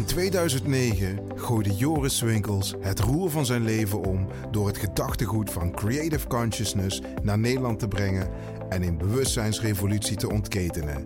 In 0.00 0.06
2009 0.06 1.18
gooide 1.34 1.74
Joris 1.74 2.20
Winkels 2.20 2.74
het 2.80 3.00
roer 3.00 3.30
van 3.30 3.46
zijn 3.46 3.64
leven 3.64 4.04
om 4.04 4.26
door 4.50 4.66
het 4.66 4.78
gedachtegoed 4.78 5.50
van 5.50 5.72
Creative 5.72 6.26
Consciousness 6.26 7.02
naar 7.22 7.38
Nederland 7.38 7.78
te 7.78 7.88
brengen 7.88 8.28
en 8.68 8.82
een 8.82 8.98
bewustzijnsrevolutie 8.98 10.16
te 10.16 10.30
ontketenen. 10.30 11.04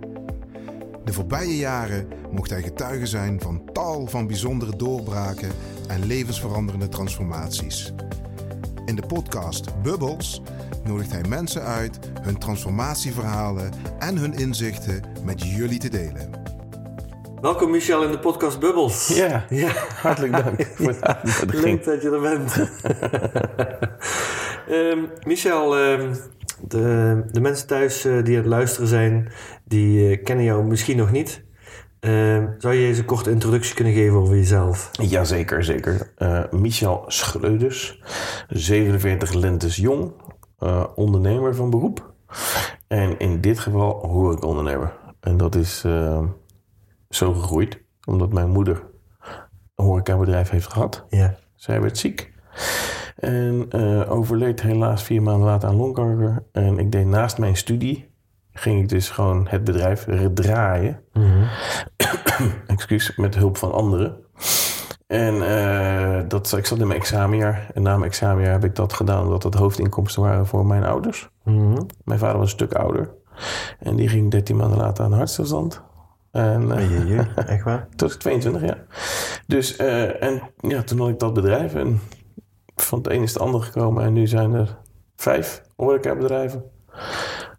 De 1.04 1.12
voorbije 1.12 1.56
jaren 1.56 2.08
mocht 2.30 2.50
hij 2.50 2.62
getuige 2.62 3.06
zijn 3.06 3.40
van 3.40 3.62
tal 3.72 4.06
van 4.06 4.26
bijzondere 4.26 4.76
doorbraken 4.76 5.50
en 5.88 6.06
levensveranderende 6.06 6.88
transformaties. 6.88 7.92
In 8.86 8.96
de 8.96 9.06
podcast 9.06 9.82
Bubbles 9.82 10.42
nodigt 10.84 11.12
hij 11.12 11.24
mensen 11.28 11.62
uit 11.62 11.98
hun 12.20 12.38
transformatieverhalen 12.38 13.72
en 13.98 14.16
hun 14.16 14.34
inzichten 14.34 15.02
met 15.24 15.42
jullie 15.42 15.78
te 15.78 15.88
delen. 15.88 16.43
Welkom 17.44 17.70
Michel 17.70 18.02
in 18.02 18.10
de 18.10 18.18
podcast 18.18 18.60
Bubbles. 18.60 19.16
Ja, 19.16 19.44
ja. 19.50 19.72
hartelijk 20.02 20.32
dank 20.32 20.66
voor 20.76 20.86
het 20.86 21.02
uitnodiging. 21.02 21.64
Leuk 21.64 21.84
dat 21.84 22.02
je 22.02 22.10
er 22.10 22.20
bent. 22.20 22.70
um, 24.70 25.10
Michel, 25.30 25.78
um, 25.78 26.12
de, 26.60 27.22
de, 27.32 27.40
mensen 27.40 27.66
thuis 27.66 28.06
uh, 28.06 28.24
die 28.24 28.36
aan 28.36 28.42
het 28.42 28.50
luisteren 28.50 28.88
zijn, 28.88 29.32
die 29.64 30.10
uh, 30.10 30.24
kennen 30.24 30.44
jou 30.44 30.64
misschien 30.64 30.96
nog 30.96 31.10
niet. 31.10 31.44
Uh, 32.00 32.44
zou 32.58 32.74
je 32.74 32.86
eens 32.86 32.98
een 32.98 33.04
korte 33.04 33.30
introductie 33.30 33.74
kunnen 33.74 33.94
geven 33.94 34.16
over 34.16 34.36
jezelf? 34.36 34.90
Jazeker, 34.92 35.64
zeker. 35.64 36.12
Uh, 36.18 36.42
Michel 36.50 37.04
Schreuders, 37.06 38.02
47 38.48 39.32
lentes 39.32 39.76
jong, 39.76 40.12
ondernemer 40.94 41.54
van 41.54 41.70
beroep. 41.70 42.12
En 42.88 43.18
in 43.18 43.40
dit 43.40 43.58
geval 43.58 44.06
horecaondernemer. 44.06 44.92
En 45.20 45.36
dat 45.36 45.54
is 45.54 45.84
zo 47.14 47.32
gegroeid, 47.32 47.82
omdat 48.04 48.32
mijn 48.32 48.50
moeder 48.50 48.82
een 49.74 49.84
horecabedrijf 49.84 50.50
heeft 50.50 50.72
gehad. 50.72 51.04
Ja. 51.08 51.34
Zij 51.54 51.80
werd 51.80 51.98
ziek. 51.98 52.32
En 53.16 53.72
overleed 54.08 54.62
helaas 54.62 55.02
vier 55.02 55.22
maanden 55.22 55.46
later 55.46 55.68
aan 55.68 55.76
longkanker. 55.76 56.42
En 56.52 56.78
ik 56.78 56.92
deed 56.92 57.06
naast 57.06 57.38
mijn 57.38 57.56
studie 57.56 58.14
ging 58.54 58.82
ik 58.82 58.88
dus 58.88 59.10
gewoon 59.10 59.46
het 59.48 59.64
bedrijf 59.64 60.06
draaien. 60.34 61.00
Mm-hmm. 61.12 61.48
Excuus, 62.66 63.16
met 63.16 63.34
hulp 63.34 63.56
van 63.56 63.72
anderen. 63.72 64.16
En 65.06 65.34
uh, 65.34 66.20
dat, 66.28 66.52
ik 66.56 66.66
zat 66.66 66.78
in 66.78 66.86
mijn 66.86 67.00
examenjaar. 67.00 67.70
En 67.74 67.82
na 67.82 67.96
mijn 67.96 68.10
examenjaar 68.10 68.52
heb 68.52 68.64
ik 68.64 68.74
dat 68.74 68.92
gedaan 68.92 69.22
omdat 69.22 69.42
dat 69.42 69.54
hoofdinkomsten 69.54 70.22
waren 70.22 70.46
voor 70.46 70.66
mijn 70.66 70.84
ouders. 70.84 71.28
Mm-hmm. 71.44 71.86
Mijn 72.04 72.18
vader 72.18 72.38
was 72.38 72.44
een 72.44 72.58
stuk 72.58 72.74
ouder. 72.74 73.14
En 73.78 73.96
die 73.96 74.08
ging 74.08 74.30
13 74.30 74.56
maanden 74.56 74.78
later 74.78 75.04
aan 75.04 75.12
hartstilstand. 75.12 75.82
En, 76.34 76.62
uh, 76.62 77.08
je, 77.08 77.26
echt 77.46 77.64
waar? 77.64 77.88
Tot 77.96 78.20
22, 78.20 78.62
ja. 78.62 78.76
Dus, 79.46 79.78
uh, 79.80 80.22
en 80.22 80.42
ja, 80.60 80.82
toen 80.82 80.98
had 80.98 81.08
ik 81.08 81.18
dat 81.18 81.34
bedrijf. 81.34 81.74
En 81.74 82.00
van 82.76 82.98
het 82.98 83.10
een 83.10 83.22
is 83.22 83.32
het 83.32 83.42
ander 83.42 83.62
gekomen. 83.62 84.04
En 84.04 84.12
nu 84.12 84.26
zijn 84.26 84.52
er 84.54 84.76
vijf 85.16 85.62
horecabedrijven 85.76 86.64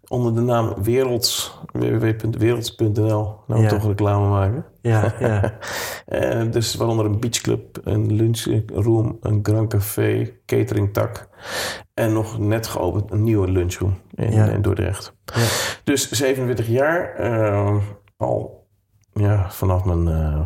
onder 0.08 0.34
de 0.34 0.40
naam 0.40 0.74
Werelds, 0.82 1.58
www.werelds.nl. 1.72 3.34
Nou, 3.46 3.62
Ja. 3.62 3.68
toch 3.68 3.86
reclame 3.86 4.28
maken. 4.28 4.64
Ja, 4.80 5.14
ja. 5.20 5.58
Eh, 6.06 6.50
dus 6.50 6.74
waaronder 6.74 7.06
een 7.06 7.20
beachclub, 7.20 7.78
een 7.84 8.12
lunchroom, 8.12 9.16
een 9.20 9.38
grand 9.42 9.68
café, 9.70 10.32
cateringtak. 10.46 11.28
En 11.94 12.12
nog 12.12 12.38
net 12.38 12.66
geopend 12.66 13.10
een 13.12 13.22
nieuwe 13.22 13.50
lunchroom 13.50 13.98
in, 14.14 14.32
Ja. 14.32 14.46
in 14.46 14.62
Dordrecht. 14.62 15.12
Ja. 15.24 15.42
Dus 15.84 16.10
47 16.10 16.66
jaar, 16.68 17.14
eh, 17.14 17.76
al 18.16 18.65
ja, 19.16 19.50
vanaf 19.50 19.84
mijn 19.84 20.08
eh 20.08 20.40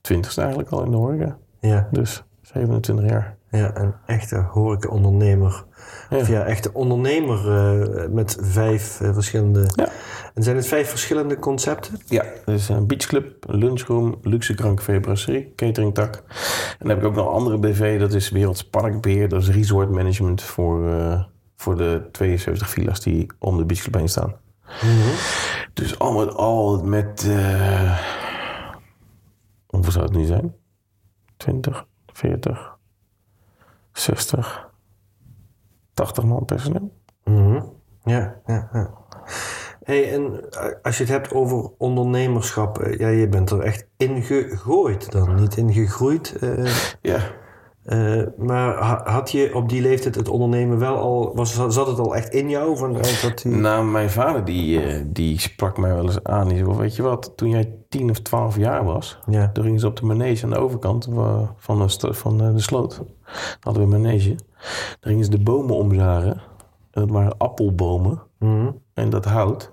twintigste 0.00 0.40
eigenlijk 0.40 0.70
al 0.70 0.84
in 0.84 0.90
de 0.90 0.96
horeca. 0.96 1.36
ja, 1.60 1.88
Dus 1.90 2.24
27 2.42 3.08
jaar. 3.08 3.36
ja, 3.50 3.76
een 3.76 3.94
echte 4.06 4.36
horeca-ondernemer. 4.36 5.64
Ja. 6.10 6.16
Of 6.16 6.28
ja, 6.28 6.44
echte 6.44 6.72
ondernemer 6.72 7.38
eh, 7.38 8.08
met 8.08 8.36
vijf 8.40 9.00
eh, 9.00 9.14
verschillende... 9.14 9.66
Ja. 9.74 9.88
En 10.34 10.42
zijn 10.42 10.56
het 10.56 10.66
vijf 10.66 10.88
verschillende 10.88 11.38
concepten? 11.38 12.00
Ja, 12.06 12.24
dus 12.44 12.68
een 12.68 12.86
beachclub, 12.86 13.48
een 13.48 13.58
lunchroom, 13.58 14.18
luxe 14.22 14.54
grand 14.54 14.76
café 14.76 15.00
brasserie, 15.00 15.52
cateringtak. 15.56 16.14
En 16.14 16.22
dan 16.78 16.88
heb 16.88 16.98
ik 16.98 17.04
ook 17.04 17.14
nog 17.14 17.26
een 17.26 17.32
andere 17.32 17.58
BV, 17.58 17.98
dat 17.98 18.12
is 18.12 18.30
Werelds 18.30 18.68
Parkbeheer. 18.68 19.28
Dat 19.28 19.42
is 19.42 19.50
resort 19.50 19.90
management 19.90 20.42
voor, 20.42 20.90
voor 21.56 21.76
de 21.76 22.08
72 22.12 22.70
villa's 22.70 23.00
die 23.00 23.26
om 23.38 23.56
de 23.56 23.64
beachclub 23.64 23.94
heen 23.94 24.08
staan. 24.08 24.34
Dus 25.76 25.98
al 25.98 26.12
met 26.12 26.34
al 26.34 26.84
met... 26.84 27.24
eh 27.28 27.98
hoeveel 29.66 29.92
zou 29.92 30.04
het 30.04 30.14
nu 30.14 30.24
zijn? 30.24 30.54
20, 31.36 31.86
40, 32.06 32.78
60, 33.92 34.70
80 35.94 36.24
man 36.24 36.44
personeel. 36.44 36.92
Mhm. 37.24 37.62
Ja, 38.04 38.40
ja, 38.46 38.68
ja. 38.72 38.90
Hey, 39.82 40.12
en 40.12 40.50
eh, 40.50 40.72
als 40.82 40.96
je 40.98 41.02
het 41.02 41.12
hebt 41.12 41.32
over 41.32 41.70
ondernemerschap, 41.78 42.78
eh, 42.78 42.98
ja, 42.98 43.08
je 43.08 43.28
bent 43.28 43.50
er 43.50 43.60
echt 43.60 43.86
in 43.96 44.22
gegooid 44.22 45.10
dan, 45.12 45.34
niet 45.34 45.56
in 45.56 45.72
gegroeid. 45.72 46.36
eh, 46.38 46.74
Ja, 47.00 47.20
eh, 47.86 48.22
maar 48.36 48.76
ha- 48.76 49.02
had 49.04 49.30
je 49.30 49.54
op 49.54 49.68
die 49.68 49.82
leeftijd 49.82 50.14
het 50.14 50.28
ondernemen 50.28 50.78
wel 50.78 50.96
al, 50.96 51.32
was, 51.34 51.54
zat 51.68 51.86
het 51.86 51.98
al 51.98 52.16
echt 52.16 52.34
in 52.34 52.48
jou? 52.48 52.76
Van, 52.76 52.96
eh, 52.96 53.22
dat 53.22 53.42
die... 53.42 53.52
Nou, 53.52 53.84
mijn 53.84 54.10
vader 54.10 54.44
die, 54.44 54.82
eh, 54.82 55.04
die 55.06 55.40
sprak 55.40 55.78
mij 55.78 55.94
wel 55.94 56.04
eens 56.04 56.22
aan. 56.24 56.48
Die 56.48 56.56
zei, 56.56 56.76
weet 56.76 56.96
je 56.96 57.02
wat, 57.02 57.32
toen 57.36 57.48
jij 57.48 57.74
10 57.88 58.10
of 58.10 58.20
12 58.20 58.56
jaar 58.56 58.84
was... 58.84 59.18
Ja. 59.26 59.50
toen 59.52 59.64
gingen 59.64 59.80
ze 59.80 59.86
op 59.86 59.96
de 59.96 60.04
manege 60.04 60.44
aan 60.44 60.50
de 60.50 60.58
overkant 60.58 61.08
van 61.56 61.78
de, 61.78 62.14
van 62.14 62.38
de 62.38 62.60
sloot. 62.60 62.96
Dan 62.96 63.06
hadden 63.60 63.88
we 63.88 63.94
een 63.94 64.02
manege. 64.02 64.34
Dan 65.00 65.10
gingen 65.10 65.24
ze 65.24 65.30
de 65.30 65.42
bomen 65.42 65.76
omzagen. 65.76 66.32
En 66.90 67.00
dat 67.00 67.10
waren 67.10 67.38
appelbomen. 67.38 68.22
Mhm. 68.38 68.70
En 68.94 69.10
dat 69.10 69.24
hout 69.24 69.72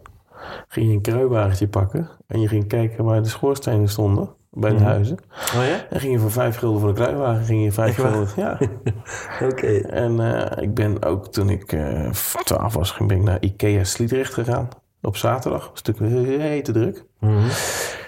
ging 0.67 0.87
je 0.87 0.93
een 0.93 1.01
kruiwagentje 1.01 1.67
pakken... 1.67 2.09
en 2.27 2.41
je 2.41 2.47
ging 2.47 2.67
kijken 2.67 3.03
waar 3.03 3.23
de 3.23 3.29
schoorstenen 3.29 3.89
stonden... 3.89 4.29
bij 4.53 4.71
de 4.73 4.83
huizen. 4.83 5.17
Oh 5.55 5.65
ja? 5.65 5.85
En 5.89 5.99
ging 5.99 6.13
je 6.13 6.19
voor 6.19 6.31
vijf 6.31 6.57
gulden 6.57 6.79
voor 6.79 6.93
de 6.93 7.01
kruiwagen... 7.01 7.45
ging 7.45 7.63
je 7.63 7.71
vijf 7.71 7.97
Echt 7.97 8.07
gulden... 8.07 8.27
Ja. 8.35 8.57
Oké. 9.49 9.77
En 9.77 10.19
eh, 10.19 10.63
ik 10.63 10.73
ben 10.73 11.03
ook 11.03 11.27
toen 11.27 11.49
ik 11.49 11.71
eh 11.71 12.09
12 12.43 12.73
was, 12.73 12.91
ging- 12.91 13.09
ben 13.09 13.17
ik 13.17 13.23
naar 13.23 13.41
Ikea 13.41 13.83
Sliedrecht 13.83 14.33
gegaan. 14.33 14.69
Op 15.01 15.17
zaterdag. 15.17 15.65
Een 15.71 15.77
stuk 15.77 15.95
te 15.95 16.71
druk. 16.71 17.05
Mhm. 17.19 17.37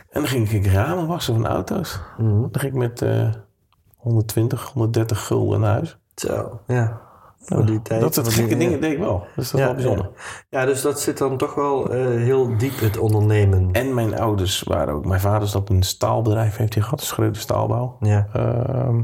En 0.10 0.22
dan 0.22 0.28
ging 0.28 0.50
ik 0.50 0.66
ramen 0.66 1.08
wassen 1.08 1.34
van 1.34 1.48
auto's. 1.48 2.00
Mhm. 2.18 2.42
Dan 2.42 2.60
ging 2.60 2.74
ik 2.74 2.80
met 2.80 3.02
eh 3.02 3.30
120, 3.96 4.72
130 4.74 5.26
gulden 5.26 5.60
naar 5.60 5.72
huis. 5.72 5.98
Zo, 6.16 6.60
ja. 6.68 7.02
Voor 7.46 7.66
die 7.66 7.82
tijd. 7.82 8.02
dat 8.02 8.14
soort 8.14 8.34
gekke 8.34 8.58
dingen 8.58 8.82
deed 8.82 8.92
ik 8.92 8.98
wel. 9.00 9.26
Dus 9.36 9.52
dat 9.52 9.60
is 9.60 9.60
Ja, 9.60 9.66
wel 9.66 9.74
bijzonder. 9.76 10.10
Ja. 10.50 10.66
dus 10.66 10.82
dat 10.82 11.00
zit 11.00 11.18
dan 11.18 11.38
toch 11.38 11.54
wel 11.56 11.90
eh, 11.90 12.06
heel 12.06 12.58
diep, 12.58 12.80
het 12.80 12.98
ondernemen. 12.98 13.72
En 13.72 13.94
mijn 13.94 14.20
ouders 14.20 14.64
waren 14.64 14.94
ook... 14.94 15.06
Mijn 15.06 15.20
vader 15.22 15.48
zat 15.48 15.70
een 15.70 15.84
staalbedrijf, 15.84 16.58
heeft 16.58 16.74
hij 16.74 16.84
gehad. 16.84 17.00
Een 17.00 17.06
Schreuder 17.06 17.42
Staalbouw. 17.42 17.98
Ja, 18.00 18.28
Ehm, 18.34 19.02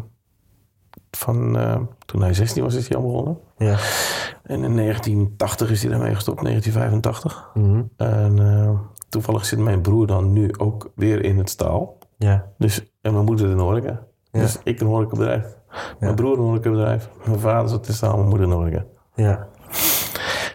van, 1.11 1.57
eh, 1.57 1.79
toen 2.05 2.21
hij 2.21 2.33
16 2.33 2.63
was, 2.63 2.75
is 2.75 2.87
hij 2.87 2.97
al 2.97 3.03
begonnen. 3.03 3.37
ja. 3.57 3.77
En 4.43 4.63
in 4.63 4.75
1980 4.75 5.71
is 5.71 5.81
hij 5.81 5.91
daarmee 5.91 6.15
gestopt, 6.15 6.41
1985. 6.41 7.49
Mhm. 7.53 7.81
En 7.97 8.39
eh, 8.39 8.79
toevallig 9.09 9.45
zit 9.45 9.59
mijn 9.59 9.81
broer 9.81 10.07
dan 10.07 10.33
nu 10.33 10.49
ook 10.57 10.91
weer 10.95 11.23
in 11.23 11.37
het 11.37 11.49
staal. 11.49 11.97
Ja, 12.17 12.45
Dus, 12.57 12.81
en 13.01 13.13
mijn 13.13 13.25
moeder 13.25 13.49
in 13.49 13.55
de 13.55 13.61
horeca. 13.61 13.99
Ja. 14.31 14.39
Dus 14.39 14.57
ik 14.63 14.79
een 14.81 14.87
horecabedrijf. 14.87 15.45
Mijn 15.99 16.15
broer 16.15 16.37
een 16.37 16.43
horecabedrijf. 16.43 17.09
Mijn 17.25 17.39
vader 17.39 17.69
zat 17.69 17.87
in 17.87 17.93
staal, 17.93 18.15
mijn 18.15 18.29
moeder 18.29 18.47
in 18.47 18.53
horeca. 18.53 18.85
ja. 19.15 19.47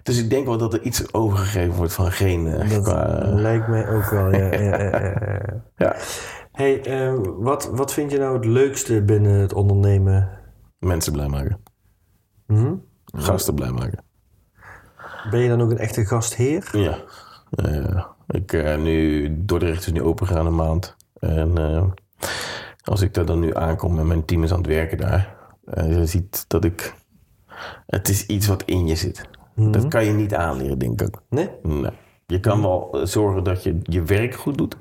Dus 0.02 0.18
ik 0.18 0.30
denk 0.30 0.46
wel 0.46 0.58
dat 0.58 0.72
er 0.72 0.82
iets 0.82 1.12
overgegeven 1.14 1.74
wordt 1.74 1.92
van 1.92 2.12
geen... 2.12 2.62
qua, 2.82 3.06
eh, 3.06 3.34
lijkt 3.34 3.68
mij 3.68 3.88
ook 3.88 4.10
wel, 4.10 4.32
ja. 4.32 4.52
ja, 4.52 4.82
ja, 4.82 5.42
ja, 5.76 5.96
Hey, 6.52 6.82
eh, 6.82 7.14
wat, 7.38 7.70
wat 7.72 7.92
vind 7.92 8.10
je 8.10 8.18
nou 8.18 8.34
het 8.34 8.44
leukste 8.44 9.02
binnen 9.02 9.40
het 9.40 9.52
ondernemen? 9.52 10.36
mensen 10.78 11.12
blij 11.12 11.28
maken. 11.28 11.62
Mhm. 12.46 12.74
Gasten 13.04 13.54
blij 13.54 13.70
maken. 13.70 14.04
Ben 15.30 15.40
je 15.40 15.48
dan 15.48 15.62
ook 15.62 15.70
een 15.70 15.78
echte 15.78 16.04
gastheer? 16.04 16.68
Ja. 16.72 16.98
Eh, 17.50 18.04
ik, 18.26 18.52
eh, 18.52 18.78
nu, 18.78 19.28
Dordrecht 19.44 19.86
is 19.86 19.92
nu 19.92 20.02
open 20.02 20.26
gegaan 20.26 20.46
een 20.46 20.54
maand. 20.54 20.96
En 21.18 21.58
eh, 21.58 21.84
als 22.88 23.00
ik 23.00 23.14
daar 23.14 23.26
dan 23.26 23.40
nu 23.40 23.54
aankom 23.54 23.98
en 23.98 24.06
mijn 24.06 24.24
team 24.24 24.42
is 24.42 24.52
aan 24.52 24.58
het 24.58 24.66
werken 24.66 24.98
daar. 24.98 25.36
eh, 25.64 25.98
je 25.98 26.06
ziet 26.06 26.44
dat 26.48 26.64
ik... 26.64 26.94
Het 27.86 28.08
is 28.08 28.26
iets 28.26 28.46
wat 28.46 28.62
in 28.62 28.86
je 28.86 28.96
zit. 28.96 29.28
Dat 29.54 29.88
kan 29.88 30.04
je 30.04 30.12
niet 30.12 30.34
aanleren, 30.34 30.78
denk 30.78 31.00
ik. 31.02 31.16
Nee? 31.28 31.50
Nee. 31.62 31.90
Je 32.26 32.40
kan 32.40 32.62
wel 32.62 32.88
eh, 32.92 33.06
zorgen 33.06 33.44
dat 33.44 33.62
je 33.62 33.78
je 33.82 34.02
werk 34.02 34.34
goed 34.34 34.58
doet. 34.58 34.76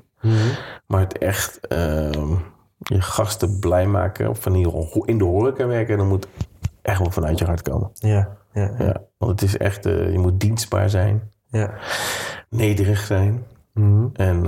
Maar 0.86 1.00
het 1.00 1.18
echt 1.18 1.66
ehm, 1.66 2.30
je 2.78 3.00
gasten 3.00 3.58
blij 3.58 3.86
maken, 3.86 4.28
of 4.28 4.46
ieder 4.46 4.72
geval 4.72 5.04
in 5.04 5.18
de 5.18 5.24
horeca 5.24 5.66
werken, 5.66 5.98
dan 5.98 6.08
moet 6.08 6.28
echt 6.82 6.98
wel 6.98 7.10
vanuit 7.10 7.38
je 7.38 7.44
hart 7.44 7.62
komen. 7.62 7.90
Ja, 7.92 8.36
ja, 8.52 8.74
ja. 8.78 8.84
Ja, 8.84 9.02
want 9.18 9.40
het 9.40 9.42
is 9.50 9.56
echt, 9.56 9.86
eh, 9.86 10.12
je 10.12 10.18
moet 10.18 10.40
dienstbaar 10.40 10.90
zijn, 10.90 11.30
ja. 11.48 11.74
nederig 12.50 12.98
zijn. 13.00 13.44
Mhm. 13.72 14.06
En 14.12 14.46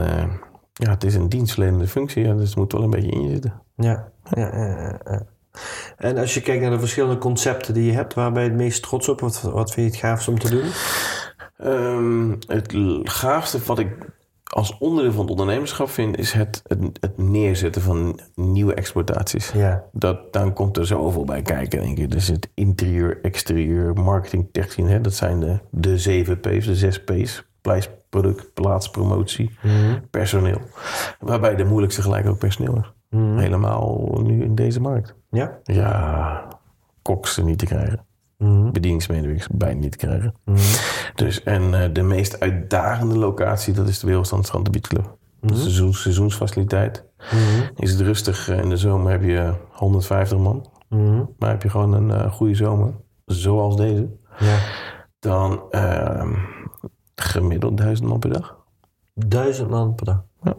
Ja, 0.79 0.91
het 0.91 1.05
is 1.05 1.15
een 1.15 1.29
dienstverlenende 1.29 1.87
functie, 1.87 2.25
ja, 2.25 2.35
dus 2.35 2.49
het 2.49 2.57
moet 2.57 2.73
wel 2.73 2.83
een 2.83 2.91
beetje 2.91 3.11
in 3.11 3.23
je 3.23 3.31
zitten. 3.31 3.63
Ja. 3.77 4.09
ja, 4.35 4.57
ja, 4.57 4.67
ja, 4.67 5.01
ja. 5.05 5.23
En 5.97 6.19
als 6.19 6.35
je 6.35 6.41
kijkt 6.41 6.63
naar 6.63 6.71
de 6.71 6.79
verschillende 6.79 7.19
concepten 7.19 7.75
die 7.75 7.85
je 7.85 7.93
hebt, 7.93 8.15
waar 8.15 8.33
ben 8.33 8.43
je 8.43 8.49
het 8.49 8.59
meest 8.59 8.83
trots 8.83 9.09
op? 9.09 9.21
Wat, 9.21 9.41
wat 9.41 9.73
vind 9.73 9.87
je 9.87 9.93
het 9.93 10.01
gaafst 10.01 10.29
om 10.29 10.39
te 10.39 10.51
doen? 10.51 10.71
Ehm, 11.57 12.31
het 12.47 12.73
gaafste 13.11 13.59
wat 13.65 13.79
ik 13.79 13.89
als 14.49 14.79
onderdeel 14.79 15.13
van 15.13 15.21
het 15.21 15.31
ondernemerschap 15.31 15.91
vind, 15.91 16.19
is 16.19 16.33
het, 16.33 16.63
het, 16.67 16.81
het 17.01 17.19
neerzetten 17.19 17.83
van 17.83 18.21
nieuwe 18.35 18.75
exploitaties. 18.75 19.51
Ja. 19.51 19.85
Dat, 19.93 20.33
dan 20.33 20.53
komt 20.53 20.77
er 20.77 20.87
zoveel 20.87 21.25
bij 21.25 21.43
kijken, 21.43 21.81
denk 21.81 21.99
ik. 21.99 22.11
Dus 22.11 22.29
het 22.29 22.49
interieur, 22.55 23.19
exterieur, 23.23 23.95
marketing, 23.95 24.49
techniek. 24.53 24.89
Hè? 24.89 25.01
Dat 25.01 25.15
zijn 25.15 25.41
de, 25.41 25.59
de 25.71 25.99
7 25.99 26.41
P's, 26.41 26.67
de 26.67 26.75
6 26.75 27.05
P's. 27.05 27.48
Product, 28.09 28.55
plaats, 28.55 28.91
promotie, 28.91 29.59
personeel. 30.11 30.61
Waarbij 31.21 31.57
de 31.57 31.65
moeilijkste 31.65 32.03
gelijk 32.03 32.27
ook 32.27 32.39
personeel 32.39 32.77
is. 32.77 32.93
Helemaal 33.19 34.19
nu 34.23 34.43
in 34.45 34.55
deze 34.55 34.81
markt. 34.81 35.15
Ja? 35.31 35.59
Ja, 35.63 36.49
koks 37.03 37.37
niet 37.37 37.59
te 37.59 37.67
krijgen. 37.67 38.07
Bedieningsmedewerkers 38.73 39.49
bijna 39.53 39.81
niet 39.81 39.91
te 39.91 40.07
krijgen. 40.07 40.35
Dus, 41.15 41.43
en 41.43 41.83
eh, 41.83 41.89
de 41.93 42.03
meest 42.03 42.41
uitdagende 42.41 43.19
locatie, 43.19 43.75
dat 43.75 43.89
is 43.89 43.99
de 43.99 44.07
Wereldstand 44.07 44.47
Strand 44.47 44.65
de 44.65 44.71
Beach 44.71 44.87
Club. 44.87 45.17
Dat 45.41 45.51
is 45.51 45.57
een 45.57 45.63
seizoen- 45.63 45.95
seizoensfaciliteit. 45.95 47.05
Is 47.77 47.91
het 47.91 48.01
rustig, 48.01 48.49
eh, 48.49 48.59
in 48.59 48.69
de 48.69 48.77
zomer 48.77 49.11
heb 49.11 49.23
je 49.23 49.53
150 49.73 50.39
man. 50.39 50.67
Maar 51.39 51.51
heb 51.51 51.63
je 51.63 51.71
gewoon 51.71 51.93
een 51.93 52.11
eh, 52.11 52.33
goede 52.33 52.55
zomer, 52.55 52.93
zoals 53.25 53.77
deze, 53.77 54.09
Ja. 54.39 54.57
dan 55.19 55.63
ehm, 55.71 56.33
gemiddeld 57.21 57.77
1000 57.77 58.09
man 58.09 58.19
per 58.19 58.33
dag. 58.33 58.57
Duizend 59.15 59.71
man 59.71 59.95
per 59.95 60.05
dag. 60.07 60.25
Ja. 60.43 60.55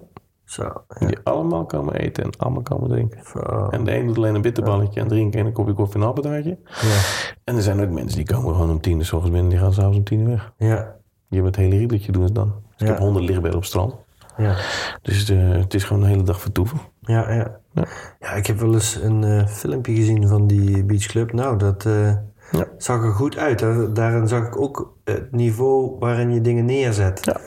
Zo. 0.45 0.71
Die 0.99 1.17
allemaal 1.23 1.65
komen 1.65 1.93
eten 1.95 2.23
en 2.23 2.29
allemaal 2.37 2.61
komen 2.61 2.89
drinken. 2.89 3.19
Zo. 3.25 3.39
En 3.69 3.83
de 3.83 3.95
een 3.97 4.07
doet 4.07 4.17
alleen 4.17 4.35
een 4.35 4.41
bitterballetje 4.41 4.99
en 4.99 5.07
drinken 5.07 5.39
en 5.39 5.45
een 5.45 5.53
kopje 5.53 5.73
koffie 5.73 5.95
en 5.95 6.01
een 6.01 6.07
appeltaartje. 6.07 6.57
Ja. 6.63 6.99
En 7.43 7.55
er 7.55 7.61
zijn 7.61 7.81
ook 7.81 7.89
mensen 7.89 8.17
die 8.17 8.25
komen 8.35 8.53
gewoon 8.53 8.69
om 8.69 8.81
tien 8.81 8.97
uur 8.97 9.05
s 9.05 9.11
ochtends 9.13 9.33
binnen, 9.33 9.49
die 9.51 9.59
gaan 9.59 9.73
s'avonds 9.73 9.97
om 9.97 10.03
tien 10.03 10.19
uur 10.19 10.27
weg. 10.27 10.53
Ja. 10.57 10.95
Je 11.27 11.35
hebt 11.35 11.47
het 11.47 11.55
hele 11.55 11.77
riedeltje 11.77 12.11
doen 12.11 12.27
ze 12.27 12.33
dan. 12.33 12.53
Dus 12.67 12.73
ik 12.81 12.87
Ja. 12.87 12.87
heb 12.87 12.97
honderd 12.97 13.25
lichtbedden 13.25 13.53
op 13.55 13.59
het 13.61 13.69
strand. 13.69 13.95
Ja. 14.37 14.55
Dus 15.01 15.29
eh, 15.29 15.49
het 15.49 15.73
is 15.73 15.83
gewoon 15.83 16.03
een 16.03 16.09
hele 16.09 16.23
dag 16.23 16.41
vertoeven. 16.41 16.79
Ja, 17.01 17.31
ja. 17.33 17.59
Ja. 17.73 17.85
Ja, 18.19 18.31
ik 18.31 18.47
heb 18.47 18.59
wel 18.59 18.73
eens 18.73 18.95
een 18.95 19.23
eh, 19.23 19.47
filmpje 19.47 19.95
gezien 19.95 20.27
van 20.27 20.47
die 20.47 20.83
beachclub. 20.83 21.33
Nou, 21.33 21.57
dat 21.57 21.85
eh, 21.85 22.13
Ja. 22.51 22.65
zag 22.77 23.03
er 23.03 23.11
goed 23.13 23.37
uit. 23.37 23.59
Daar- 23.59 23.93
Daarin 23.93 24.27
zag 24.27 24.47
ik 24.47 24.61
ook 24.61 24.93
het 25.03 25.31
niveau 25.31 25.95
waarin 25.99 26.31
je 26.33 26.41
dingen 26.41 26.65
neerzet. 26.65 27.25
Ja. 27.25 27.37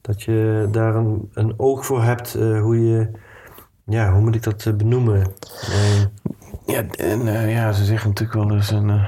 Dat 0.00 0.22
je 0.22 0.68
daar 0.70 0.94
een, 0.94 1.30
een 1.34 1.54
oog 1.56 1.86
voor 1.86 2.02
hebt 2.02 2.34
eh, 2.34 2.60
hoe 2.60 2.88
je... 2.90 3.10
Ja, 3.86 4.12
hoe 4.12 4.20
moet 4.22 4.34
ik 4.34 4.42
dat 4.42 4.66
eh, 4.66 4.74
benoemen? 4.74 5.20
Eh, 5.70 6.00
Ja, 6.66 6.82
en 6.96 7.48
ja, 7.48 7.72
ze 7.72 7.84
zeggen 7.84 8.08
natuurlijk 8.08 8.38
wel 8.48 8.56
eens 8.56 8.70
een... 8.70 9.00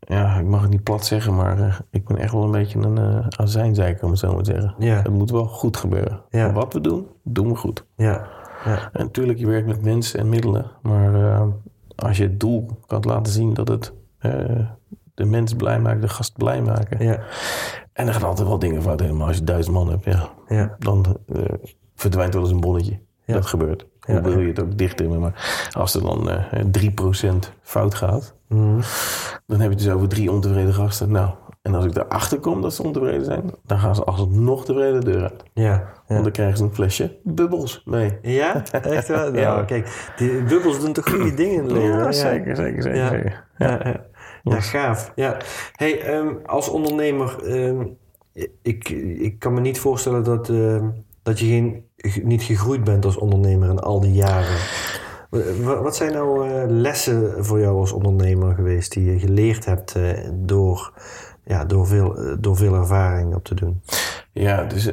ja, 0.00 0.38
ik 0.38 0.46
mag 0.46 0.60
het 0.62 0.70
niet 0.70 0.82
plat 0.82 1.04
zeggen, 1.06 1.34
maar 1.34 1.80
ik 1.90 2.04
ben 2.04 2.16
echt 2.18 2.32
wel 2.32 2.42
een 2.44 2.50
beetje 2.50 2.78
een 2.78 2.98
uh, 2.98 3.26
azijnzeiker, 3.28 4.04
om 4.04 4.10
het 4.10 4.18
zo 4.18 4.34
maar 4.34 4.42
te 4.42 4.50
zeggen. 4.52 4.74
Ja. 4.78 4.96
Het 4.96 5.12
moet 5.12 5.30
wel 5.30 5.44
goed 5.46 5.76
gebeuren. 5.76 6.20
Ja. 6.30 6.52
Wat 6.52 6.72
we 6.72 6.80
doen, 6.80 7.06
doen 7.22 7.48
we 7.48 7.56
goed. 7.56 7.84
ja. 7.96 8.26
Ja. 8.64 8.90
En 8.92 9.04
natuurlijk, 9.04 9.38
je 9.38 9.46
werkt 9.46 9.66
met 9.66 9.82
mensen 9.82 10.20
en 10.20 10.28
middelen. 10.28 10.70
Maar 10.82 11.42
als 11.96 12.16
je 12.16 12.22
het 12.22 12.40
doel 12.40 12.66
kan 12.86 13.02
laten 13.06 13.32
zien 13.32 13.54
dat 13.54 13.68
het 13.68 13.92
de 15.14 15.24
mens 15.24 15.54
blij 15.54 15.80
maakt, 15.80 16.00
de 16.00 16.08
gast 16.08 16.36
blij 16.36 16.62
maken. 16.62 17.04
Ja. 17.04 17.18
En 17.92 18.06
er 18.06 18.12
gaan 18.14 18.22
altijd 18.28 18.48
wel 18.48 18.58
dingen 18.58 18.82
fout 18.82 19.00
helemaal. 19.00 19.26
Als 19.26 19.36
je 19.36 19.44
duizend 19.44 19.74
man 19.74 19.90
hebt, 19.90 20.04
ja, 20.04 20.28
Ja. 20.48 20.76
dan 20.78 21.16
eh, 21.32 21.42
verdwijnt 21.94 22.34
wel 22.34 22.42
eens 22.42 22.52
een 22.52 22.60
bonnetje. 22.60 22.98
Ja. 23.24 23.34
Dat 23.34 23.46
gebeurt. 23.46 23.86
Hoe 24.00 24.14
Ja. 24.14 24.20
wil 24.22 24.38
je 24.40 24.46
het 24.48 24.60
ook 24.62 24.78
dicht 24.78 24.98
hebben. 24.98 25.20
Maar 25.20 25.68
als 25.72 25.94
er 25.94 26.02
dan 26.02 26.30
eh 26.30 26.60
3% 26.70 27.52
fout 27.62 27.94
gaat, 27.94 28.34
Mhm. 28.48 28.80
dan 29.46 29.60
heb 29.60 29.70
je 29.70 29.76
dus 29.76 29.88
over 29.90 30.08
drie 30.08 30.30
ontevreden 30.32 30.74
gasten. 30.74 31.10
Nou, 31.10 31.30
en 31.62 31.74
als 31.74 31.84
ik 31.84 31.96
erachter 31.96 32.38
kom 32.40 32.62
dat 32.62 32.74
ze 32.74 32.82
ontevreden 32.82 33.24
zijn, 33.24 33.50
dan 33.66 33.78
gaan 33.78 33.94
ze 33.94 34.04
alsnog 34.04 34.64
tevreden 34.64 35.00
de 35.04 35.10
deur 35.10 35.22
uit. 35.22 35.42
Ja. 35.54 35.62
Ja. 35.64 35.92
Want 36.06 36.22
dan 36.22 36.32
krijgen 36.32 36.56
ze 36.56 36.64
een 36.64 36.74
flesje 36.74 37.16
bubbels 37.22 37.82
mee. 37.84 38.18
Ja, 38.22 38.62
echt 38.72 39.08
wel? 39.08 39.34
Ja, 39.34 39.40
Ja. 39.40 39.62
kijk, 39.62 40.12
die 40.16 40.42
bubbels 40.42 40.80
doen 40.80 40.92
toch 40.92 41.10
goede 41.10 41.34
dingen 41.34 41.54
in 41.54 41.62
het 41.62 41.72
leven? 41.72 41.98
hè? 41.98 42.12
zeker, 42.12 42.56
zeker, 42.56 42.82
zeker. 42.82 42.98
Ja. 42.98 43.08
zeker. 43.08 43.44
Ja, 44.44 44.60
gaaf. 44.60 45.12
Ja. 45.14 45.36
Hey, 45.72 46.00
ehm, 46.00 46.34
als 46.46 46.68
ondernemer, 46.68 47.42
ehm, 47.46 47.86
ik, 48.62 48.88
ik 49.18 49.38
kan 49.38 49.54
me 49.54 49.60
niet 49.60 49.78
voorstellen 49.78 50.24
dat, 50.24 50.48
ehm, 50.48 50.88
dat 51.22 51.38
je 51.38 51.46
geen, 51.46 51.84
ge- 51.96 52.20
niet 52.24 52.42
gegroeid 52.42 52.84
bent 52.84 53.04
als 53.04 53.16
ondernemer 53.16 53.68
in 53.70 53.78
al 53.78 54.00
die 54.00 54.12
jaren. 54.12 54.56
Wa- 55.62 55.82
Wat 55.82 55.96
zijn 55.96 56.12
nou 56.12 56.48
eh, 56.48 56.64
lessen 56.68 57.44
voor 57.44 57.60
jou 57.60 57.76
als 57.78 57.92
ondernemer 57.92 58.54
geweest 58.54 58.92
die 58.92 59.12
je 59.12 59.18
geleerd 59.18 59.64
hebt 59.64 59.94
eh, 59.94 60.28
door, 60.32 60.92
ja, 61.44 61.64
door, 61.64 61.86
veel, 61.86 62.36
door 62.40 62.56
veel 62.56 62.74
ervaring 62.74 63.34
op 63.34 63.44
te 63.44 63.54
doen? 63.54 63.80
Ja, 64.32 64.64
dus 64.64 64.86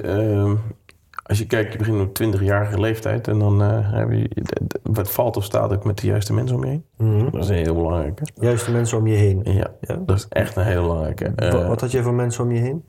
als 1.32 1.40
je 1.40 1.48
kijkt, 1.48 1.72
je 1.72 1.78
begint 1.78 2.02
op 2.02 2.22
20-jarige 2.24 2.80
leeftijd 2.80 3.28
en 3.28 3.40
dan 3.40 3.62
eh, 3.62 3.70
heb 3.94 4.12
je, 4.12 4.30
wat 4.84 5.12
valt 5.12 5.38
of 5.38 5.44
staat 5.44 5.74
ook 5.74 5.84
met 5.86 5.98
de 5.98 6.08
juiste 6.08 6.34
mensen 6.34 6.56
om 6.56 6.64
je 6.66 6.70
heen. 6.98 7.30
Dat 7.32 7.44
is 7.44 7.50
een 7.50 7.56
heel 7.56 7.76
belangrijke. 7.76 8.24
Juist 8.36 8.66
de 8.66 8.72
mensen 8.72 8.98
om 8.98 9.08
je 9.08 9.16
heen. 9.16 9.42
Ja, 9.44 9.68
Ja. 9.82 9.96
dat 10.06 10.18
is 10.18 10.26
echt 10.30 10.56
een 10.56 10.64
hele 10.64 10.82
belangrijke. 10.82 11.26
Eh, 11.36 11.68
Wat 11.68 11.82
had 11.82 11.92
je 11.92 12.04
voor 12.04 12.14
mensen 12.14 12.44
om 12.44 12.52
je 12.52 12.60
heen? 12.60 12.86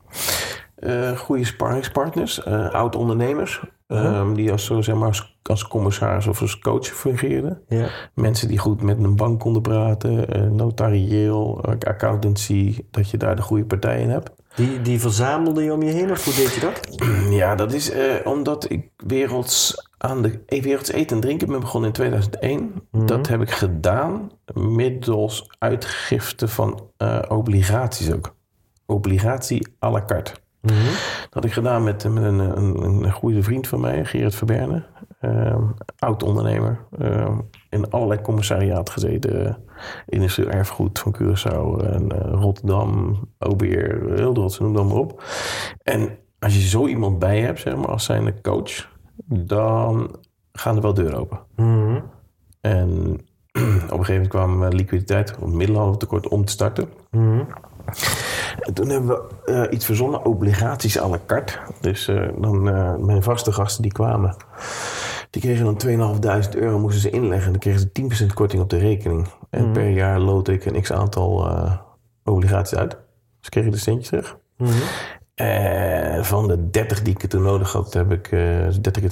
eh, 0.75 1.11
goede 1.17 1.43
sparringspartners, 1.45 2.45
oud-ondernemers, 2.71 3.61
ehm, 3.87 4.33
die 4.33 4.51
als, 4.51 4.65
zo, 4.65 4.81
zeg 4.81 4.95
maar, 4.95 5.07
als, 5.07 5.37
als 5.43 5.67
commissaris 5.67 6.27
of 6.27 6.41
als 6.41 6.59
coach 6.59 6.85
fungeerden. 6.87 7.61
Ja. 7.67 7.87
Mensen 8.15 8.47
die 8.47 8.57
goed 8.57 8.81
met 8.81 9.03
een 9.03 9.15
bank 9.15 9.39
konden 9.39 9.61
praten, 9.61 10.55
notarieel, 10.55 11.63
accountancy, 11.79 12.85
dat 12.91 13.09
je 13.09 13.17
daar 13.17 13.35
de 13.35 13.41
goede 13.41 13.65
partijen 13.65 14.01
in 14.01 14.09
hebt. 14.09 14.31
Die, 14.55 14.81
die 14.81 14.99
verzamelde 14.99 15.63
je 15.63 15.73
om 15.73 15.81
je 15.81 15.91
heen 15.91 16.11
of 16.11 16.25
hoe 16.25 16.33
deed 16.33 16.53
je 16.53 16.59
dat? 16.59 16.79
Ja, 17.33 17.55
dat 17.55 17.73
is 17.73 17.91
eh, 17.91 18.15
omdat 18.23 18.69
ik 18.71 18.89
werelds 18.95 19.87
aan 19.97 20.21
de 20.21 20.43
werelds 20.47 20.91
eten 20.91 21.15
en 21.15 21.21
drinken 21.21 21.47
ben 21.47 21.59
begonnen 21.59 21.89
in 21.89 21.95
2001. 21.95 22.73
Dat 22.91 23.27
heb 23.27 23.41
ik 23.41 23.51
gedaan 23.51 24.31
middels 24.53 25.49
uitgifte 25.59 26.47
van 26.47 26.89
eh, 26.97 27.21
obligaties 27.27 28.11
ook. 28.11 28.35
Obligatie 28.85 29.67
à 29.83 29.91
la 29.91 30.05
carte. 30.05 30.31
Dat 30.61 31.29
had 31.29 31.45
ik 31.45 31.53
gedaan 31.53 31.83
met, 31.83 32.09
met 32.09 32.23
een, 32.23 32.39
een, 32.39 33.03
een 33.03 33.11
goede 33.11 33.43
vriend 33.43 33.67
van 33.67 33.79
mij, 33.79 34.05
Gerard 34.05 34.35
Verberne. 34.35 34.85
Ehm, 35.23 35.63
oud-ondernemer. 35.99 36.79
ehm, 36.99 37.37
in 37.69 37.89
allerlei 37.89 38.21
commissariaat 38.21 38.89
gezeten. 38.89 39.57
Industrieel 40.05 40.49
erfgoed 40.49 40.99
van 40.99 41.15
Curaçao, 41.15 41.85
en, 41.85 42.11
eh, 42.11 42.31
Rotterdam, 42.31 43.19
OBR, 43.39 44.13
heel 44.15 44.33
noem 44.59 44.73
dat 44.73 44.85
maar 44.85 44.97
op. 44.97 45.23
En 45.83 46.17
als 46.39 46.53
je 46.53 46.67
zo 46.67 46.87
iemand 46.87 47.19
bij 47.19 47.39
hebt, 47.41 47.59
zeg 47.59 47.75
maar, 47.75 47.87
als 47.87 48.05
zijnde 48.05 48.41
coach, 48.41 48.89
dan 49.25 50.15
gaan 50.51 50.75
er 50.75 50.81
wel 50.81 50.93
deuren 50.93 51.19
open. 51.19 51.39
Mhm. 51.55 51.99
En 52.61 52.89
op 53.91 53.99
een 53.99 54.05
gegeven 54.05 54.13
moment 54.13 54.27
kwam 54.27 54.63
eh, 54.63 54.71
liquiditeit, 54.71 55.35
of 55.39 55.97
tekort 55.97 56.27
om 56.27 56.45
te 56.45 56.51
starten. 56.51 56.89
Mhm. 57.11 57.43
En 58.59 58.73
toen 58.73 58.89
hebben 58.89 59.09
we 59.09 59.51
eh, 59.51 59.63
iets 59.69 59.85
verzonnen, 59.85 60.25
obligaties 60.25 60.99
à 60.99 61.07
la 61.07 61.19
carte. 61.25 61.53
Dus 61.81 62.05
dan, 62.37 62.69
eh, 62.69 62.95
mijn 62.95 63.23
vaste 63.23 63.51
gasten 63.51 63.81
die 63.81 63.91
kwamen, 63.91 64.35
die 65.33 65.41
kregen 65.41 65.65
dan 65.65 65.77
2.500 66.43 66.49
euro, 66.57 66.79
moesten 66.79 67.01
ze 67.01 67.09
inleggen. 67.09 67.45
En 67.45 67.51
dan 67.51 67.59
kregen 67.59 67.79
ze 67.79 68.27
10% 68.29 68.33
korting 68.33 68.61
op 68.61 68.69
de 68.69 68.77
rekening. 68.77 69.27
En 69.49 69.71
per 69.71 69.89
jaar 69.89 70.19
lood 70.19 70.47
ik 70.47 70.65
een 70.65 70.81
x-aantal 70.81 71.47
eh, 71.49 71.77
obligaties 72.23 72.77
uit. 72.77 72.97
Dus 73.39 73.49
kregen 73.49 73.71
de 73.71 73.77
centjes 73.77 74.07
terug. 74.07 74.37
En 75.35 76.25
van 76.25 76.47
de 76.47 76.69
30 76.69 77.01
die 77.01 77.13
ik 77.13 77.21
er 77.23 77.29
toen 77.29 77.41
nodig 77.41 77.71
had, 77.71 77.93
heb 77.93 78.11
ik 78.11 78.27
eh 78.31 78.67
30 78.81 78.91
keer 78.91 79.09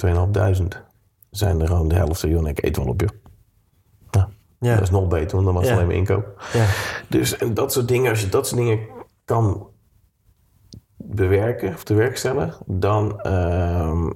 2.500. 0.62 0.82
Zijn 1.30 1.60
er 1.60 1.66
gewoon 1.66 1.88
de 1.88 1.94
helft. 1.94 2.20
Joh, 2.20 2.42
nee, 2.42 2.52
ik 2.52 2.64
eet 2.64 2.76
wel 2.76 2.86
op, 2.86 3.00
joh. 3.00 3.10
Nou, 4.10 4.26
Ja. 4.58 4.74
Dat 4.74 4.82
is 4.82 4.90
nog 4.90 5.08
beter, 5.08 5.30
want 5.32 5.44
dan 5.44 5.54
was 5.54 5.62
het 5.62 5.70
Ja. 5.72 5.74
alleen 5.74 5.86
maar 5.86 5.96
inkoop. 5.96 6.42
Ja. 6.52 6.66
Dus 7.08 7.36
en 7.36 7.54
dat 7.54 7.72
soort 7.72 7.88
dingen, 7.88 8.10
als 8.10 8.20
je 8.20 8.28
dat 8.28 8.46
soort 8.46 8.60
dingen 8.60 8.78
kan 9.24 9.66
bewerken 10.96 11.74
of 11.74 11.84
te 11.84 11.94
werk 11.94 12.16
stellen, 12.16 12.54
dan, 12.66 13.20
ehm, 13.20 14.10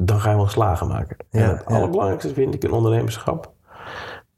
dan 0.00 0.20
ga 0.20 0.30
je 0.30 0.36
wel 0.36 0.48
slagen 0.48 0.88
maken. 0.88 1.16
Ja, 1.30 1.40
en 1.40 1.48
het 1.56 1.64
ja. 1.68 1.74
allerbelangrijkste 1.74 2.34
vind 2.34 2.54
ik 2.54 2.64
in 2.64 2.72
ondernemerschap, 2.72 3.52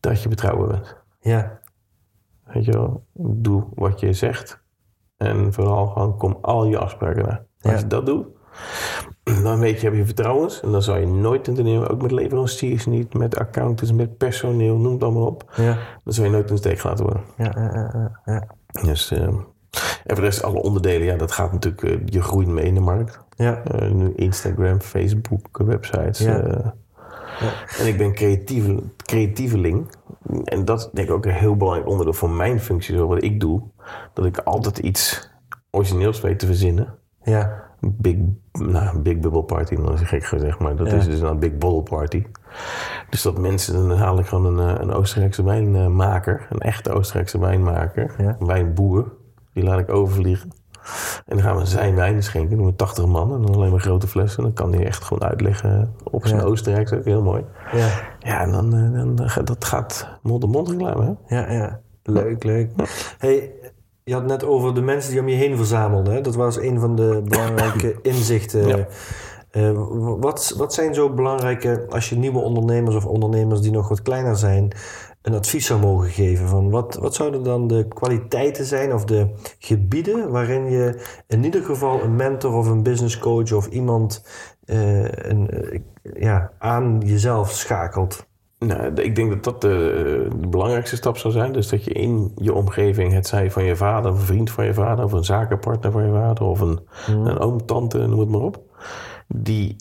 dat 0.00 0.22
je 0.22 0.28
betrouwbaar 0.28 0.66
bent. 0.68 0.96
Ja. 1.20 1.60
Weet 2.44 2.64
je 2.64 2.72
wel, 2.72 3.04
doe 3.14 3.64
wat 3.74 4.00
je 4.00 4.12
zegt 4.12 4.60
en 5.16 5.52
vooral 5.52 5.86
gewoon 5.86 6.16
kom 6.16 6.38
al 6.40 6.64
je 6.64 6.78
afspraken 6.78 7.22
na. 7.22 7.44
Als 7.60 7.72
Ja. 7.72 7.78
je 7.78 7.86
dat 7.86 8.06
doet, 8.06 8.26
dan 9.42 9.58
weet 9.58 9.80
je, 9.80 9.86
heb 9.86 9.96
je 9.96 10.04
vertrouwens 10.04 10.60
en 10.60 10.72
dan 10.72 10.82
zal 10.82 10.96
je 10.96 11.06
nooit 11.06 11.48
in 11.48 11.54
te 11.54 11.62
nemen, 11.62 11.88
ook 11.88 12.02
met 12.02 12.10
leveranciers 12.10 12.86
niet, 12.86 13.14
met 13.14 13.38
accountants, 13.38 13.92
met 13.92 14.16
personeel, 14.16 14.76
noem 14.76 14.92
het 14.92 15.02
allemaal 15.02 15.26
op. 15.26 15.52
Ja. 15.56 15.78
Dan 16.04 16.12
zal 16.12 16.24
je 16.24 16.30
nooit 16.30 16.48
in 16.48 16.54
de 16.54 16.60
steek 16.60 16.82
laten 16.82 17.04
worden. 17.04 17.22
Ja, 17.36 17.52
ja, 17.56 18.20
ja. 18.24 18.46
Dus, 18.82 19.10
eh, 19.10 19.22
en 19.22 19.46
voor 20.06 20.14
de 20.14 20.20
rest, 20.20 20.42
alle 20.42 20.62
onderdelen, 20.62 21.06
ja, 21.06 21.16
dat 21.16 21.32
gaat 21.32 21.52
natuurlijk, 21.52 21.82
eh, 21.82 21.98
je 22.04 22.22
groeit 22.22 22.48
mee 22.48 22.64
in 22.64 22.74
de 22.74 22.80
markt. 22.80 23.21
Ja. 23.36 23.62
Eh, 23.64 23.90
nu 23.90 24.12
Instagram, 24.16 24.80
Facebook, 24.80 25.58
websites. 25.64 26.18
Ja. 26.18 26.40
eh. 26.40 26.66
En 27.80 27.86
ik 27.86 27.96
ben 27.98 28.14
creatieve, 28.14 28.82
creatieveling. 28.96 29.86
En 30.44 30.64
dat 30.64 30.78
is 30.78 30.88
denk 30.92 31.08
ik 31.08 31.14
ook 31.14 31.24
een 31.26 31.32
heel 31.32 31.56
belangrijk 31.56 31.88
onderdeel 31.88 32.12
van 32.12 32.36
mijn 32.36 32.60
functie, 32.60 32.96
zo 32.96 33.06
wat 33.06 33.22
ik 33.22 33.40
doe. 33.40 33.62
Dat 34.12 34.24
ik 34.24 34.38
altijd 34.38 34.78
iets 34.78 35.30
origineels 35.70 36.20
weet 36.20 36.38
te 36.38 36.46
verzinnen. 36.46 36.94
Ja. 37.22 37.70
Big, 37.80 38.16
nou, 38.52 38.98
big 38.98 39.18
bubble 39.18 39.42
party, 39.42 39.76
dat 39.76 40.00
is 40.00 40.08
gek 40.08 40.24
gezegd, 40.24 40.58
maar 40.58 40.76
dat 40.76 40.90
Ja. 40.90 40.96
is 40.96 41.04
dus 41.06 41.20
een 41.20 41.38
big 41.38 41.58
bottle 41.58 41.96
party. 41.96 42.24
Dus 43.10 43.22
dat 43.22 43.38
mensen, 43.38 43.74
dan 43.88 43.98
haal 43.98 44.18
ik 44.18 44.26
gewoon 44.26 44.58
een, 44.58 44.76
eh, 44.76 44.80
een 44.82 44.92
Oostenrijkse 44.92 45.44
wijnmaker, 45.44 46.46
een 46.50 46.58
echte 46.60 46.92
Oostenrijkse 46.92 47.38
wijnmaker, 47.38 48.14
Ja. 48.18 48.36
een 48.40 48.46
wijnboer, 48.46 49.12
die 49.52 49.64
laat 49.64 49.78
ik 49.78 49.90
overvliegen. 49.90 50.52
En 51.26 51.36
dan 51.36 51.40
gaan 51.44 51.56
we 51.56 51.64
zijn 51.66 51.94
wijn 51.94 52.22
schenken, 52.22 52.56
doen 52.56 52.66
we 52.66 52.76
80 52.76 53.06
man 53.06 53.34
en 53.34 53.42
dan 53.42 53.54
alleen 53.54 53.70
maar 53.70 53.80
grote 53.80 54.06
flessen. 54.06 54.42
Dan 54.42 54.52
kan 54.52 54.72
hij 54.72 54.86
echt 54.86 55.04
gewoon 55.04 55.28
uitleggen 55.28 55.94
op 56.10 56.26
zijn 56.26 56.40
Ja. 56.40 56.46
Oostenrijks, 56.46 56.92
ook 56.92 57.04
heel 57.04 57.22
mooi. 57.22 57.44
Ja. 57.72 57.88
Ja, 58.18 58.40
en 58.40 58.50
dan, 58.52 58.74
eh, 58.74 58.92
dan, 59.00 59.14
dan 59.14 59.28
gaat- 59.30 59.46
dat 59.46 59.64
gaat 59.64 60.08
mond-op-mond 60.22 60.68
reclame, 60.68 61.16
hè? 61.26 61.36
Ja, 61.36 61.52
ja. 61.52 61.80
Leuk, 62.02 62.44
leuk. 62.44 62.70
Hey, 63.18 63.52
je 64.04 64.12
had 64.14 64.24
net 64.26 64.44
over 64.44 64.74
de 64.74 64.80
mensen 64.82 65.10
die 65.10 65.20
om 65.20 65.28
je 65.28 65.36
heen 65.36 65.56
verzamelden. 65.56 66.14
Hè? 66.14 66.20
Dat 66.20 66.34
was 66.34 66.58
een 66.58 66.80
van 66.80 66.96
de 66.96 67.22
belangrijke 67.24 67.96
inzichten. 68.02 68.66
Ja. 68.66 68.86
Eh, 69.52 69.70
wat, 70.20 70.54
wat 70.56 70.74
zijn 70.74 70.94
zo 70.94 71.10
belangrijke, 71.10 71.86
als 71.88 72.08
je 72.08 72.16
nieuwe 72.16 72.38
ondernemers 72.38 72.96
of 72.96 73.06
ondernemers 73.06 73.60
die 73.60 73.70
nog 73.70 73.88
wat 73.88 74.02
kleiner 74.02 74.36
zijn, 74.36 74.72
een 75.22 75.34
advies 75.34 75.66
zou 75.66 75.80
mogen 75.80 76.08
geven? 76.08 76.48
Van 76.48 76.70
wat, 76.70 76.94
wat 76.94 77.14
zouden 77.14 77.42
dan 77.42 77.66
de 77.66 77.88
kwaliteiten 77.88 78.64
zijn 78.64 78.94
of 78.94 79.04
de 79.04 79.28
gebieden 79.58 80.30
waarin 80.30 80.70
je 80.70 81.06
in 81.26 81.44
ieder 81.44 81.62
geval 81.62 82.02
een 82.02 82.16
mentor 82.16 82.52
of 82.52 82.66
een 82.66 82.82
business 82.82 83.18
coach 83.18 83.52
of 83.52 83.66
iemand 83.66 84.24
eh, 84.64 85.04
een, 85.04 85.50
eh, 85.50 85.80
ja, 86.02 86.52
aan 86.58 87.00
jezelf 87.04 87.50
schakelt? 87.50 88.26
Nou, 88.58 88.92
ik 88.94 89.16
denk 89.16 89.30
dat 89.30 89.44
dat 89.44 89.60
de, 89.60 90.28
de 90.40 90.48
belangrijkste 90.48 90.96
stap 90.96 91.16
zou 91.16 91.32
zijn. 91.32 91.52
Dus 91.52 91.68
dat 91.68 91.84
je 91.84 91.92
in 91.92 92.32
je 92.36 92.54
omgeving, 92.54 93.12
het 93.12 93.26
zij 93.26 93.50
van 93.50 93.64
je 93.64 93.76
vader, 93.76 94.12
of 94.12 94.18
een 94.18 94.26
vriend 94.26 94.50
van 94.50 94.64
je 94.64 94.74
vader, 94.74 95.04
of 95.04 95.12
een 95.12 95.24
zakenpartner 95.24 95.92
van 95.92 96.04
je 96.04 96.12
vader, 96.12 96.44
of 96.44 96.60
een, 96.60 96.80
een 97.06 97.38
oom, 97.38 97.66
tante, 97.66 97.98
noem 97.98 98.20
het 98.20 98.28
maar 98.28 98.40
op, 98.40 98.60
die 99.28 99.76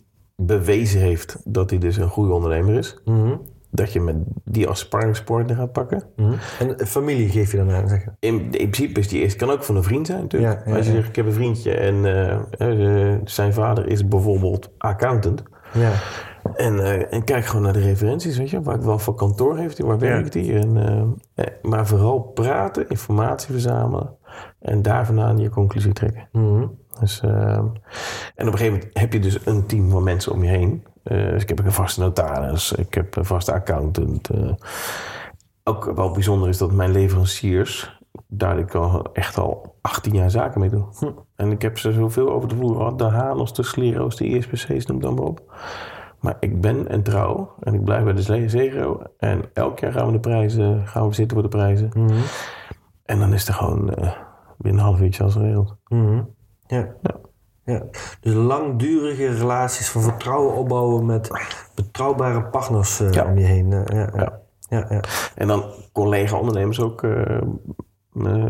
bewezen 0.46 1.00
heeft 1.00 1.38
dat 1.44 1.70
hij 1.70 1.80
dus 1.80 1.98
een 1.98 2.10
goede 2.10 2.34
ondernemer 2.34 2.74
is. 2.76 3.02
Mhm. 3.06 3.36
Dat 3.74 3.94
je 3.94 4.02
met 4.02 4.16
die 4.44 4.68
als 4.68 4.80
sparringspartner 4.80 5.56
gaat 5.56 5.72
pakken. 5.72 6.04
Mhm. 6.16 6.34
En 6.60 6.78
eh, 6.78 6.86
familie 6.86 7.30
geef 7.30 7.52
je 7.52 7.58
dan 7.58 7.72
aan, 7.72 7.90
zeg? 7.90 8.06
In, 8.20 8.40
in 8.40 8.50
principe 8.50 9.00
is 9.00 9.08
die 9.08 9.22
eerst, 9.22 9.36
kan 9.36 9.50
ook 9.50 9.64
van 9.64 9.76
een 9.76 9.84
vriend 9.84 10.08
zijn 10.08 10.22
natuurlijk. 10.22 10.54
Ja, 10.66 10.72
ja, 10.72 10.78
Als 10.78 10.86
je 10.86 10.92
zegt, 10.92 11.08
ik 11.08 11.16
heb 11.16 11.26
een 11.26 11.34
vriendje 11.34 11.74
en 11.74 12.06
eh, 12.06 13.14
eh, 13.14 13.20
zijn 13.24 13.54
vader 13.54 13.88
is 13.88 14.08
bijvoorbeeld 14.08 14.70
accountant. 14.78 15.44
Ja. 15.74 15.92
En, 16.56 17.10
en 17.12 17.24
kijk 17.24 17.46
gewoon 17.46 17.64
naar 17.64 17.74
de 17.74 17.80
referenties, 17.80 18.38
weet 18.38 18.50
je. 18.50 18.62
Waar, 18.62 18.82
wat 18.82 19.02
voor 19.02 19.16
kantoor 19.16 19.58
heeft 19.58 19.78
hij, 19.78 19.88
waar 19.88 20.00
werkt 20.00 20.34
hij. 20.34 20.60
En, 20.60 20.74
maar 21.62 21.88
vooral 21.88 22.20
praten, 22.20 22.90
informatie 22.90 23.52
verzamelen. 23.52 24.16
En 24.60 24.82
daar 24.82 25.06
vandaan 25.06 25.38
je 25.38 25.50
conclusie 25.50 25.94
trekken. 25.94 26.28
Mhm. 26.32 26.66
Dus, 27.02 27.22
eh, 27.22 27.32
en 27.52 27.68
op 27.68 27.74
een 28.36 28.58
gegeven 28.58 28.72
moment 28.74 28.90
heb 28.94 29.14
je 29.14 29.20
dus 29.20 29.46
een 29.46 29.66
team 29.66 29.90
van 29.90 30.04
mensen 30.04 30.32
om 30.32 30.44
je 30.44 30.50
heen. 30.50 30.86
Eh, 31.04 31.30
dus 31.30 31.42
ik 31.42 31.50
heb 31.50 31.60
een 31.66 31.72
vaste 31.72 32.00
notaris, 32.02 32.72
ik 32.72 32.94
heb 32.94 33.16
een 33.16 33.26
vaste 33.26 33.54
accountant. 33.54 34.30
eh. 34.30 34.52
ook 35.64 35.92
wel 35.96 36.12
bijzonder 36.12 36.50
is 36.50 36.58
dat 36.58 36.72
mijn 36.72 36.92
leveranciers, 36.92 38.00
daar 38.28 38.60
ik 38.60 38.76
al 38.76 39.14
echt 39.14 39.38
al 39.38 39.76
18 39.82 40.14
jaar 40.14 40.32
zaken 40.32 40.60
mee 40.60 40.70
doe. 40.70 40.86
En 41.36 41.52
ik 41.52 41.62
heb 41.62 41.78
ze 41.78 41.92
zoveel 41.92 42.30
over 42.30 42.50
de 42.50 42.56
vloer 42.56 42.76
gehad. 42.76 43.00
De 43.00 43.04
Hanos, 43.04 43.54
de 43.54 43.64
Slero's, 43.64 44.16
de 44.16 44.26
ISPC's, 44.26 44.86
noem 44.86 45.00
dan 45.02 45.14
maar 45.14 45.24
op. 45.24 45.54
Maar 46.20 46.38
ik 46.40 46.62
ben 46.62 46.88
en 46.88 47.04
trouw 47.04 47.54
en 47.60 47.74
ik 47.74 47.84
blijf 47.84 48.04
bij 48.04 48.14
de 48.14 48.50
Zegro. 48.50 49.02
En 49.18 49.42
elk 49.54 49.80
jaar 49.80 49.92
gaan 49.92 50.06
we 50.06 50.12
de 50.12 50.20
prijzen, 50.20 50.88
gaan 50.88 51.08
we 51.08 51.14
zitten 51.14 51.38
voor 51.38 51.50
de 51.50 51.58
prijzen. 51.58 51.90
Mhm. 51.94 52.20
En 53.06 53.20
dan 53.20 53.34
is 53.34 53.48
er 53.48 53.54
gewoon 53.54 53.94
eh, 53.94 54.12
binnen 54.58 54.82
een 54.82 54.88
half 54.88 55.02
uurtje 55.02 55.24
als 55.24 55.34
geregeld. 55.34 55.76
Mhm. 55.88 56.22
Ja. 56.78 56.88
Ja. 57.02 57.20
ja. 57.66 57.84
Dus 58.22 58.34
langdurige 58.34 59.28
relaties 59.38 59.90
van 59.90 60.02
vertrouwen 60.02 60.56
opbouwen 60.56 61.06
met 61.06 61.30
betrouwbare 61.76 62.44
partners 62.44 63.00
eh, 63.00 63.12
Ja. 63.12 63.26
om 63.26 63.38
je 63.38 63.46
heen. 63.46 63.74
eh, 63.74 63.98
ja, 63.98 64.10
ja. 64.70 64.86
Ja. 64.90 65.00
En 65.36 65.48
dan 65.48 65.64
collega-ondernemers 65.92 66.80
ook 66.80 67.04
eh, 67.04 67.40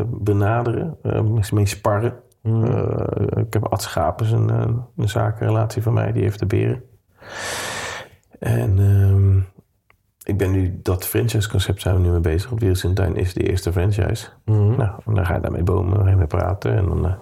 benaderen, 0.06 0.98
mee 1.52 1.66
sparren. 1.66 2.14
Eh, 2.42 3.06
ik 3.36 3.52
heb 3.52 3.64
Ad 3.68 3.82
Schapers, 3.82 4.30
een, 4.30 4.48
een 4.96 5.08
zakenrelatie 5.08 5.82
van 5.82 5.92
mij, 5.92 6.12
die 6.12 6.22
heeft 6.22 6.38
de 6.38 6.46
beren. 6.46 6.82
En 8.38 8.78
ehm, 8.78 9.40
ik 10.24 10.38
ben 10.38 10.50
nu, 10.50 10.80
dat 10.82 11.06
franchise-concept 11.06 11.80
zijn 11.80 11.94
we 11.94 12.00
nu 12.00 12.10
mee 12.10 12.20
bezig. 12.20 12.48
Want 12.48 12.60
Wereldsintuin 12.60 13.16
is 13.16 13.34
de 13.34 13.48
eerste 13.50 13.72
franchise. 13.72 14.28
Mhm. 14.44 14.76
Nou, 14.76 14.90
dan 15.04 15.26
ga 15.26 15.34
je 15.34 15.40
daarmee 15.40 15.62
bomen, 15.62 15.94
dan 15.94 16.04
ga 16.04 16.10
je 16.10 16.16
mee 16.16 16.26
praten. 16.26 16.76
En 16.76 16.84
dan, 16.84 17.06
eh, 17.06 17.14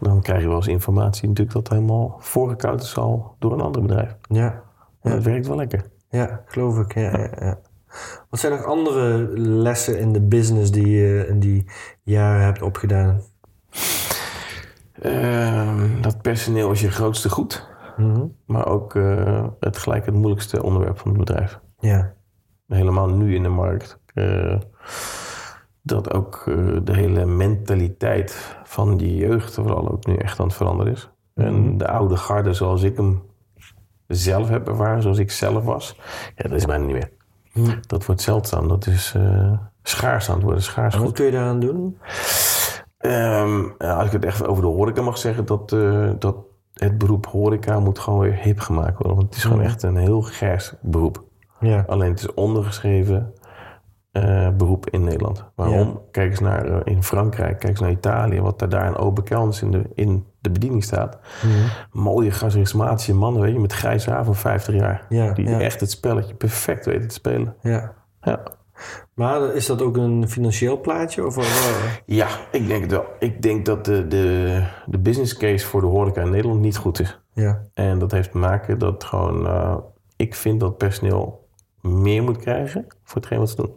dan 0.00 0.22
krijg 0.22 0.40
je 0.42 0.48
wel 0.48 0.56
eens 0.56 0.66
informatie 0.66 1.28
natuurlijk 1.28 1.56
dat 1.56 1.68
helemaal 1.68 2.16
voorgekoud 2.18 2.82
is 2.82 2.96
al 2.96 3.34
door 3.38 3.52
een 3.52 3.60
ander 3.60 3.82
bedrijf. 3.82 4.16
ja. 4.28 4.66
En 5.02 5.10
dat 5.10 5.22
werkt 5.22 5.46
wel 5.46 5.56
lekker. 5.56 5.84
Ja, 6.10 6.42
geloof 6.46 6.78
ik. 6.78 6.94
Ja, 6.94 7.18
ja, 7.18 7.28
ja. 7.40 7.58
Wat 8.30 8.40
zijn 8.40 8.52
nog 8.52 8.64
andere 8.64 9.28
lessen 9.38 9.98
in 9.98 10.12
de 10.12 10.20
business 10.20 10.70
die 10.70 10.88
je 10.88 11.26
in 11.28 11.40
die 11.40 11.64
jaren 12.02 12.44
hebt 12.44 12.62
opgedaan? 12.62 13.20
Ehm, 14.92 16.00
dat 16.00 16.22
personeel 16.22 16.70
is 16.70 16.80
je 16.80 16.90
grootste 16.90 17.30
goed. 17.30 17.68
Mhm. 17.96 18.26
Maar 18.46 18.66
ook 18.66 18.94
eh, 18.94 19.46
het 19.60 19.78
gelijk 19.78 20.06
het 20.06 20.14
moeilijkste 20.14 20.62
onderwerp 20.62 20.98
van 20.98 21.08
het 21.08 21.18
bedrijf. 21.18 21.60
Ja. 21.78 22.12
Helemaal 22.68 23.08
nu 23.08 23.34
in 23.34 23.42
de 23.42 23.48
markt. 23.48 23.98
Eh, 24.14 24.58
dat 25.82 26.14
ook 26.14 26.42
eh, 26.46 26.54
de 26.82 26.94
hele 26.94 27.26
mentaliteit 27.26 28.56
van 28.64 28.96
die 28.96 29.16
jeugd 29.16 29.54
vooral 29.54 29.90
ook 29.90 30.06
nu 30.06 30.16
echt 30.16 30.40
aan 30.40 30.46
het 30.46 30.56
veranderen 30.56 30.92
is. 30.92 31.10
En 31.34 31.78
de 31.78 31.88
oude 31.88 32.16
garde 32.16 32.52
zoals 32.52 32.82
ik 32.82 32.96
hem 32.96 33.22
zelf 34.06 34.48
heb 34.48 34.68
ervaren, 34.68 35.02
zoals 35.02 35.18
ik 35.18 35.30
zelf 35.30 35.64
was. 35.64 35.96
Ja, 36.36 36.48
dat 36.48 36.52
is 36.52 36.64
bijna 36.64 36.84
niet 36.84 37.10
meer. 37.54 37.80
Dat 37.86 38.06
wordt 38.06 38.20
zeldzaam. 38.20 38.68
Dat 38.68 38.86
is 38.86 39.12
eh, 39.16 39.52
schaars 39.82 40.28
aan 40.28 40.34
het 40.34 40.44
worden. 40.44 40.62
Schaars 40.62 40.94
En 40.94 41.00
goed. 41.00 41.08
wat 41.08 41.16
kun 41.16 41.26
je 41.26 41.32
daaraan 41.32 41.60
doen? 41.60 41.98
Ehm, 42.98 43.64
als 43.78 44.06
ik 44.06 44.12
het 44.12 44.24
echt 44.24 44.46
over 44.46 44.62
de 44.62 44.68
horeca 44.68 45.02
mag 45.02 45.18
zeggen, 45.18 45.44
dat, 45.44 45.68
dat 46.18 46.36
het 46.74 46.98
beroep 46.98 47.26
horeca 47.26 47.80
moet 47.80 47.98
gewoon 47.98 48.18
weer 48.18 48.34
hip 48.34 48.60
gemaakt 48.60 48.98
worden. 48.98 49.16
Want 49.16 49.28
het 49.28 49.36
is 49.36 49.44
gewoon 49.44 49.62
echt 49.62 49.82
een 49.82 49.96
heel 49.96 50.22
gers 50.22 50.74
beroep. 50.80 51.27
Ja. 51.60 51.84
Alleen 51.88 52.10
het 52.10 52.18
is 52.20 52.34
ondergeschreven 52.34 53.32
eh, 54.12 54.48
beroep 54.56 54.90
in 54.90 55.04
Nederland. 55.04 55.44
Waarom? 55.54 56.00
Kijk 56.10 56.30
eens 56.30 56.40
naar 56.40 56.64
eh, 56.66 56.80
in 56.84 57.02
Frankrijk, 57.02 57.58
kijk 57.58 57.70
eens 57.70 57.80
naar 57.80 57.90
Italië, 57.90 58.40
wat 58.40 58.58
daar, 58.58 58.68
daar 58.68 58.86
een 58.86 58.96
open 58.96 59.24
kans 59.24 59.62
in 59.62 59.70
de, 59.70 59.82
in 59.94 60.26
de 60.40 60.50
bediening 60.50 60.84
staat. 60.84 61.18
Mooie 61.92 62.30
charismatische 62.30 63.14
mannen, 63.14 63.42
weet 63.42 63.52
je, 63.52 63.58
met 63.60 63.72
grijze 63.72 64.10
haar 64.10 64.24
van 64.24 64.34
50 64.34 64.74
jaar. 64.74 65.06
Ja, 65.08 65.32
die 65.32 65.48
ja. 65.48 65.60
echt 65.60 65.80
het 65.80 65.90
spelletje 65.90 66.34
perfect 66.34 66.86
weten 66.86 67.08
te 67.08 67.14
spelen. 67.14 67.54
ja. 67.62 67.92
Ja. 68.20 68.42
Maar 69.14 69.54
is 69.54 69.66
dat 69.66 69.82
ook 69.82 69.96
een 69.96 70.28
financieel 70.28 70.80
plaatje? 70.80 71.26
Of, 71.26 71.36
of- 71.38 72.00
Ja, 72.06 72.26
ik 72.52 72.66
denk 72.66 72.82
het 72.82 72.90
wel. 72.90 73.04
Ik 73.18 73.42
denk 73.42 73.66
dat 73.66 73.84
de, 73.84 74.06
de, 74.08 74.62
de 74.86 74.98
business 74.98 75.36
case 75.36 75.66
voor 75.66 75.80
de 75.80 75.86
horeca 75.86 76.22
in 76.22 76.30
Nederland 76.30 76.60
niet 76.60 76.76
goed 76.76 77.00
is. 77.00 77.20
ja. 77.32 77.62
En 77.74 77.98
dat 77.98 78.10
heeft 78.12 78.30
te 78.30 78.38
maken 78.38 78.78
dat 78.78 79.04
gewoon... 79.04 79.46
eh, 79.46 79.76
ik 80.16 80.34
vind 80.34 80.60
dat 80.60 80.76
personeel 80.76 81.47
meer 81.88 82.22
moet 82.22 82.36
krijgen 82.36 82.86
voor 83.02 83.16
hetgeen 83.16 83.38
wat 83.38 83.50
ze 83.50 83.56
doen. 83.56 83.76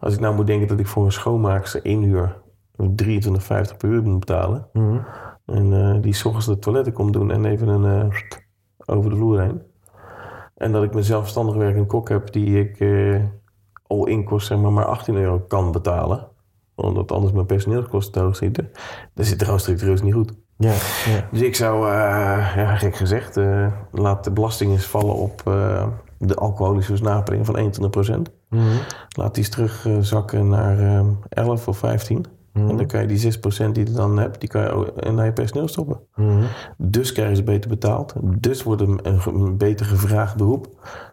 Als 0.00 0.14
ik 0.14 0.20
nou 0.20 0.34
moet 0.34 0.46
denken 0.46 0.68
dat 0.68 0.78
ik 0.78 0.86
voor 0.86 1.04
een 1.04 1.12
schoonmaakster 1.12 1.84
één 1.84 2.02
uur 2.02 2.36
23,50 2.80 3.76
per 3.76 3.88
uur 3.88 4.02
moet 4.02 4.20
betalen... 4.20 4.66
Mhm. 4.72 4.98
en 5.46 5.72
eh, 5.72 6.02
die 6.02 6.12
's 6.12 6.24
ochtends 6.24 6.46
de 6.46 6.58
toiletten 6.58 6.92
komt 6.92 7.12
doen 7.12 7.30
en 7.30 7.44
even 7.44 7.68
een, 7.68 8.10
eh, 8.10 8.16
over 8.96 9.10
de 9.10 9.16
vloer 9.16 9.40
heen... 9.40 9.62
en 10.54 10.72
dat 10.72 10.82
ik 10.82 10.92
mijn 10.92 11.04
zelfstandig 11.04 11.54
werkende 11.54 11.86
kok 11.86 12.08
heb 12.08 12.32
die 12.32 12.60
ik 12.60 12.80
eh 12.80 13.20
all-in 13.86 14.24
kost 14.24 14.46
zeg 14.46 14.58
maar, 14.58 14.72
maar 14.72 14.84
18 14.84 15.16
euro 15.16 15.38
kan 15.38 15.72
betalen... 15.72 16.28
omdat 16.74 17.12
anders 17.12 17.32
mijn 17.32 17.46
personeelskosten 17.46 18.12
te 18.12 18.20
hoog 18.20 18.36
zitten... 18.36 18.70
dan 19.14 19.24
zit 19.24 19.38
er 19.38 19.44
gewoon 19.44 19.60
structureus 19.60 20.02
niet 20.02 20.14
goed. 20.14 20.32
Ja. 20.56 20.72
Ja. 21.06 21.28
Dus 21.30 21.40
ik 21.40 21.56
zou, 21.56 21.86
ja, 21.86 22.76
gek 22.76 22.96
gezegd, 22.96 23.36
laat 23.92 24.24
de 24.24 24.30
belasting 24.30 24.72
eens 24.72 24.86
vallen 24.86 25.14
op 25.14 25.42
de 26.26 26.34
alcoholische 26.34 26.90
versnapering 26.90 27.46
van 27.46 27.56
21%. 27.56 28.30
Mhm. 28.48 28.62
Laat 29.16 29.34
die 29.34 29.44
eens 29.44 29.52
terugzakken 29.52 30.48
naar 30.48 30.78
eh 30.78 31.06
11 31.28 31.68
of 31.68 31.78
15. 31.78 32.26
En 32.52 32.76
dan 32.76 32.86
kan 32.86 33.00
je 33.00 33.06
die 33.06 33.18
6% 33.18 33.74
die 33.74 33.86
je 33.86 33.92
dan 33.92 34.18
hebt, 34.18 34.40
die 34.40 34.48
kan 34.48 34.62
je 34.62 35.10
naar 35.10 35.24
je 35.24 35.32
personeel 35.32 35.68
stoppen. 35.68 36.00
Mhm. 36.14 36.44
Dus 36.76 37.12
krijgen 37.12 37.36
ze 37.36 37.42
beter 37.42 37.70
betaald. 37.70 38.14
Dus 38.22 38.62
wordt 38.62 38.82
een, 38.82 39.00
een, 39.02 39.56
beter 39.56 39.86
gevraagd 39.86 40.36
beroep. 40.36 40.68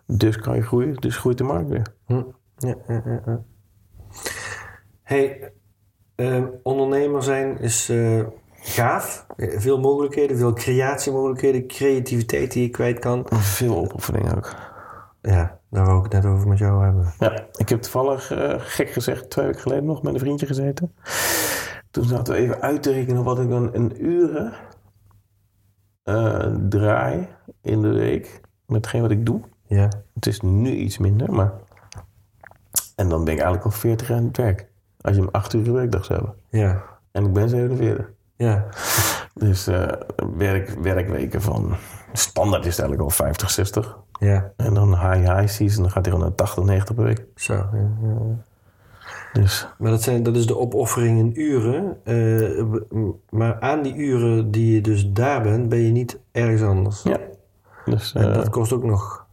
Dus 0.05 0.37
kan 0.37 0.55
je 0.55 0.61
groeien. 0.61 0.95
Dus 0.95 1.17
groeit 1.17 1.37
de 1.37 1.43
markt 1.43 1.69
weer. 1.69 1.87
Hm. 2.05 2.21
Ja, 2.57 2.75
ja, 2.87 3.01
ja. 3.25 3.43
Hey, 5.03 5.51
ehm, 6.15 6.45
ondernemer 6.63 7.23
zijn 7.23 7.59
is 7.59 7.89
eh, 7.89 8.23
gaaf. 8.51 9.25
Eh, 9.35 9.59
Veel 9.59 9.79
mogelijkheden, 9.79 10.37
veel 10.37 10.53
creatiemogelijkheden, 10.53 11.67
creativiteit 11.67 12.51
die 12.51 12.63
je 12.63 12.69
kwijt 12.69 12.99
kan. 12.99 13.25
Veel 13.29 13.77
opoffering 13.77 14.35
ook. 14.35 14.55
Ja, 15.27 15.59
daar 15.69 15.85
wou 15.85 15.97
ik 15.97 16.03
het 16.03 16.23
net 16.23 16.31
over 16.31 16.47
met 16.47 16.57
jou 16.57 16.83
hebben. 16.83 17.13
Ja, 17.19 17.47
ik 17.57 17.69
heb 17.69 17.81
toevallig, 17.81 18.31
eh, 18.31 18.53
gek 18.57 18.89
gezegd, 18.89 19.29
twee 19.29 19.45
weken 19.45 19.61
geleden 19.61 19.85
nog 19.85 20.03
met 20.03 20.13
een 20.13 20.19
vriendje 20.19 20.45
gezeten. 20.45 20.95
Toen 21.91 22.03
zaten 22.03 22.33
we 22.33 22.39
even 22.39 22.61
uit 22.61 22.83
te 22.83 22.91
rekenen 22.91 23.23
wat 23.23 23.39
ik 23.39 23.49
dan 23.49 23.69
een 23.73 24.05
uren 24.05 24.53
eh, 26.03 26.55
draai 26.69 27.27
in 27.61 27.81
de 27.81 27.87
week 27.93 28.41
met 28.65 28.77
hetgeen 28.77 29.01
wat 29.01 29.11
ik 29.11 29.25
doe. 29.25 29.41
Ja, 29.65 29.89
Het 30.13 30.25
is 30.25 30.41
nu 30.41 30.69
iets 30.69 30.97
minder, 30.97 31.33
maar... 31.33 31.53
En 32.95 33.09
dan 33.09 33.23
ben 33.23 33.33
ik 33.33 33.39
eigenlijk 33.39 33.65
al 33.65 33.79
40 33.79 34.07
jaar 34.07 34.17
aan 34.17 34.25
het 34.25 34.37
werk. 34.37 34.67
Als 35.01 35.15
je 35.15 35.21
hem 35.21 35.29
8 35.31 35.53
uur 35.53 35.73
werkdag 35.73 36.05
zou 36.05 36.19
hebben. 36.19 36.39
ja, 36.49 36.83
En 37.11 37.25
ik 37.25 37.33
ben 37.33 37.49
47. 37.49 38.11
ja. 38.35 38.65
Dus 39.33 39.67
eh, 39.67 39.87
werk, 40.37 40.69
werkweken 40.69 41.41
van... 41.41 41.75
Standaard 42.13 42.65
is 42.65 42.77
het 42.77 42.79
eigenlijk 42.79 43.09
al 43.09 43.25
50, 43.25 43.49
60. 43.49 43.97
Ja, 44.19 44.51
En 44.55 44.73
dan 44.73 44.89
high 44.89 45.33
high 45.33 45.47
season, 45.47 45.81
dan 45.83 45.91
gaat 45.91 46.05
hij 46.05 46.13
gewoon 46.13 46.27
naar 46.27 46.35
80, 46.35 46.63
90 46.63 46.95
per 46.95 47.03
week. 47.03 47.25
zo. 47.35 47.53
Ja, 47.53 47.69
ja. 48.01 48.15
Dus 49.33 49.67
Maar 49.77 49.91
dat, 49.91 50.01
zijn, 50.03 50.23
dat 50.23 50.35
is 50.35 50.47
de 50.47 50.57
opoffering 50.57 51.19
in 51.19 51.41
uren. 51.41 51.97
eh, 52.03 52.63
maar 53.29 53.59
aan 53.59 53.81
die 53.83 53.95
uren 53.95 54.51
die 54.51 54.73
je 54.73 54.81
dus 54.81 55.11
daar 55.11 55.41
bent, 55.41 55.69
ben 55.69 55.79
je 55.79 55.91
niet 55.91 56.19
ergens 56.31 56.61
anders. 56.61 57.03
ja. 57.03 57.17
Dus 57.85 58.13
En 58.13 58.27
eh, 58.29 58.33
dat 58.33 58.49
kost 58.49 58.73
ook 58.73 58.83
nog. 58.83 59.25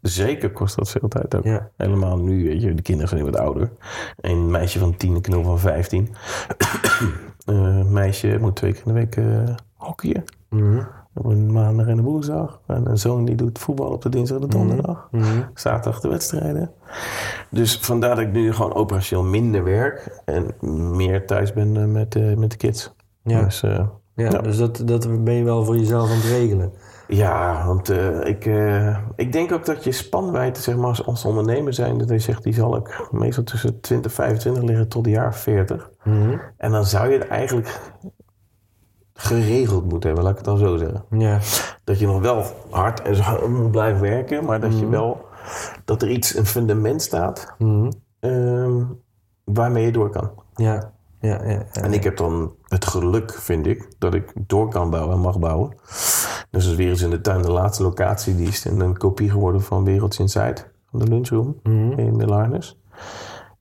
zeker 0.00 0.50
kost 0.52 0.76
dat 0.76 0.90
veel 0.90 1.08
tijd 1.08 1.34
ook. 1.34 1.44
Ja, 1.44 1.70
Helemaal 1.76 2.18
nu, 2.18 2.44
weet 2.48 2.62
je, 2.62 2.74
de 2.74 2.82
kinderen 2.82 3.08
zijn 3.08 3.24
wat 3.24 3.36
ouder. 3.36 3.70
Een 4.20 4.50
meisje 4.50 4.78
van 4.78 4.96
10, 4.96 5.14
een 5.14 5.20
knul 5.20 5.42
van 5.44 5.58
15. 5.58 6.08
Eh, 7.46 7.84
meisje 7.84 8.38
moet 8.40 8.56
twee 8.56 8.72
keer 8.72 8.82
in 8.86 8.94
de 8.94 8.98
week 9.00 9.18
hockeyen. 9.74 10.24
Op 10.50 11.05
een 11.22 11.52
maandag 11.52 11.86
en 11.86 11.98
een 11.98 12.04
woensdag. 12.04 12.60
En 12.66 12.90
een 12.90 12.98
zoon 12.98 13.24
die 13.24 13.34
doet 13.34 13.58
voetbal 13.58 13.90
op 13.90 14.02
de 14.02 14.08
dinsdag 14.08 14.36
en 14.40 14.42
de 14.48 14.56
donderdag. 14.56 15.08
Mhm. 15.10 15.24
Zaterdag 15.54 16.00
de 16.00 16.08
wedstrijden. 16.08 16.70
Dus 17.50 17.78
vandaar 17.78 18.16
dat 18.16 18.24
ik 18.24 18.32
nu 18.32 18.52
gewoon 18.52 18.74
operationeel 18.74 19.24
minder 19.24 19.64
werk. 19.64 20.20
En 20.24 20.46
meer 20.96 21.26
thuis 21.26 21.52
ben 21.52 21.76
eh, 21.76 21.84
met, 21.84 22.14
eh, 22.14 22.34
met 22.34 22.50
de 22.50 22.56
kids. 22.56 22.94
Ja. 23.22 23.42
Dus, 23.42 23.62
eh, 23.62 23.70
ja, 24.14 24.30
Ja. 24.30 24.38
dus 24.38 24.56
dat, 24.56 24.82
dat 24.84 25.24
ben 25.24 25.34
je 25.34 25.44
wel 25.44 25.64
voor 25.64 25.76
jezelf 25.76 26.10
aan 26.10 26.16
het 26.16 26.24
regelen. 26.24 26.72
ja, 27.08 27.66
want 27.66 27.88
eh, 27.90 28.24
ik, 28.24 28.46
eh, 28.46 28.98
ik 29.16 29.32
denk 29.32 29.52
ook 29.52 29.64
dat 29.64 29.84
je 29.84 29.92
spanwijdte, 29.92 30.60
zeg 30.62 30.76
maar, 30.76 30.86
als, 30.86 31.06
als 31.06 31.24
ondernemer 31.24 31.72
zijn, 31.74 31.98
dat 31.98 32.08
je 32.08 32.18
zegt, 32.18 32.42
die 32.42 32.54
zal 32.54 32.76
ik 32.76 33.08
meestal 33.10 33.44
tussen 33.44 33.80
20 33.80 34.10
en 34.10 34.16
25 34.16 34.62
liggen 34.62 34.88
tot 34.88 35.04
de 35.04 35.10
jaar 35.10 35.34
40. 35.34 35.90
Mhm. 36.04 36.36
En 36.56 36.70
dan 36.70 36.84
zou 36.84 37.10
je 37.12 37.18
het 37.18 37.28
eigenlijk 37.28 37.80
geregeld 39.16 39.84
moeten 39.88 40.06
hebben, 40.08 40.22
laat 40.22 40.32
ik 40.32 40.38
het 40.38 40.46
dan 40.46 40.58
zo 40.58 40.76
zeggen. 40.76 41.04
Ja, 41.10 41.38
Dat 41.84 41.98
je 41.98 42.06
nog 42.06 42.20
wel 42.20 42.44
hard 42.70 43.02
en 43.02 43.14
zo 43.16 43.48
moet 43.48 43.70
blijven 43.70 44.00
werken, 44.02 44.44
maar 44.44 44.60
dat 44.60 44.70
Mhm. 44.70 44.78
je 44.80 44.88
wel, 44.88 45.24
dat 45.84 46.02
er 46.02 46.10
iets, 46.10 46.36
een 46.36 46.46
fundament 46.46 47.02
staat 47.02 47.54
Mhm. 47.58 47.90
ehm, 48.20 48.82
waarmee 49.44 49.84
je 49.84 49.92
door 49.92 50.10
kan. 50.10 50.30
ja, 50.54 50.92
ja, 51.20 51.42
ja. 51.44 51.50
ja. 51.50 51.82
En 51.82 51.92
ik 51.92 52.04
heb 52.04 52.16
dan 52.16 52.54
het 52.68 52.84
geluk, 52.86 53.32
vind 53.32 53.66
ik, 53.66 53.88
dat 53.98 54.14
ik 54.14 54.32
door 54.46 54.68
kan 54.68 54.90
bouwen 54.90 55.14
en 55.14 55.20
mag 55.20 55.38
bouwen. 55.38 55.70
Dus 56.50 56.64
dat 56.64 56.72
is 56.72 56.74
weer 56.74 56.88
eens 56.88 57.02
in 57.02 57.10
de 57.10 57.20
tuin 57.20 57.42
de 57.42 57.50
laatste 57.50 57.82
locatie. 57.82 58.36
Die 58.36 58.48
is 58.48 58.64
een, 58.64 58.80
een 58.80 58.96
kopie 58.96 59.30
geworden 59.30 59.62
van 59.62 59.84
Wereldje 59.84 60.22
Inside, 60.22 60.56
van 60.90 60.98
de 60.98 61.06
lunchroom 61.08 61.56
Mhm. 61.62 61.98
in 61.98 62.16
Millarnes. 62.16 62.78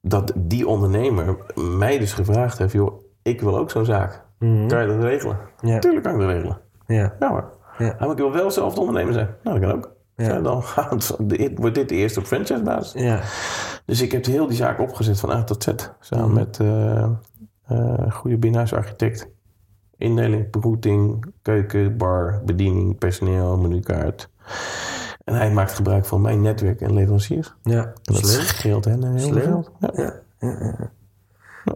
Dat 0.01 0.31
die 0.35 0.67
ondernemer 0.67 1.37
mij 1.77 1.99
dus 1.99 2.13
gevraagd 2.13 2.57
heeft, 2.57 2.73
joh, 2.73 3.01
ik 3.21 3.41
wil 3.41 3.57
ook 3.57 3.71
zo'n 3.71 3.85
zaak. 3.85 4.24
Mhm. 4.39 4.67
Kan 4.67 4.81
je 4.81 4.87
dat 4.87 5.03
regelen? 5.03 5.37
Ja. 5.61 5.79
Tuurlijk 5.79 6.03
kan 6.03 6.13
ik 6.13 6.19
dat 6.19 6.29
regelen. 6.29 6.57
Ja, 6.87 7.15
Ja 7.19 7.29
hoor. 7.29 7.53
Ja. 7.77 7.95
Maar 7.99 8.09
ik 8.09 8.17
wil 8.17 8.31
wel 8.31 8.51
zelf 8.51 8.73
de 8.73 8.79
ondernemer 8.79 9.13
zijn. 9.13 9.29
Nou, 9.43 9.59
dat 9.59 9.69
kan 9.69 9.77
ook. 9.77 9.93
Ja. 10.15 10.41
Dan 10.41 10.63
gaat, 10.73 11.15
dit- 11.29 11.57
wordt 11.57 11.75
dit 11.75 11.89
de 11.89 11.95
eerste 11.95 12.19
op 12.19 12.25
franchisebasis. 12.25 13.01
ja, 13.01 13.21
Dus 13.85 14.01
ik 14.01 14.11
heb 14.11 14.25
heel 14.25 14.47
die 14.47 14.57
zaak 14.57 14.79
opgezet 14.79 15.19
van 15.19 15.29
A 15.31 15.43
tot 15.43 15.63
Z. 15.63 15.67
Samen 15.99 16.25
Mhm. 16.25 16.33
met 16.33 16.59
eh 16.59 17.09
eh 17.67 18.11
goede 18.11 18.37
binnenhuisarchitect. 18.37 19.27
Indeling, 19.97 20.51
begroeting, 20.51 21.25
keuken, 21.41 21.97
bar, 21.97 22.41
bediening, 22.45 22.97
personeel, 22.97 23.57
menukaart. 23.57 24.29
En 25.23 25.33
hij 25.35 25.51
maakt 25.51 25.71
gebruik 25.71 26.05
van 26.05 26.21
mijn 26.21 26.41
netwerk 26.41 26.81
en 26.81 26.93
leveranciers. 26.93 27.55
ja. 27.63 27.81
En 27.83 27.93
dat 28.13 28.25
scheelt 28.27 28.85
hen 28.85 29.03
een 29.03 29.15
heel 29.17 29.33
veel 29.33 29.67
ja, 29.79 30.13
ja. 30.39 30.91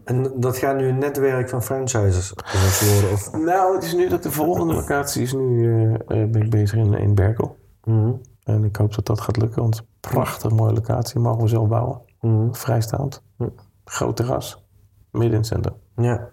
En 0.03 0.31
dat 0.35 0.57
gaat 0.57 0.77
nu 0.77 0.87
een 0.87 0.97
netwerk 0.97 1.49
van 1.49 1.63
franchises 1.63 2.33
worden? 2.91 3.11
Of... 3.11 3.33
Nou, 3.33 3.75
het 3.75 3.83
is 3.83 3.93
nu 3.93 4.09
dat 4.09 4.23
de 4.23 4.31
volgende 4.31 4.73
locatie 4.73 5.21
is 5.21 5.33
nu, 5.33 5.73
eh, 5.73 5.93
eh, 5.93 6.29
ben 6.29 6.41
ik 6.41 6.49
bezig 6.49 6.77
in, 6.77 6.93
in 6.93 7.15
Berkel. 7.15 7.57
Mhm. 7.83 8.11
En 8.43 8.63
ik 8.63 8.75
hoop 8.75 8.95
dat 8.95 9.05
dat 9.05 9.21
gaat 9.21 9.37
lukken, 9.37 9.61
want 9.61 9.85
prachtig 9.99 10.51
mooie 10.51 10.73
locatie. 10.73 11.19
Mogen 11.19 11.41
we 11.41 11.47
zelf 11.47 11.67
bouwen. 11.67 12.01
Mhm. 12.21 12.53
Vrijstaand. 12.53 13.23
Hm. 13.37 13.47
Groot 13.85 14.15
terras. 14.15 14.65
Midden 15.11 15.31
in 15.31 15.37
het 15.37 15.45
centrum. 15.45 15.73
Ja. 15.95 16.29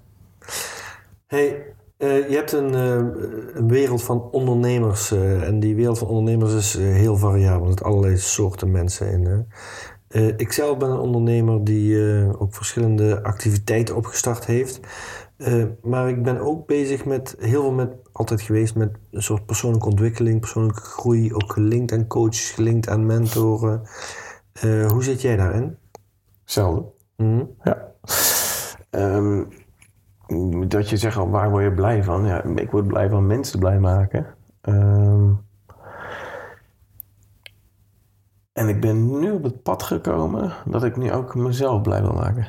Hey, 1.27 1.75
eh, 1.97 2.29
je 2.29 2.37
hebt 2.37 2.53
een, 2.53 2.75
een 3.55 3.69
wereld 3.69 4.03
van 4.03 4.29
ondernemers. 4.31 5.13
en 5.13 5.61
die 5.61 5.75
wereld 5.75 5.99
van 5.99 6.09
ondernemers 6.09 6.55
is 6.55 6.75
heel 6.79 7.17
variabel. 7.17 7.63
Er 7.63 7.69
zitten 7.69 7.87
allerlei 7.87 8.17
soorten 8.17 8.71
mensen 8.71 9.11
in. 9.13 9.47
Eh, 10.09 10.27
ik 10.27 10.53
zelf 10.53 10.79
ben 10.79 10.91
een 10.91 10.99
ondernemer 10.99 11.65
die 11.65 12.11
eh, 12.11 12.41
ook 12.43 12.55
verschillende 12.55 13.23
activiteiten 13.23 13.97
opgestart 13.97 14.47
heeft. 14.47 14.81
Eh, 15.37 15.65
maar 15.83 16.09
ik 16.09 16.23
ben 16.23 16.41
ook 16.41 16.67
bezig 16.67 17.05
met 17.05 17.37
heel 17.39 17.63
veel 17.63 17.73
met, 17.73 17.91
altijd 18.13 18.41
geweest 18.41 18.75
met 18.75 18.97
een 19.11 19.23
soort 19.23 19.47
persoonlijke 19.47 19.89
ontwikkeling, 19.89 20.41
persoonlijke 20.41 20.81
groei. 20.81 21.35
Ook 21.35 21.53
gelinkt 21.53 21.93
aan 21.93 22.07
coaches, 22.07 22.51
gelinkt 22.51 22.89
aan 22.89 23.07
mentoren. 23.07 23.83
Hoe 24.89 25.03
zit 25.03 25.23
jij 25.23 25.37
daarin? 25.37 25.77
Hetzelfde. 26.43 26.85
Mhm. 27.17 27.45
Ja. 27.63 27.93
Ehm, 28.91 29.45
dat 30.69 30.89
je 30.89 30.97
zegt, 30.97 31.17
waar 31.17 31.51
word 31.51 31.65
je 31.65 31.73
blij 31.73 32.05
van? 32.05 32.27
Ja, 32.27 32.45
ik 32.45 32.71
word 32.71 32.87
blij 32.87 33.09
van 33.09 33.27
mensen 33.27 33.59
blij 33.59 33.81
maken. 33.81 34.27
Ehm, 34.61 35.33
en 38.57 38.69
ik 38.69 38.81
ben 38.81 39.19
nu 39.19 39.31
op 39.31 39.43
het 39.43 39.63
pad 39.63 39.83
gekomen 39.83 40.53
dat 40.65 40.85
ik 40.85 40.97
nu 40.97 41.13
ook 41.13 41.35
mezelf 41.35 41.83
blij 41.83 42.03
wil 42.03 42.13
maken. 42.13 42.47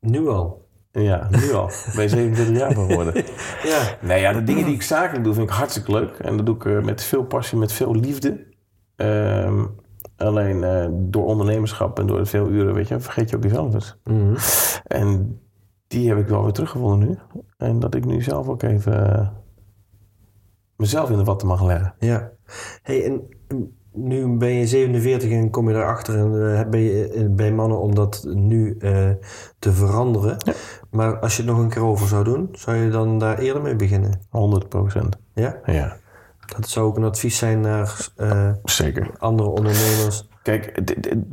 Nu 0.00 0.28
al. 0.28 0.68
Ja, 0.90 1.28
nu 1.30 1.52
al. 1.52 1.70
Ben 1.96 2.08
27 2.08 2.56
jaar 2.56 2.72
van 2.72 2.86
geworden. 2.86 3.14
Ja. 3.62 3.96
Nou 4.00 4.20
ja, 4.20 4.32
de 4.32 4.42
dingen 4.42 4.64
die 4.64 4.74
ik 4.74 4.82
zakelijk 4.82 5.24
doe 5.24 5.34
vind 5.34 5.48
ik 5.48 5.54
hartstikke 5.54 5.92
leuk. 5.92 6.18
En 6.18 6.36
dat 6.36 6.46
doe 6.46 6.54
ik 6.54 6.64
eh, 6.64 6.82
met 6.82 7.02
veel 7.02 7.24
passie, 7.24 7.58
met 7.58 7.72
veel 7.72 7.94
liefde. 7.94 8.46
Ehm, 8.96 9.66
alleen 10.16 10.64
eh, 10.64 10.86
door 10.92 11.24
ondernemerschap 11.24 11.98
en 11.98 12.06
door 12.06 12.18
de 12.18 12.26
veel 12.26 12.48
uren, 12.48 12.74
weet 12.74 12.88
je, 12.88 13.00
vergeet 13.00 13.30
je 13.30 13.36
ook 13.36 13.42
jezelf 13.42 13.74
eens. 13.74 13.98
Mhm. 14.04 14.36
En 14.86 15.40
die 15.86 16.08
heb 16.08 16.18
ik 16.18 16.28
wel 16.28 16.42
weer 16.42 16.52
teruggevonden 16.52 17.08
nu. 17.08 17.18
En 17.56 17.78
dat 17.78 17.94
ik 17.94 18.04
nu 18.04 18.22
zelf 18.22 18.48
ook 18.48 18.62
even 18.62 19.14
eh, 19.14 19.28
mezelf 20.76 21.10
in 21.10 21.18
de 21.18 21.24
watten 21.24 21.48
mag 21.48 21.64
leggen. 21.64 21.94
Ja. 21.98 22.30
Hey, 22.82 23.04
en 23.04 23.28
nu 23.92 24.36
ben 24.36 24.48
je 24.52 24.66
47 24.66 25.30
en 25.30 25.50
kom 25.50 25.68
je 25.68 25.74
erachter 25.74 26.18
en 26.18 26.56
eh, 26.58 26.68
ben 26.68 26.80
je 26.80 27.08
eh, 27.08 27.26
bij 27.30 27.52
mannen 27.52 27.80
om 27.80 27.94
dat 27.94 28.24
nu 28.28 28.76
eh, 28.78 29.10
te 29.58 29.72
veranderen. 29.72 30.36
Maar 30.90 31.18
als 31.18 31.36
je 31.36 31.42
het 31.42 31.50
nog 31.50 31.60
een 31.60 31.68
keer 31.68 31.84
over 31.84 32.06
zou 32.06 32.24
doen, 32.24 32.48
zou 32.52 32.76
je 32.76 32.90
dan 32.90 33.18
daar 33.18 33.38
eerder 33.38 33.62
mee 33.62 33.76
beginnen? 33.76 34.20
100 34.30 34.68
procent. 34.68 35.16
Ja? 35.32 35.60
Ja, 35.64 35.96
Dat 36.56 36.68
zou 36.68 36.86
ook 36.86 36.96
een 36.96 37.04
advies 37.04 37.38
zijn 37.38 37.60
naar 37.60 38.08
zeker. 38.64 39.10
andere 39.18 39.48
ondernemers. 39.48 40.30
Kijk, 40.42 40.76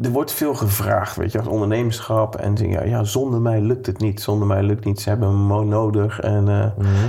er 0.01 0.11
wordt 0.11 0.31
veel 0.31 0.53
gevraagd, 0.53 1.15
weet 1.15 1.31
je, 1.31 1.37
als 1.37 1.47
ondernemerschap. 1.47 2.35
En 2.35 2.55
ja, 2.55 2.83
ja, 2.83 3.03
zonder 3.03 3.41
mij 3.41 3.61
lukt 3.61 3.85
het 3.85 3.99
niet. 3.99 4.21
Zonder 4.21 4.47
mij 4.47 4.63
lukt 4.63 4.85
niet. 4.85 5.01
Ze 5.01 5.09
hebben 5.09 5.47
me 5.47 5.63
nodig. 5.65 6.19
En 6.19 6.47
eh, 6.47 6.65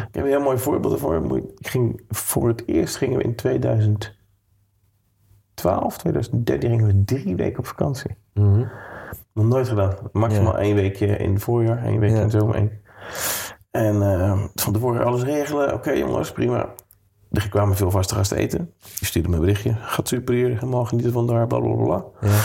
ik 0.09 0.15
heb 0.15 0.25
een 0.25 0.31
heel 0.31 0.41
mooi 0.41 0.59
voorbeeld 0.59 0.93
ervoor. 0.93 1.37
Ik 1.37 1.69
ging, 1.69 2.01
voor 2.09 2.49
het 2.49 2.63
eerst 2.67 2.97
gingen 2.97 3.19
we 3.19 3.25
in 3.25 3.35
2012, 5.61 5.96
2013 5.99 6.70
gingen 6.70 6.87
we 6.87 7.05
drie 7.05 7.37
weken 7.37 7.59
op 7.59 7.66
vakantie. 7.66 8.16
Mhm. 8.35 8.64
Nog 9.35 9.46
nooit 9.46 9.68
gedaan. 9.68 9.94
Maximaal 10.12 10.59
één 10.59 10.75
weekje 10.75 11.07
in 11.07 11.33
het 11.33 11.42
voorjaar, 11.42 11.85
één 11.85 11.99
week 12.01 12.11
Ja. 12.11 12.20
in 12.20 12.29
de 12.29 12.38
zomer. 12.38 12.55
één. 12.55 12.81
En 13.70 14.03
eh, 14.03 14.42
van 14.55 14.73
tevoren 14.73 15.05
alles 15.05 15.23
regelen. 15.23 15.75
Oké 15.75 15.90
jongens, 15.90 16.33
prima. 16.33 16.68
Er 17.31 17.49
kwamen 17.49 17.77
veel 17.77 17.90
vaste 17.90 18.14
gasten 18.14 18.37
eten. 18.37 18.73
Die 18.99 19.07
stuurde 19.07 19.29
me 19.29 19.35
een 19.35 19.40
berichtje. 19.40 19.75
Gaat 19.79 20.09
super 20.09 20.35
hier, 20.35 20.49
helemaal 20.49 20.85
genieten 20.85 21.12
van 21.12 21.27
daar, 21.27 21.46
bla 21.46 21.59
bla 21.59 21.75
bla. 21.75 22.05
Ja. 22.20 22.38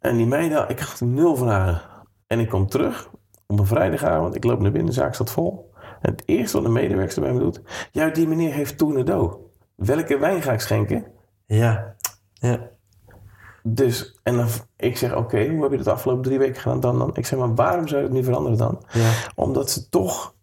En 0.00 0.16
die 0.16 0.26
meiden, 0.26 0.68
ik 0.68 0.78
had 0.78 1.00
nul 1.00 1.36
vragen. 1.36 1.80
En 2.26 2.38
ik 2.40 2.48
kom 2.48 2.66
terug 2.68 3.10
op 3.46 3.58
een 3.58 3.66
vrijdagavond. 3.66 4.34
Ik 4.34 4.44
loop 4.44 4.60
naar 4.60 4.70
binnen, 4.72 4.90
de 4.90 5.00
zaak 5.00 5.14
staat 5.14 5.30
vol. 5.30 5.70
En 6.00 6.10
het 6.10 6.22
eerste 6.26 6.56
wat 6.56 6.66
de 6.66 6.72
medewerkster 6.72 7.22
bij 7.22 7.32
me 7.32 7.38
doet... 7.38 7.60
Ja, 7.90 8.08
die 8.08 8.28
meneer 8.28 8.52
heeft 8.52 8.78
tournedo. 8.78 9.50
Welke 9.74 10.18
wijn 10.18 10.42
ga 10.42 10.52
ik 10.52 10.60
schenken? 10.60 11.04
Ja. 11.46 11.94
Ja. 12.40 12.60
Dus, 13.62 14.18
en 14.22 14.36
dan, 14.36 14.46
ik 14.76 14.96
zeg, 14.96 15.14
oké, 15.16 15.48
hoe 15.48 15.62
heb 15.62 15.70
je 15.70 15.76
dat 15.76 15.86
de 15.86 15.92
afgelopen 15.92 16.22
drie 16.22 16.38
weken 16.38 16.60
gedaan 16.60 16.80
dan, 16.80 16.98
dan? 16.98 17.10
Ik 17.16 17.26
zeg, 17.26 17.38
maar 17.38 17.54
waarom 17.54 17.88
zou 17.88 18.00
je 18.00 18.06
het 18.06 18.16
nu 18.16 18.24
veranderen 18.24 18.58
dan? 18.58 18.82
Ja. 18.92 19.10
Omdat 19.34 19.70
ze 19.70 19.88
toch 19.88 20.34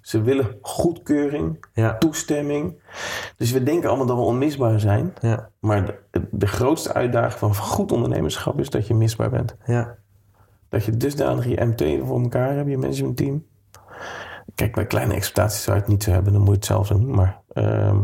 Ze 0.00 0.22
willen 0.22 0.58
goedkeuring, 0.60 1.66
Ja. 1.72 1.98
toestemming. 1.98 2.82
Dus 3.36 3.50
we 3.52 3.62
denken 3.62 3.88
allemaal 3.88 4.06
dat 4.06 4.16
we 4.16 4.22
onmisbaar 4.22 4.80
zijn. 4.80 5.14
Ja. 5.20 5.50
Maar 5.60 5.86
de, 6.10 6.22
de 6.30 6.46
grootste 6.46 6.92
uitdaging 6.92 7.38
van 7.38 7.54
goed 7.56 7.92
ondernemerschap 7.92 8.60
is 8.60 8.70
dat 8.70 8.86
je 8.86 8.94
misbaar 8.94 9.30
bent. 9.30 9.56
Ja. 9.66 9.96
Dat 10.68 10.84
je 10.84 10.96
dusdanig 10.96 11.46
je 11.46 11.64
MT 11.64 12.06
voor 12.06 12.20
elkaar 12.20 12.54
hebt, 12.54 12.68
je 12.70 12.78
managementteam. 12.78 13.44
Kijk, 14.54 14.74
bij 14.74 14.86
kleine 14.86 15.14
exploitaties 15.14 15.62
zou 15.62 15.76
je 15.76 15.82
het 15.82 15.90
niet 15.90 16.02
zo 16.02 16.10
hebben, 16.10 16.32
dan 16.32 16.40
moet 16.42 16.50
je 16.50 16.56
het 16.56 16.66
zelf 16.66 16.88
doen. 16.88 17.14
Maar 17.14 17.40
ehm, 17.52 17.98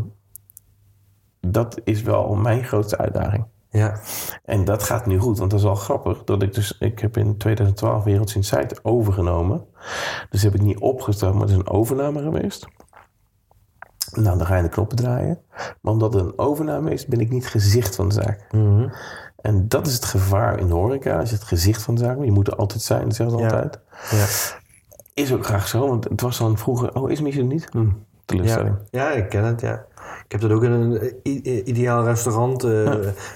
dat 1.40 1.80
is 1.84 2.02
wel 2.02 2.34
mijn 2.34 2.64
grootste 2.64 2.98
uitdaging. 2.98 3.44
Ja. 3.70 4.00
En 4.44 4.64
dat 4.64 4.82
gaat 4.82 5.06
nu 5.06 5.18
goed, 5.18 5.38
want 5.38 5.50
dat 5.50 5.58
is 5.58 5.64
wel 5.64 5.74
grappig. 5.74 6.24
Dat 6.24 6.42
ik 6.42 6.54
dus, 6.54 6.78
ik 6.78 6.98
heb 6.98 7.16
in 7.16 7.36
2012 7.36 8.04
Werelds 8.04 8.34
Insight 8.34 8.84
overgenomen. 8.84 9.64
Dus 10.30 10.42
heb 10.42 10.54
ik 10.54 10.60
niet 10.62 10.78
opgestart, 10.78 11.32
maar 11.32 11.42
het 11.42 11.50
is 11.50 11.56
een 11.56 11.68
overname 11.70 12.22
geweest. 12.22 12.66
Nou, 14.12 14.38
dan 14.38 14.46
ga 14.46 14.56
je 14.56 14.62
de 14.62 14.68
knoppen 14.68 14.96
draaien. 14.96 15.38
Maar 15.80 15.92
omdat 15.92 16.14
het 16.14 16.24
een 16.24 16.38
overname 16.38 16.90
is, 16.92 17.06
ben 17.06 17.20
ik 17.20 17.30
niet 17.30 17.46
gezicht 17.46 17.94
van 17.94 18.08
de 18.08 18.14
zaak. 18.14 18.46
Mhm. 18.50 18.88
En 19.40 19.68
dat 19.68 19.86
is 19.86 19.94
het 19.94 20.04
gevaar 20.04 20.58
in 20.58 20.66
de 20.66 20.74
horeca. 20.74 21.18
Als 21.18 21.28
je 21.30 21.34
het 21.34 21.44
gezicht 21.44 21.82
van 21.82 21.94
de 21.94 22.00
zaak 22.00 22.14
bent, 22.14 22.26
je 22.26 22.32
moet 22.32 22.46
er 22.46 22.56
altijd 22.56 22.82
zijn, 22.82 23.04
dat 23.04 23.14
zeggen 23.14 23.38
ze 23.38 23.44
Ja. 23.44 23.50
altijd. 23.50 23.80
Ja. 24.10 24.26
Is 25.14 25.32
ook 25.32 25.44
graag 25.44 25.68
zo, 25.68 25.88
want 25.88 26.04
het 26.04 26.20
was 26.20 26.38
dan 26.38 26.58
vroeger... 26.58 26.94
Oh, 26.94 27.10
is 27.10 27.20
Michel 27.20 27.44
niet? 27.44 27.68
Hm, 27.70 27.88
teleurstelling. 28.30 28.76
Ja. 28.90 29.10
ja, 29.10 29.16
ik 29.16 29.28
ken 29.28 29.44
het, 29.44 29.60
ja. 29.60 29.84
Ik 30.24 30.32
heb 30.40 30.40
dat 30.40 30.50
ook 30.50 30.64
in 30.64 30.70
een 30.70 30.98
eh, 31.22 31.66
ideaal 31.66 32.04
restaurant. 32.04 32.64
eh, 32.64 32.90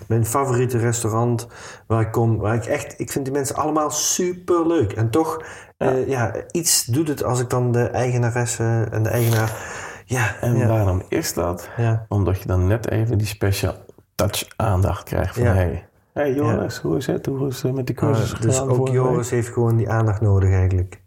Mijn 0.09 0.27
favoriete 0.27 0.79
restaurant 0.79 1.49
waar 1.87 2.01
ik 2.01 2.13
kom. 2.13 2.39
Waar 2.39 2.55
ik 2.55 2.65
echt, 2.65 3.01
ik 3.01 3.11
vind 3.11 3.25
die 3.25 3.35
mensen 3.35 3.57
allemaal 3.57 3.91
super 3.91 4.67
leuk. 4.67 4.93
En 4.93 5.11
toch, 5.11 5.43
ja. 5.79 5.91
ja, 5.91 6.33
iets 6.51 6.85
doet 6.85 7.09
het 7.09 7.25
als 7.25 7.41
ik 7.41 7.51
dan 7.51 7.73
de 7.73 7.83
eigenaresse 7.83 8.87
en 8.91 9.03
de 9.03 9.09
eigenaar. 9.09 9.53
Ja, 10.05 10.35
En 10.41 10.57
ja, 10.57 10.67
waarom 10.67 11.03
is 11.09 11.35
dat? 11.35 11.69
ja, 11.77 12.07
Omdat 12.09 12.41
je 12.41 12.47
dan 12.47 12.67
net 12.67 12.91
even 12.91 13.19
die 13.19 13.27
special 13.27 13.75
touch 14.15 14.45
aandacht 14.57 15.03
krijgt 15.05 15.35
van... 15.35 15.45
Ja. 15.45 15.53
Hey, 15.55 15.87
hey 16.13 16.33
Joris, 16.33 16.79
hoe 16.79 16.97
is 16.97 17.07
het? 17.07 17.27
Hoe 17.27 17.49
is 17.49 17.63
het 17.63 17.75
met 17.75 17.87
die 17.87 17.95
cursus 17.95 18.35
Ah, 18.35 18.41
dus 18.41 18.55
gegaan 18.59 18.71
ook 18.79 18.89
Joris 18.89 19.31
heeft 19.31 19.49
gewoon 19.49 19.77
die 19.77 19.91
aandacht 19.91 20.21
nodig 20.21 20.51
eigenlijk. 20.51 21.03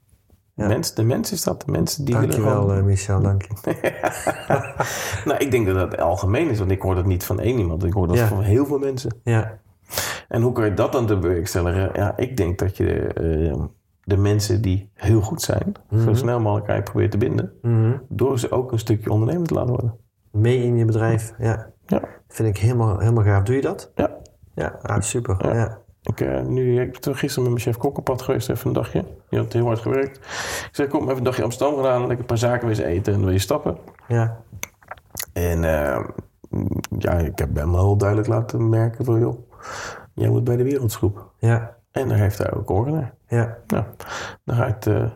Mens, 0.65 0.93
de 0.93 1.03
mens 1.03 1.31
is 1.31 1.43
dat. 1.43 1.61
De 1.65 1.71
mensen 1.71 2.05
die 2.05 2.13
willen 2.15 2.29
Dankjewel, 2.29 2.61
gewoon... 2.61 2.77
eh, 2.77 2.83
Michel, 2.83 3.21
dank 3.21 3.41
je. 3.41 3.53
Nou, 5.25 5.37
ik 5.39 5.51
denk 5.51 5.65
dat 5.65 5.75
dat 5.75 5.99
algemeen 5.99 6.49
is, 6.49 6.59
want 6.59 6.71
ik 6.71 6.81
hoor 6.81 6.95
dat 6.95 7.05
niet 7.05 7.23
van 7.23 7.39
één 7.39 7.57
iemand. 7.57 7.83
Ik 7.83 7.93
hoor 7.93 8.07
dat 8.07 8.17
Ja. 8.17 8.27
van 8.27 8.41
heel 8.41 8.65
veel 8.65 8.79
mensen. 8.79 9.11
Ja, 9.23 9.59
En 10.27 10.41
hoe 10.41 10.51
kan 10.51 10.65
je 10.65 10.73
dat 10.73 10.91
dan 10.91 11.05
te 11.05 11.17
bewerkstelligen? 11.17 11.89
Ja, 11.93 12.17
ik 12.17 12.37
denk 12.37 12.59
dat 12.59 12.77
je 12.77 12.93
eh, 13.07 13.61
de 14.03 14.17
mensen 14.17 14.61
die 14.61 14.89
heel 14.93 15.21
goed 15.21 15.41
zijn, 15.41 15.73
zo 16.03 16.13
snel 16.13 16.39
mogelijk 16.39 16.69
aan 16.69 16.75
je 16.75 16.83
probeert 16.83 17.11
te 17.11 17.17
binden. 17.17 17.51
Mhm. 17.61 17.91
Door 18.09 18.39
ze 18.39 18.51
ook 18.51 18.71
een 18.71 18.79
stukje 18.79 19.11
ondernemer 19.11 19.47
te 19.47 19.53
laten 19.53 19.69
worden. 19.69 19.95
mee 20.31 20.63
in 20.63 20.77
je 20.77 20.85
bedrijf. 20.85 21.33
Ja, 21.39 21.69
Ja. 21.85 22.01
vind 22.27 22.49
ik 22.49 22.57
helemaal, 22.57 22.99
helemaal 22.99 23.23
gaaf. 23.23 23.43
Doe 23.43 23.55
je 23.55 23.61
dat? 23.61 23.91
Ja. 23.95 24.15
Ja, 24.55 24.79
ah, 24.81 25.01
super. 25.01 25.55
Ja. 25.55 25.79
Ik, 26.07 26.21
eh, 26.21 26.41
nu, 26.41 26.81
ik 26.81 26.99
ben 26.99 27.15
gisteren 27.15 27.43
met 27.43 27.51
mijn 27.51 27.73
chef 27.73 27.77
kok 27.77 27.97
op 27.97 28.03
pad 28.03 28.21
geweest, 28.21 28.49
even 28.49 28.67
een 28.67 28.73
dagje. 28.73 29.03
Die 29.29 29.39
had 29.39 29.53
heel 29.53 29.65
hard 29.65 29.79
gewerkt. 29.79 30.17
Ik 30.17 30.69
zei, 30.71 30.87
kom 30.87 31.03
even 31.03 31.17
een 31.17 31.23
dagje 31.23 31.43
Amsterdam 31.43 31.75
gedaan, 31.75 31.99
lekker 31.99 32.19
een 32.19 32.25
paar 32.25 32.37
zaken 32.37 32.67
weer 32.67 32.77
eens 32.77 32.85
eten 32.85 33.13
en 33.13 33.19
dan 33.19 33.27
wil 33.27 33.33
je 33.33 33.39
stappen. 33.39 33.77
Ja. 34.07 34.41
En 35.33 35.63
eh, 35.63 36.05
ja, 36.97 37.11
ik 37.11 37.39
heb 37.39 37.55
hem 37.55 37.73
heel 37.73 37.97
duidelijk 37.97 38.27
laten 38.27 38.69
merken 38.69 39.05
van, 39.05 39.19
joh, 39.19 39.39
jij 40.13 40.29
moet 40.29 40.43
bij 40.43 40.55
de 40.55 40.63
Wereldsgroep. 40.63 41.31
Ja. 41.39 41.75
En 41.91 42.07
daar 42.07 42.17
heeft 42.17 42.37
hij 42.37 42.53
ook 42.53 42.69
oren 42.69 42.93
naar. 42.93 43.13
Ja. 43.27 43.57
Nou, 43.67 43.83
dan 44.45 44.55
ga 44.55 44.65
je 44.65 44.73
het 44.73 44.87
eh, 44.87 45.09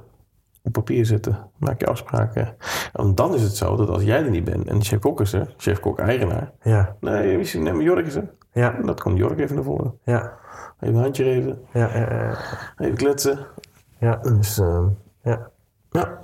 op 0.63 0.71
papier 0.71 1.05
zetten. 1.05 1.49
Maak 1.57 1.79
je 1.79 1.87
afspraken. 1.87 2.55
En 2.93 3.15
dan 3.15 3.33
is 3.33 3.41
het 3.41 3.55
zo 3.55 3.75
dat 3.75 3.89
als 3.89 4.03
jij 4.03 4.23
er 4.23 4.29
niet 4.29 4.43
bent 4.43 4.67
en 4.67 4.79
de 4.79 4.85
chef 4.85 4.99
kok 4.99 5.21
is 5.21 5.33
er, 5.33 5.53
chef 5.57 5.79
kok 5.79 5.99
eigenaar. 5.99 6.51
Ja. 6.61 6.95
Nee, 6.99 7.39
is 7.39 7.53
nee, 7.53 7.73
maar 7.73 7.83
Jork 7.83 8.05
is 8.05 8.15
er. 8.15 8.29
Ja. 8.53 8.75
En 8.75 8.85
dat 8.85 9.01
komt 9.01 9.17
Jork 9.17 9.39
even 9.39 9.55
naar 9.55 9.63
voren. 9.63 9.99
Ja. 10.03 10.37
Even 10.79 10.95
een 10.95 11.01
handje 11.01 11.23
geven. 11.23 11.59
Ja. 11.73 11.97
Ja. 11.97 12.37
Even 12.77 12.95
kletsen. 12.95 13.47
Ja. 13.99 14.15
Dus 14.15 14.57
eh, 14.59 14.85
ja. 15.23 15.49
ja, 15.91 16.19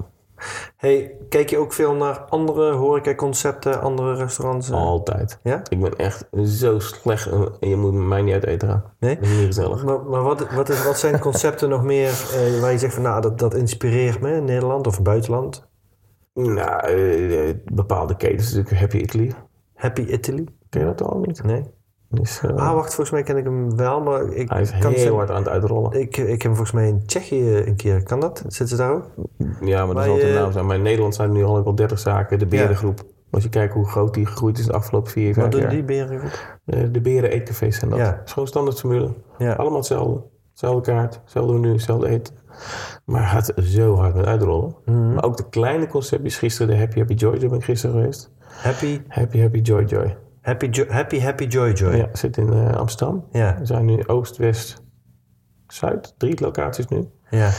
Hey, 0.77 1.15
kijk 1.29 1.49
je 1.49 1.57
ook 1.57 1.73
veel 1.73 1.93
naar 1.93 2.19
andere 2.19 2.71
horecaconcepten, 2.71 3.81
andere 3.81 4.15
restaurants? 4.15 4.69
eh? 4.69 4.75
altijd. 4.75 5.39
Ja? 5.43 5.61
Ik 5.69 5.79
ben 5.81 5.95
echt 5.95 6.25
zo 6.45 6.79
slecht 6.79 7.29
je 7.59 7.75
moet 7.75 7.93
mij 7.93 8.21
niet 8.21 8.33
uit 8.33 8.45
eten 8.45 8.69
gaan. 8.69 8.83
Nee? 8.99 9.15
Dat 9.15 9.23
is 9.23 9.37
niet 9.37 9.45
gezellig. 9.45 9.83
Maar, 9.85 10.01
maar 10.01 10.21
wat, 10.21 10.51
wat, 10.51 10.69
is, 10.69 10.83
wat 10.83 10.99
zijn 10.99 11.19
concepten 11.29 11.69
nog 11.69 11.83
meer 11.83 12.09
eh, 12.09 12.61
waar 12.61 12.71
je 12.71 12.77
zegt 12.77 12.93
van 12.93 13.03
nou, 13.03 13.21
dat, 13.21 13.39
dat 13.39 13.53
inspireert 13.53 14.21
me 14.21 14.31
in 14.31 14.43
Nederland 14.43 14.87
of 14.87 15.01
buitenland? 15.01 15.67
Nou, 16.33 17.61
bepaalde 17.73 18.15
ketens, 18.15 18.53
natuurlijk 18.53 18.79
Happy 18.79 18.97
Italy. 18.97 19.33
Happy 19.75 20.01
Italy? 20.01 20.47
Ken 20.69 20.81
je 20.81 20.87
dat 20.87 21.01
al 21.01 21.19
niet? 21.19 21.43
Nee. 21.43 21.63
Dus, 22.10 22.41
eh, 22.41 22.50
Ah, 22.56 22.74
wacht, 22.74 22.86
volgens 22.93 23.10
mij 23.10 23.24
ken 23.24 23.38
ik 23.38 23.43
hem 23.43 23.76
wel, 23.76 24.02
maar 24.02 24.28
ik 24.32 24.50
hij 24.50 24.62
is 24.62 24.78
kan 24.80 24.91
heel 24.91 25.15
hard 25.15 25.30
aan 25.30 25.36
het 25.36 25.48
uitrollen. 25.50 25.91
Ik, 26.00 26.17
ik 26.17 26.28
heb 26.30 26.41
hem 26.41 26.56
volgens 26.56 26.72
mij 26.72 26.88
in 26.88 27.06
Tsjechië 27.06 27.58
een 27.58 27.76
keer. 27.76 28.04
Kan 28.04 28.20
dat? 28.20 28.38
Zitten 28.48 28.67
ze 28.67 28.76
daar 28.76 28.91
ook? 28.93 29.06
Ja, 29.62 29.86
maar 29.86 29.96
dat 29.96 30.04
zal 30.04 30.17
te 30.17 30.26
je- 30.26 30.34
naam 30.34 30.52
zijn. 30.52 30.65
Maar 30.65 30.76
in 30.76 30.82
Nederland 30.82 31.15
zijn 31.15 31.30
er 31.30 31.36
nu 31.36 31.43
al 31.43 31.63
al 31.65 31.76
30 31.76 32.00
zaken. 32.00 32.39
De 32.39 32.46
berengroep. 32.46 33.04
Als 33.32 33.43
je 33.43 33.50
kijkt 33.50 33.74
hoe 33.74 33.86
groot 33.88 34.13
die 34.13 34.26
gegroeid 34.26 34.58
is 34.58 34.65
de 34.65 34.74
afgelopen 34.74 35.12
vier, 35.12 35.28
Wat 35.28 35.36
vijf 35.36 35.50
doen 35.52 35.62
jaar. 35.62 35.70
die 35.70 35.84
berengroep? 35.84 36.60
Eh, 36.65 36.80
de 36.91 37.02
beren 37.02 37.30
eetcafés 37.32 37.78
zijn 37.78 37.89
dat. 37.89 38.00
Ja. 38.00 38.06
Het 38.06 38.22
is 38.26 38.32
gewoon 38.34 38.48
standaard 38.48 38.80
formule. 38.80 39.13
Ja. 39.38 39.54
Allemaal 39.54 39.78
hetzelfde. 39.78 40.22
Hetzelfde 40.50 40.91
kaart, 40.91 41.20
hetzelfde 41.24 41.54
menu, 41.54 41.72
hetzelfde 41.72 42.08
eten. 42.10 42.34
Maar 43.06 43.24
gaat 43.24 43.54
zo 43.62 43.96
hard 43.96 44.15
met 44.15 44.26
uitrollen. 44.26 44.76
Mhm. 44.86 45.13
Maar 45.13 45.24
ook 45.24 45.38
de 45.38 45.50
kleine 45.50 45.88
conceptjes. 45.88 46.38
Gisteren 46.38 46.67
de 46.74 46.78
Happy 46.80 46.98
Happy 46.98 47.13
Joy 47.13 47.38
Joy 47.38 47.50
ben 47.50 47.58
ik 47.58 47.63
gisteren 47.63 47.96
geweest. 47.96 48.32
Happy, 48.62 49.02
Happy 49.08 49.39
Happy 49.41 49.60
Joy 49.60 49.84
Joy. 49.84 50.17
Happy, 50.47 50.67
jo- 50.71 50.88
happy, 50.89 51.19
happy 51.19 51.45
Joy 51.45 51.71
Joy. 51.71 51.95
Ja, 51.95 52.10
zit 52.13 52.38
in 52.38 52.53
eh, 52.53 52.75
Amsterdam. 52.75 53.25
Ja. 53.31 53.55
We 53.60 53.65
zijn 53.65 53.86
nu 53.86 54.05
Oost, 54.07 54.38
West, 54.38 54.83
Zuid. 55.67 56.13
Drie 56.17 56.41
locaties 56.41 56.88
nu. 56.88 57.10
Ja. 57.29 57.49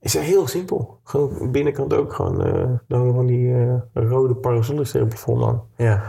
Is 0.00 0.14
heel 0.14 0.46
simpel. 0.46 1.00
Gewoon 1.04 1.50
binnenkant 1.52 1.94
ook 1.94 2.12
gewoon. 2.12 2.44
eh 2.44 2.70
dan 2.88 3.14
van 3.14 3.26
die 3.26 3.54
eh, 3.54 3.74
rode 3.92 4.34
parasolen 4.34 4.84
tegen 4.84 5.00
het 5.00 5.08
plafond 5.08 5.44
aan. 5.44 5.62
Ja. 5.76 6.02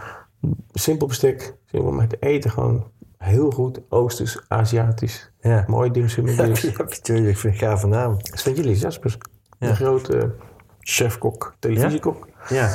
Simpel 0.72 1.08
bestek. 1.08 1.56
Simpel 1.66 1.92
met 1.92 2.22
eten 2.22 2.52
gewoon 2.52 2.92
heel 3.18 3.52
goed. 3.52 3.82
Oosters, 3.90 4.40
Aziatisch. 4.48 5.32
Ja. 5.40 5.64
Mooi 5.68 5.92
met 5.92 6.38
Happy, 6.38 6.72
happy 6.78 6.98
Joy 7.02 7.18
Joy. 7.18 7.28
Ik 7.28 7.38
vind 7.38 7.54
het 7.54 7.62
een 7.62 7.68
gave 7.68 7.88
naam. 7.88 8.18
Jullie 8.44 8.76
Jaspers. 8.76 9.18
Ja. 9.60 9.68
De 9.68 9.76
grote 9.76 10.36
chefkok, 10.80 11.56
televisiekok. 11.60 12.28
Ja. 12.50 12.68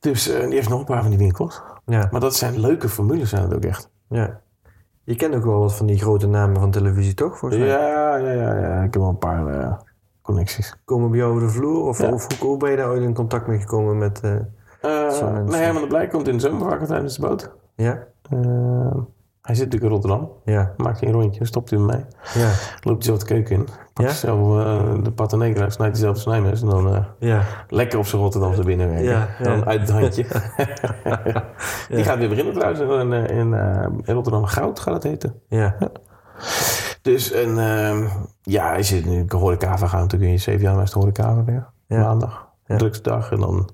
Dus 0.00 0.24
die 0.24 0.54
heeft 0.54 0.68
nog 0.68 0.78
een 0.78 0.84
paar 0.84 1.00
van 1.00 1.10
die 1.10 1.18
winkels. 1.18 1.62
Ja. 1.90 2.08
Maar 2.10 2.20
dat 2.20 2.34
zijn 2.34 2.60
leuke 2.60 2.88
formules 2.88 3.28
zijn 3.30 3.42
het 3.42 3.54
ook 3.54 3.64
echt. 3.64 3.90
Ja. 4.08 4.40
Je 5.04 5.14
kent 5.16 5.34
ook 5.34 5.44
wel 5.44 5.58
wat 5.58 5.74
van 5.74 5.86
die 5.86 5.98
grote 5.98 6.26
namen 6.26 6.60
van 6.60 6.70
televisie, 6.70 7.14
toch? 7.14 7.38
Volgens 7.38 7.60
mij. 7.60 7.68
Ja, 7.70 8.16
ja, 8.16 8.30
ja, 8.32 8.58
ja. 8.58 8.76
Ik 8.76 8.92
heb 8.92 9.02
wel 9.02 9.08
een 9.08 9.18
paar 9.18 9.46
eh, 9.46 9.72
connecties. 10.22 10.76
Komen 10.84 11.10
bij 11.10 11.18
jou 11.18 11.30
over 11.30 11.42
de 11.46 11.52
vloer? 11.52 11.82
Of, 11.86 11.98
Ja. 12.02 12.12
of 12.12 12.38
hoe, 12.40 12.56
ben 12.56 12.70
je 12.70 12.76
daar 12.76 12.88
ooit 12.88 13.02
in 13.02 13.14
contact 13.14 13.46
mee 13.46 13.58
gekomen 13.58 13.98
met... 13.98 14.20
mensen. 14.82 15.44
nee, 15.44 15.60
Herman 15.60 15.82
de 15.82 15.88
Blij 15.88 16.06
komt 16.06 16.28
in 16.28 16.34
de 16.34 16.40
zomer 16.40 16.68
vaker 16.70 16.86
tijdens 16.86 17.16
de 17.16 17.26
boot. 17.26 17.50
ja? 17.74 18.06
Hij 19.50 19.58
zit 19.58 19.68
natuurlijk 19.72 19.92
in 19.92 19.98
Rotterdam. 20.00 20.32
Ja. 20.54 20.72
Maakt 20.76 21.00
hij 21.00 21.08
een 21.08 21.14
rondje, 21.14 21.44
stopt 21.44 21.70
hij 21.70 21.78
met 21.78 21.88
mij. 21.88 22.06
Ja. 22.42 22.50
Loopt 22.80 23.06
hij 23.06 23.12
zo 23.14 23.18
de 23.18 23.24
keuken 23.24 23.56
in. 23.56 23.68
Pakt 23.92 24.08
Ja? 24.10 24.14
zelf 24.14 24.64
eh, 24.64 25.02
de 25.02 25.10
patta 25.12 25.36
negra, 25.36 25.70
snijdt 25.70 25.92
hij 25.96 26.02
zelf 26.04 26.14
de 26.14 26.20
snijmes. 26.20 26.62
En 26.62 26.68
dan 26.68 26.94
eh, 26.94 27.04
Ja. 27.18 27.42
lekker 27.68 27.98
op 27.98 28.06
zijn 28.06 28.22
Rotterdamse 28.22 28.62
binnenwerken. 28.64 29.04
Ja, 29.04 29.28
ja. 29.38 29.44
Dan 29.44 29.64
uit 29.66 29.80
het 29.80 29.90
handje. 29.90 30.24
Die 31.96 32.04
gaat 32.04 32.18
weer 32.18 32.28
beginnen 32.28 32.54
trouwens. 32.54 32.80
In, 32.80 33.12
eh, 33.12 33.38
in, 33.38 33.52
in 34.04 34.14
Rotterdam 34.14 34.44
Goud 34.44 34.80
gaat 34.80 34.94
het 34.94 35.02
heten. 35.02 35.34
Ja. 35.48 35.76
Dus 37.02 37.32
en, 37.32 37.58
ehm, 37.58 38.06
ja, 38.42 38.68
hij 38.68 38.82
zit 38.82 39.04
nu 39.04 39.24
horecava 39.28 39.86
gaan 39.86 40.00
natuurlijk 40.00 40.30
in 40.30 40.40
zeven 40.40 40.62
jaar 40.62 40.76
naast 40.76 40.92
de 40.92 40.98
horecava 40.98 41.44
weer. 41.44 41.66
Ja. 41.86 42.00
Maandag. 42.00 42.48
Ja. 42.66 42.76
Drukste 42.76 43.10
dag. 43.10 43.30
En 43.32 43.40
dan 43.40 43.70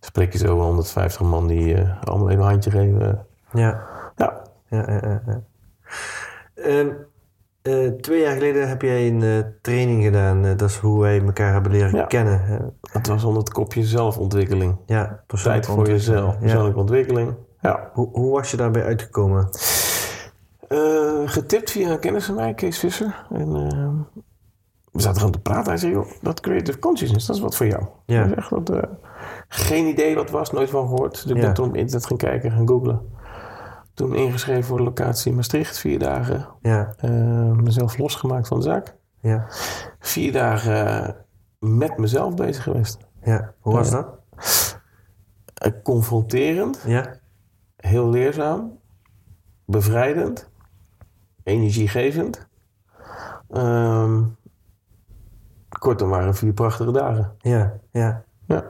spreek 0.00 0.32
je 0.32 0.38
zo 0.38 0.56
wel 0.56 0.66
150 0.66 1.20
man 1.20 1.46
die 1.46 1.74
eh, 1.74 1.90
allemaal 2.04 2.30
even 2.30 2.42
een 2.42 2.48
handje 2.48 2.70
geven. 2.70 3.26
Ja. 3.52 3.80
Ja, 4.16 4.42
Ja, 4.70 4.84
ja, 4.90 5.00
ja, 5.02 5.22
ja. 5.26 5.42
Ehm, 6.54 6.88
eh, 7.62 7.88
twee 8.00 8.20
jaar 8.20 8.32
geleden 8.32 8.68
heb 8.68 8.82
jij 8.82 9.08
een 9.08 9.22
eh, 9.22 9.38
training 9.62 10.04
gedaan. 10.04 10.44
eh, 10.44 10.56
dat 10.56 10.68
is 10.70 10.76
hoe 10.76 11.00
wij 11.00 11.20
elkaar 11.24 11.52
hebben 11.52 11.72
leren 11.72 11.94
Ja. 11.96 12.04
kennen. 12.06 12.74
het 12.92 13.06
was 13.06 13.24
onder 13.24 13.42
het 13.42 13.52
kopje 13.52 13.84
zelfontwikkeling. 13.84 14.76
Ja, 14.86 15.04
Tijd 15.06 15.26
persoonlijke 15.26 15.70
voor 15.72 15.86
jezelf. 15.88 16.32
Ja. 16.34 16.38
Persoonlijke 16.40 16.78
ontwikkeling. 16.80 17.34
Ja. 17.60 17.90
Hoe, 17.92 18.08
hoe 18.12 18.32
was 18.32 18.50
je 18.50 18.56
daarbij 18.56 18.84
uitgekomen? 18.84 19.48
Getipt 21.24 21.70
via 21.70 21.90
een 21.90 21.98
kennis 21.98 22.24
van 22.26 22.34
mij, 22.34 22.54
Kees 22.54 22.78
Visser. 22.78 23.26
En, 23.30 23.56
ehm, 23.56 23.94
we 24.92 25.00
zaten 25.00 25.16
gewoon 25.16 25.32
te 25.32 25.40
praten. 25.40 25.68
Hij 25.68 25.76
zei, 25.76 25.92
joh, 25.92 26.06
dat 26.22 26.40
creative 26.40 26.78
consciousness, 26.78 27.26
dat 27.26 27.36
is 27.36 27.42
wat 27.42 27.56
voor 27.56 27.66
jou. 27.66 27.82
Ja. 28.06 28.28
Dat, 28.50 28.70
eh, 28.70 28.82
geen 29.48 29.86
idee 29.86 30.14
wat 30.14 30.22
het 30.24 30.32
was, 30.32 30.52
nooit 30.52 30.70
van 30.70 30.88
gehoord. 30.88 31.12
Dus 31.12 31.24
ik 31.26 31.36
Ja. 31.36 31.42
ben 31.42 31.54
toen 31.54 31.68
op 31.68 31.76
internet 31.76 32.06
gaan 32.06 32.16
kijken, 32.16 32.50
gaan 32.50 32.68
googlen. 32.68 33.00
Toen 33.94 34.14
ingeschreven 34.14 34.64
voor 34.64 34.76
de 34.76 34.82
locatie 34.82 35.32
Maastricht, 35.32 35.78
vier 35.78 35.98
dagen. 35.98 36.48
Ja, 36.62 36.94
Eh, 36.96 37.10
mezelf 37.52 37.98
losgemaakt 37.98 38.48
van 38.48 38.56
de 38.58 38.64
zaak. 38.64 38.96
ja, 39.20 39.46
Vier 39.98 40.32
dagen 40.32 41.16
met 41.58 41.98
mezelf 41.98 42.34
bezig 42.34 42.62
geweest. 42.62 42.98
Ja, 43.22 43.54
hoe 43.60 43.74
was 43.74 43.90
Ja. 43.90 43.96
dat? 43.96 44.18
Eh, 45.54 45.72
confronterend, 45.82 46.82
Ja, 46.86 47.18
heel 47.76 48.08
leerzaam, 48.10 48.78
bevrijdend, 49.64 50.50
energiegevend. 51.42 52.48
Ehm 53.50 54.22
kortom, 55.78 56.08
waren 56.08 56.34
vier 56.34 56.52
prachtige 56.52 56.92
dagen. 56.92 57.34
ja, 57.38 57.78
ja. 57.90 58.24
Ja. 58.50 58.64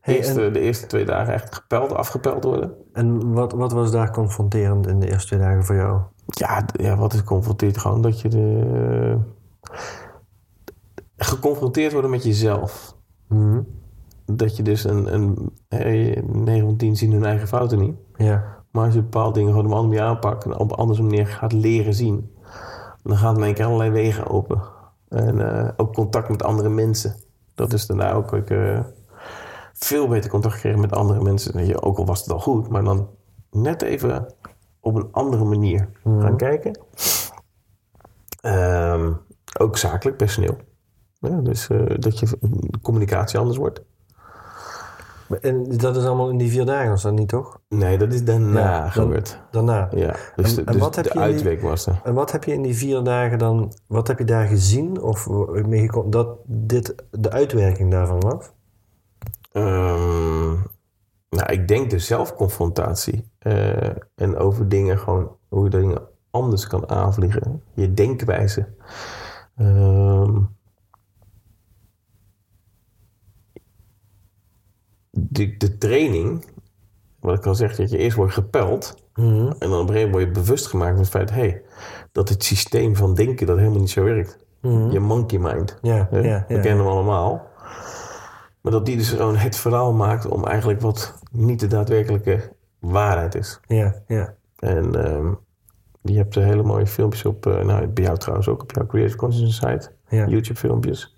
Hey, 0.00 0.16
Eerste, 0.16 0.50
De 0.50 0.60
eerste 0.60 0.86
twee 0.86 1.04
dagen 1.04 1.34
echt 1.34 1.54
gepeld, 1.54 1.92
afgepeld 1.92 2.44
worden. 2.44 2.74
En 2.92 3.32
wat, 3.32 3.52
wat 3.52 3.72
was 3.72 3.90
daar 3.90 4.10
confronterend 4.10 4.86
in 4.86 5.00
de 5.00 5.10
eerste 5.10 5.26
twee 5.26 5.38
dagen 5.38 5.64
voor 5.64 5.74
jou? 5.74 6.00
Ja, 6.26 6.64
ja 6.72 6.96
wat 6.96 7.12
is 7.12 7.24
confronteerd? 7.24 7.78
Gewoon 7.78 8.02
dat 8.02 8.20
je 8.20 8.28
de, 8.28 9.18
geconfronteerd 11.16 11.92
worden 11.92 12.10
met 12.10 12.24
jezelf. 12.24 12.96
Mhm. 13.28 13.60
Dat 14.24 14.56
je 14.56 14.62
dus 14.62 14.84
een, 14.84 15.14
een 15.14 15.52
hey, 15.68 16.22
9 16.26 16.66
van 16.66 16.76
10 16.76 16.96
zien 16.96 17.12
hun 17.12 17.24
eigen 17.24 17.48
fouten 17.48 17.78
niet. 17.78 17.96
Ja, 18.16 18.62
Maar 18.70 18.84
als 18.84 18.94
je 18.94 19.02
bepaalde 19.02 19.32
dingen 19.32 19.50
gewoon 19.50 19.66
op 19.66 19.70
een 19.70 19.76
andere 19.76 19.98
manier 19.98 20.14
aanpakt 20.14 20.44
en 20.44 20.58
op 20.58 20.70
een 20.70 20.76
andere 20.76 21.02
manier 21.02 21.26
gaat 21.26 21.52
leren 21.52 21.94
zien, 21.94 22.30
dan 23.02 23.16
gaan 23.16 23.36
in 23.36 23.42
één 23.42 23.54
keer 23.54 23.64
allerlei 23.64 23.90
wegen 23.90 24.26
open. 24.26 24.62
En 25.08 25.40
eh, 25.40 25.68
ook 25.76 25.94
contact 25.94 26.28
met 26.28 26.42
andere 26.42 26.68
mensen. 26.68 27.14
Dat 27.54 27.72
is 27.72 27.86
daarna 27.86 28.12
ook 28.12 28.32
ik, 28.32 28.50
eh, 28.50 28.80
veel 29.78 30.08
beter 30.08 30.30
contact 30.30 30.54
gekregen 30.54 30.80
met 30.80 30.92
andere 30.92 31.22
mensen. 31.22 31.66
Je, 31.66 31.82
Ook 31.82 31.98
al 31.98 32.06
was 32.06 32.20
het 32.20 32.30
al 32.32 32.40
goed, 32.40 32.68
maar 32.68 32.84
dan 32.84 33.08
net 33.50 33.82
even 33.82 34.34
op 34.80 34.94
een 34.94 35.08
andere 35.12 35.44
manier 35.44 35.88
gaan 36.04 36.36
kijken. 36.36 36.78
Ehm, 38.40 39.12
ook 39.60 39.76
zakelijk 39.76 40.16
personeel. 40.16 40.56
Ja, 41.18 41.40
dus 41.40 41.68
eh, 41.68 41.80
dat 41.98 42.18
je 42.18 42.38
communicatie 42.82 43.38
anders 43.38 43.56
wordt. 43.58 43.80
en 45.40 45.64
dat 45.76 45.96
is 45.96 46.04
allemaal 46.04 46.28
in 46.28 46.38
die 46.38 46.50
vier 46.50 46.64
dagen, 46.66 46.90
was 46.90 47.02
dat 47.02 47.12
niet 47.12 47.28
toch? 47.28 47.60
Nee, 47.68 47.98
dat 47.98 48.12
is 48.12 48.24
daarna 48.24 48.60
Ja, 48.60 48.80
dan- 48.80 48.90
gebeurd. 48.90 49.40
Daarna. 49.50 49.88
Ja, 49.94 50.14
dus, 50.36 50.50
En- 50.50 50.54
de, 50.54 50.64
en 50.64 50.72
dus 50.72 50.80
wat 50.82 50.94
heb 50.96 51.04
de 51.04 51.10
die- 51.10 51.20
uitweek 51.20 51.60
was 51.62 51.86
er. 51.86 52.00
En 52.04 52.14
wat 52.14 52.32
heb 52.32 52.44
je 52.44 52.52
in 52.52 52.62
die 52.62 52.76
vier 52.76 53.02
dagen 53.02 53.38
dan, 53.38 53.72
wat 53.86 54.06
heb 54.08 54.18
je 54.18 54.24
daar 54.24 54.46
gezien? 54.46 55.00
Of 55.02 55.22
geko- 55.22 56.08
dat 56.08 56.28
dit 56.46 56.94
de 57.10 57.30
uitwerking 57.30 57.90
daarvan 57.90 58.20
was? 58.20 58.50
Ehm, 59.56 60.52
nou, 61.30 61.52
ik 61.52 61.68
denk 61.68 61.90
de 61.90 61.98
zelfconfrontatie. 61.98 63.30
eh, 63.38 63.90
en 64.14 64.36
over 64.36 64.68
dingen 64.68 64.98
gewoon, 64.98 65.36
hoe 65.48 65.64
je 65.64 65.70
dingen 65.70 66.02
anders 66.30 66.66
kan 66.66 66.88
aanvliegen. 66.88 67.62
Je 67.74 67.94
denkwijze. 67.94 68.68
Ehm, 69.56 70.40
de, 75.10 75.56
de 75.56 75.78
training, 75.78 76.44
wat 77.20 77.38
ik 77.38 77.46
al 77.46 77.54
zeg, 77.54 77.76
dat 77.76 77.90
je 77.90 77.98
eerst 77.98 78.16
wordt 78.16 78.32
gepeld. 78.32 78.94
En 79.14 79.24
dan 79.58 79.80
op 79.80 79.88
een 79.88 79.94
gegeven 79.94 80.10
moment 80.10 80.10
word 80.12 80.24
je 80.24 80.30
bewust 80.30 80.66
gemaakt 80.66 80.92
van 80.92 81.00
het 81.00 81.08
feit 81.10 81.30
hey, 81.30 81.62
dat 82.12 82.28
het 82.28 82.44
systeem 82.44 82.96
van 82.96 83.14
denken 83.14 83.46
dat 83.46 83.58
helemaal 83.58 83.80
niet 83.80 83.90
zo 83.90 84.04
werkt. 84.04 84.44
Je 84.90 85.00
monkey 85.00 85.38
mind. 85.38 85.78
Ja, 85.82 86.08
ja, 86.10 86.44
We 86.48 86.60
kennen 86.60 86.84
hem 86.84 86.94
allemaal. 86.94 87.46
Maar 88.66 88.74
dat 88.74 88.86
die 88.86 88.96
dus 88.96 89.10
gewoon 89.10 89.36
het 89.36 89.56
verhaal 89.56 89.92
maakt 89.92 90.28
om 90.28 90.44
eigenlijk 90.44 90.80
wat 90.80 91.14
niet 91.32 91.60
de 91.60 91.66
daadwerkelijke 91.66 92.52
waarheid 92.78 93.34
is. 93.34 93.60
Ja, 93.66 93.94
ja. 94.06 94.34
En 94.58 95.04
ehm, 95.04 95.32
je 96.02 96.16
hebt 96.16 96.36
eh, 96.36 96.44
hele 96.44 96.62
mooie 96.62 96.86
filmpjes 96.86 97.24
op, 97.24 97.46
eh, 97.46 97.64
nou 97.64 97.86
bij 97.86 98.04
jou 98.04 98.18
trouwens 98.18 98.48
ook 98.48 98.62
op 98.62 98.72
jouw 98.72 98.86
Creative 98.86 99.16
Consciousness 99.16 99.58
site. 99.58 99.90
Ja. 100.08 100.26
YouTube 100.26 100.58
filmpjes. 100.58 101.16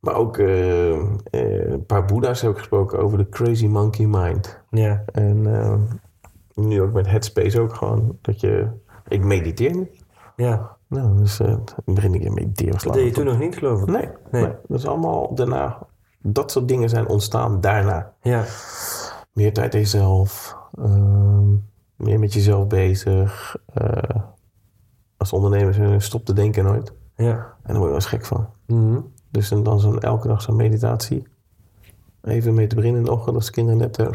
Maar 0.00 0.14
ook 0.14 0.38
eh, 0.38 0.90
eh, 0.90 1.70
een 1.70 1.86
paar 1.86 2.04
boeddha's 2.04 2.40
heb 2.40 2.50
ik 2.50 2.56
gesproken 2.58 2.98
over 2.98 3.18
de 3.18 3.28
crazy 3.28 3.66
monkey 3.66 4.06
mind. 4.06 4.60
Ja, 4.70 5.02
En 5.12 5.54
ehm, 5.54 5.80
nu 6.54 6.82
ook 6.82 6.92
met 6.92 7.06
Headspace 7.06 7.60
ook 7.60 7.74
gewoon 7.74 8.18
dat 8.20 8.40
je... 8.40 8.66
Ik 9.08 9.24
mediteer 9.24 9.74
nu. 9.74 9.90
ja. 10.36 10.78
Nou, 10.86 11.16
dus 11.16 11.40
in 11.40 11.46
het 11.46 11.74
begin 11.84 12.14
ik 12.14 12.30
mediteren 12.34 12.78
Dat 12.84 12.92
deed 12.92 13.06
je 13.06 13.12
toen 13.12 13.24
nog 13.24 13.38
niet, 13.38 13.56
geloof 13.56 13.80
ik? 13.80 13.86
Nee, 13.88 14.08
Nee. 14.30 14.42
nee. 14.42 14.52
dat 14.68 14.78
is 14.78 14.86
allemaal 14.86 15.34
daarna. 15.34 15.88
Dat 16.22 16.50
soort 16.50 16.68
dingen 16.68 16.88
zijn 16.88 17.08
ontstaan 17.08 17.60
daarna. 17.60 18.12
Ja, 18.22 18.44
Meer 19.32 19.52
tijd 19.52 19.74
aan 19.74 19.80
jezelf. 19.80 20.56
ehm, 20.78 21.50
meer 21.96 22.18
met 22.18 22.32
jezelf 22.32 22.66
bezig. 22.66 23.56
eh, 23.74 24.20
als 25.16 25.32
ondernemer 25.32 26.02
stop 26.02 26.24
te 26.24 26.32
denken 26.32 26.64
nooit. 26.64 26.92
ja. 27.16 27.56
En 27.62 27.76
daar 27.76 27.76
word 27.76 27.78
je 27.80 27.84
wel 27.86 27.94
eens 27.94 28.06
gek 28.06 28.24
van. 28.24 28.48
Mhm. 28.66 29.00
Dus 29.30 29.48
dan, 29.48 29.62
dan 29.62 29.80
zo'n 29.80 30.00
elke 30.00 30.28
dag 30.28 30.42
zo'n 30.42 30.56
meditatie. 30.56 31.26
Even 32.22 32.54
mee 32.54 32.66
te 32.66 32.74
beginnen 32.74 33.00
in 33.00 33.06
de 33.06 33.12
ochtend 33.12 33.34
als 33.36 33.46
de 33.46 33.52
kinderen 33.52 33.78
net 33.80 33.98
eh, 33.98 34.06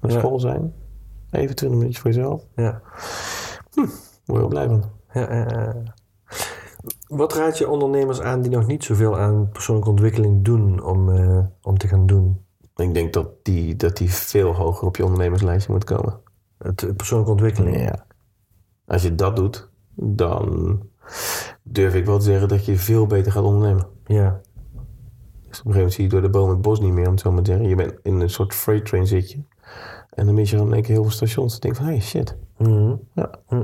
naar 0.00 0.12
Ja. 0.12 0.18
school 0.18 0.40
zijn. 0.40 0.72
Even 1.30 1.56
20 1.56 1.78
minuutjes 1.78 1.98
voor 2.02 2.10
jezelf. 2.10 2.42
Ja. 2.56 2.80
Word 3.74 3.90
je 4.24 4.32
wel 4.38 4.48
blij 4.48 4.68
van. 4.68 4.84
Ja, 5.12 5.34
ja, 5.34 5.48
ja. 5.48 5.82
Wat 7.08 7.32
raad 7.32 7.58
je 7.58 7.68
ondernemers 7.68 8.20
aan 8.20 8.42
die 8.42 8.50
nog 8.50 8.66
niet 8.66 8.84
zoveel 8.84 9.18
aan 9.18 9.48
persoonlijke 9.52 9.90
ontwikkeling 9.90 10.44
doen 10.44 10.82
om, 10.82 11.10
eh, 11.10 11.38
om 11.62 11.78
te 11.78 11.88
gaan 11.88 12.06
doen? 12.06 12.44
Ik 12.76 12.94
denk 12.94 13.12
dat 13.12 13.28
die, 13.42 13.76
dat 13.76 13.96
die 13.96 14.12
veel 14.12 14.54
hoger 14.54 14.86
op 14.86 14.96
je 14.96 15.04
ondernemerslijstje 15.04 15.72
moet 15.72 15.84
komen. 15.84 16.20
Het, 16.58 16.96
persoonlijke 16.96 17.32
ontwikkeling. 17.32 17.76
Ja. 17.76 18.06
Als 18.86 19.02
je 19.02 19.14
dat 19.14 19.36
doet, 19.36 19.70
dan 19.94 20.80
durf 21.62 21.94
ik 21.94 22.04
wel 22.06 22.18
te 22.18 22.24
zeggen 22.24 22.48
dat 22.48 22.64
je 22.64 22.76
veel 22.76 23.06
beter 23.06 23.32
gaat 23.32 23.44
ondernemen. 23.44 23.86
Ja, 24.06 24.40
Dus 25.48 25.60
op 25.60 25.66
een 25.66 25.72
gegeven 25.72 25.74
moment 25.74 25.92
zie 25.92 26.04
je 26.04 26.10
door 26.10 26.22
de 26.22 26.30
boom 26.30 26.48
het 26.48 26.62
bos 26.62 26.80
niet 26.80 26.92
meer, 26.92 27.06
om 27.06 27.12
het 27.12 27.20
zo 27.20 27.32
maar 27.32 27.42
te 27.42 27.50
zeggen. 27.50 27.68
Je 27.68 27.74
bent 27.74 27.94
in 28.02 28.20
een 28.20 28.30
soort 28.30 28.54
freight 28.54 28.86
train 28.86 29.06
zit 29.06 29.30
je. 29.30 29.38
En 30.10 30.26
dan 30.26 30.34
mis 30.34 30.50
je 30.50 30.56
dan 30.56 30.66
in 30.66 30.72
één 30.72 30.82
keer 30.82 30.92
heel 30.92 31.02
veel 31.02 31.12
stations. 31.12 31.52
Dan 31.52 31.60
denk 31.60 31.76
van, 31.76 31.84
hey, 31.84 32.00
shit. 32.00 32.36
Mhm. 32.56 32.94
Ja. 33.14 33.30
Hm. 33.46 33.62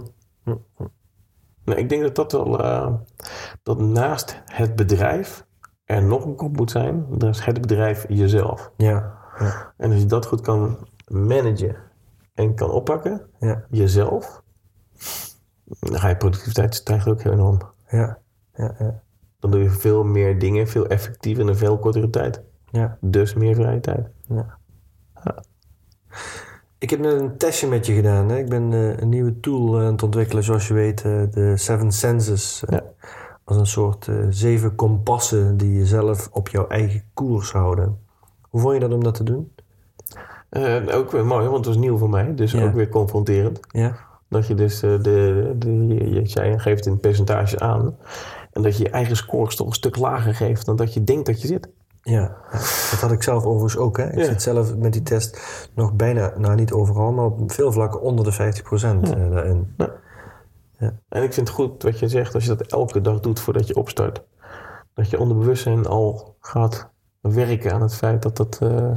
Nou, 1.68 1.81
ik 1.81 1.88
denk 1.88 2.02
dat 2.02 2.14
dat 2.14 2.33
wel, 2.33 2.62
eh, 2.62 2.92
dat 3.62 3.81
naast 3.81 4.42
het 4.44 4.76
bedrijf 4.76 5.46
er 5.85 6.02
nog 6.02 6.24
een 6.24 6.35
kop 6.35 6.57
moet 6.57 6.70
zijn. 6.70 7.07
Dat 7.11 7.35
is 7.35 7.44
het 7.44 7.61
bedrijf 7.61 8.04
jezelf. 8.09 8.72
ja, 8.76 9.16
ja, 9.38 9.72
En 9.76 9.90
als 9.90 10.00
je 10.00 10.07
dat 10.07 10.26
goed 10.26 10.40
kan 10.40 10.88
managen 11.07 11.76
en 12.35 12.54
kan 12.54 12.70
oppakken, 12.70 13.26
ja, 13.38 13.64
jezelf, 13.70 14.42
dan 15.81 15.98
ga 15.98 16.09
je 16.09 16.16
productiviteit 16.16 16.74
stijgt 16.74 17.09
ook 17.09 17.22
heel 17.22 17.33
enorm. 17.33 17.59
ja, 17.88 18.18
ja, 18.54 18.74
ja, 18.78 19.02
Dan 19.38 19.50
doe 19.50 19.62
je 19.62 19.70
veel 19.70 20.04
meer 20.04 20.38
dingen, 20.38 20.68
veel 20.68 20.87
effectiever 20.87 21.42
in 21.42 21.48
een 21.48 21.57
veel 21.57 21.78
kortere 21.78 22.11
tijd. 22.11 22.42
ja. 22.70 22.98
Dus 23.00 23.35
meer 23.35 23.54
vrije 23.54 23.81
tijd. 23.81 24.09
Ja. 24.28 24.59
Ik 26.79 26.91
heb 26.91 27.01
net 27.01 27.21
een 27.21 27.37
testje 27.37 27.67
met 27.67 27.87
je 27.87 27.95
gedaan. 27.95 28.29
Hè? 28.29 28.38
Ik 28.38 28.49
ben 28.49 28.73
eh, 28.73 28.97
een 28.97 29.09
nieuwe 29.09 29.41
tool 29.41 29.79
eh, 29.79 29.85
aan 29.87 29.93
het 29.93 30.03
ontwikkelen, 30.03 30.45
zoals 30.45 30.69
je 30.69 30.75
weet, 30.75 31.05
eh, 31.05 31.23
de 31.31 31.57
Seven 31.57 31.93
Senses. 31.93 32.62
Ja. 32.69 32.83
Als 33.45 33.57
een 33.57 33.67
soort 33.67 34.09
zeven 34.31 34.75
kompassen 34.75 35.57
die 35.57 35.73
je 35.73 35.87
zelf 35.87 36.29
op 36.33 36.49
jouw 36.49 36.67
eigen 36.67 37.03
koers 37.14 37.53
houden. 37.53 37.99
Hoe 38.41 38.61
vond 38.61 38.75
je 38.75 38.81
dat 38.81 38.93
om 38.93 39.03
dat 39.05 39.14
te 39.14 39.23
doen? 39.23 39.53
Ook 40.95 41.11
weer 41.11 41.27
mooi, 41.27 41.45
want 41.45 41.57
het 41.57 41.67
was 41.67 41.77
nieuw 41.77 41.99
voor 41.99 42.11
mij. 42.11 42.35
Dus 42.35 42.53
Ja. 42.53 42.64
ook 42.64 42.75
weer 42.75 42.88
confronterend. 42.88 43.61
Ja, 43.69 43.97
Dat 44.29 44.47
je 44.47 44.55
dus 44.55 44.81
de, 44.81 44.99
de, 45.59 45.87
je, 45.87 46.11
je 46.11 46.29
zei, 46.29 46.59
geeft 46.59 46.87
in 46.87 47.01
percentages 47.01 47.59
aan. 47.59 47.97
En 48.53 48.62
dat 48.62 48.77
je 48.77 48.83
je 48.85 48.91
eigen 48.91 49.17
scores 49.17 49.57
toch 49.57 49.67
een 49.67 49.73
stuk 49.73 49.97
lager 49.97 50.35
geeft 50.35 50.67
dan 50.67 50.77
dat 50.77 50.95
je 50.95 51.05
denkt 51.05 51.27
dat 51.27 51.41
je 51.41 51.47
zit. 51.47 51.69
Ja. 52.11 52.21
ja. 52.53 52.59
dat 52.90 53.01
had 53.01 53.12
ik 53.12 53.23
zelf 53.23 53.44
overigens 53.44 53.77
ook. 53.77 53.97
Hè? 53.97 54.11
Ik 54.12 54.18
Ja. 54.18 54.25
zit 54.25 54.42
zelf 54.42 54.77
met 54.77 54.92
die 54.92 55.03
test 55.03 55.40
nog 55.75 55.92
bijna, 55.92 56.33
nou 56.37 56.55
niet 56.55 56.73
overal, 56.73 57.12
maar 57.12 57.25
op 57.25 57.53
veel 57.53 57.73
vlakken 57.73 58.01
onder 58.01 58.25
de 58.25 58.33
50% 58.33 59.03
eh, 59.03 59.31
daarin. 59.31 59.77
En 61.09 61.23
ik 61.23 61.33
vind 61.33 61.49
het 61.49 61.57
goed 61.57 61.83
wat 61.83 61.99
je 61.99 62.09
zegt, 62.09 62.35
als 62.35 62.44
je 62.44 62.55
dat 62.55 62.73
elke 62.73 63.01
dag 63.01 63.21
doet 63.21 63.40
voordat 63.40 63.66
je 63.66 63.77
opstart. 63.77 64.23
Dat 64.94 65.11
je 65.11 65.18
onderbewustzijn 65.18 65.87
al 65.87 66.37
gaat 66.40 66.90
werken 67.21 67.73
aan 67.73 67.83
het 67.83 67.94
feit 67.94 68.23
dat 68.23 68.37
dat 68.37 68.59
eh, 68.62 68.90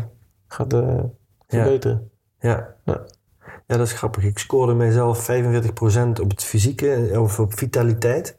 gaat 0.47 0.74
eh, 0.74 1.00
verbeteren. 1.47 2.12
Ja. 2.39 2.76
Ja. 2.86 3.06
Ja, 3.67 3.78
dat 3.78 3.88
is 3.88 3.93
grappig. 3.93 4.24
Ik 4.24 4.38
scoorde 4.39 4.74
mijzelf 4.74 5.30
45% 5.32 6.19
op 6.21 6.30
het 6.30 6.43
fysieke, 6.43 7.10
of 7.17 7.39
op 7.39 7.58
vitaliteit. 7.58 8.38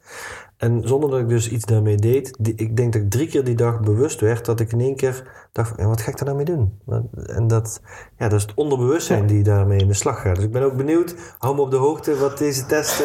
En 0.63 0.81
zonder 0.87 1.09
dat 1.09 1.19
ik 1.19 1.29
dus 1.29 1.49
iets 1.49 1.65
daarmee 1.65 1.95
deed, 1.95 2.35
die- 2.39 2.55
ik 2.55 2.77
denk 2.77 2.93
dat 2.93 3.01
ik 3.01 3.09
drie 3.09 3.27
keer 3.27 3.43
die 3.43 3.55
dag 3.55 3.79
bewust 3.79 4.19
werd 4.21 4.45
dat 4.45 4.59
ik 4.59 4.71
in 4.71 4.79
één 4.81 4.95
keer 4.95 5.23
dacht: 5.51 5.81
wat 5.83 6.01
ga 6.01 6.09
ik 6.11 6.17
daar 6.17 6.25
nou 6.25 6.37
mee 6.37 6.45
doen? 6.45 6.79
En 7.25 7.47
dat, 7.47 7.81
ja, 8.17 8.27
dat 8.27 8.39
is 8.39 8.45
het 8.45 8.53
onderbewustzijn 8.55 9.25
die 9.27 9.43
daarmee 9.43 9.77
in 9.79 9.87
de 9.87 9.93
slag 9.93 10.21
gaat. 10.21 10.35
Dus 10.35 10.43
ik 10.43 10.51
ben 10.51 10.61
ook 10.63 10.75
benieuwd, 10.77 11.15
hou 11.37 11.55
me 11.55 11.61
op 11.61 11.71
de 11.71 11.77
hoogte 11.77 12.17
wat 12.17 12.37
deze 12.37 12.65
test, 12.65 13.01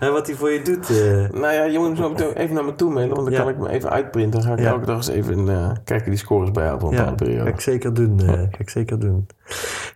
eh, 0.00 0.08
wat 0.16 0.26
die 0.26 0.36
voor 0.36 0.50
je 0.50 0.62
doet. 0.62 0.90
eh. 0.90 1.40
Nou 1.40 1.52
ja, 1.54 1.64
je 1.64 1.78
moet 1.78 1.98
hem 1.98 2.14
even 2.34 2.54
naar 2.54 2.64
me 2.64 2.74
toe 2.74 2.90
mailen, 2.92 3.14
want 3.14 3.26
dan 3.28 3.36
Ja. 3.36 3.42
kan 3.42 3.52
ik 3.52 3.58
me 3.58 3.68
even 3.68 3.90
uitprinten. 3.90 4.40
Dan 4.40 4.48
ga 4.48 4.52
ik 4.54 4.58
Ja. 4.60 4.70
elke 4.70 4.86
dag 4.86 4.96
eens 4.96 5.08
even 5.08 5.48
eh, 5.48 5.70
kijken 5.84 6.10
die 6.10 6.18
scores 6.18 6.50
bijhouden 6.50 6.80
voor 6.88 6.90
een 6.98 7.04
Ja, 7.04 7.10
bepaalde 7.10 7.24
ga 7.24 7.30
periode. 7.30 7.50
ik 7.56 7.60
zeker 7.60 7.94
doen. 7.94 8.20
ga 8.20 8.48
ik 8.58 8.70
zeker 8.70 8.98
doen. 8.98 9.26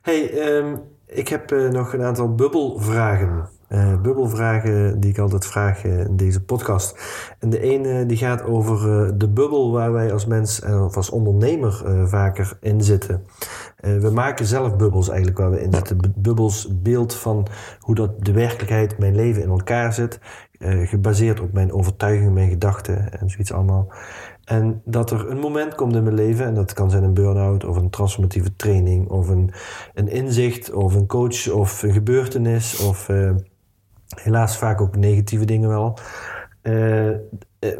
hey, 0.02 0.30
ehm, 0.40 0.76
ik 1.06 1.28
heb 1.28 1.50
nog 1.70 1.92
een 1.92 2.02
aantal 2.02 2.34
bubbelvragen. 2.34 3.48
Eh, 3.68 4.00
bubbelvragen 4.00 5.00
die 5.00 5.10
ik 5.10 5.18
altijd 5.18 5.46
vraag 5.46 5.84
eh, 5.84 6.00
in 6.00 6.16
deze 6.16 6.44
podcast. 6.44 6.98
En 7.38 7.50
de 7.50 7.60
ene 7.60 8.06
die 8.06 8.16
gaat 8.16 8.44
over 8.44 8.76
eh, 9.06 9.12
de 9.14 9.28
bubbel 9.28 9.72
waar 9.72 9.92
wij 9.92 10.12
als 10.12 10.26
mens 10.26 10.60
eh, 10.60 10.84
of 10.84 10.96
als 10.96 11.10
ondernemer 11.10 11.82
eh, 11.86 12.06
vaker 12.06 12.56
in 12.60 12.80
zitten. 12.82 13.24
Eh, 13.76 13.96
we 13.96 14.10
maken 14.10 14.46
zelf 14.46 14.76
bubbels 14.76 15.08
eigenlijk 15.08 15.38
waar 15.38 15.50
we 15.50 15.62
in 15.62 15.72
zitten. 15.72 15.96
Bu- 15.98 16.12
Bubbels 16.16 16.68
beeld 16.82 17.14
van 17.14 17.46
hoe 17.80 17.94
dat 17.94 18.24
de 18.24 18.32
werkelijkheid, 18.32 18.98
mijn 18.98 19.14
leven 19.14 19.42
in 19.42 19.48
elkaar 19.48 19.92
zit. 19.92 20.18
eh, 20.58 20.88
gebaseerd 20.88 21.40
op 21.40 21.52
mijn 21.52 21.72
overtuigingen, 21.72 22.32
mijn 22.32 22.48
gedachten 22.48 23.18
en 23.20 23.30
zoiets 23.30 23.52
allemaal. 23.52 23.88
En 24.44 24.82
dat 24.84 25.10
er 25.10 25.30
een 25.30 25.38
moment 25.38 25.74
komt 25.74 25.94
in 25.94 26.02
mijn 26.02 26.14
leven, 26.14 26.46
en 26.46 26.54
dat 26.54 26.72
kan 26.72 26.90
zijn 26.90 27.02
een 27.02 27.14
burn-out 27.14 27.64
of 27.64 27.76
een 27.76 27.90
transformatieve 27.90 28.56
training 28.56 29.08
of 29.08 29.28
een, 29.28 29.50
een 29.94 30.08
inzicht 30.08 30.72
of 30.72 30.94
een 30.94 31.06
coach 31.06 31.50
of 31.50 31.82
een 31.82 31.92
gebeurtenis 31.92 32.78
of 32.86 33.08
eh, 33.08 33.30
helaas 34.22 34.56
vaak 34.58 34.80
ook 34.80 34.96
negatieve 34.96 35.44
dingen 35.44 35.68
wel. 35.68 35.98
eh, 36.62 37.08
eh, 37.08 37.18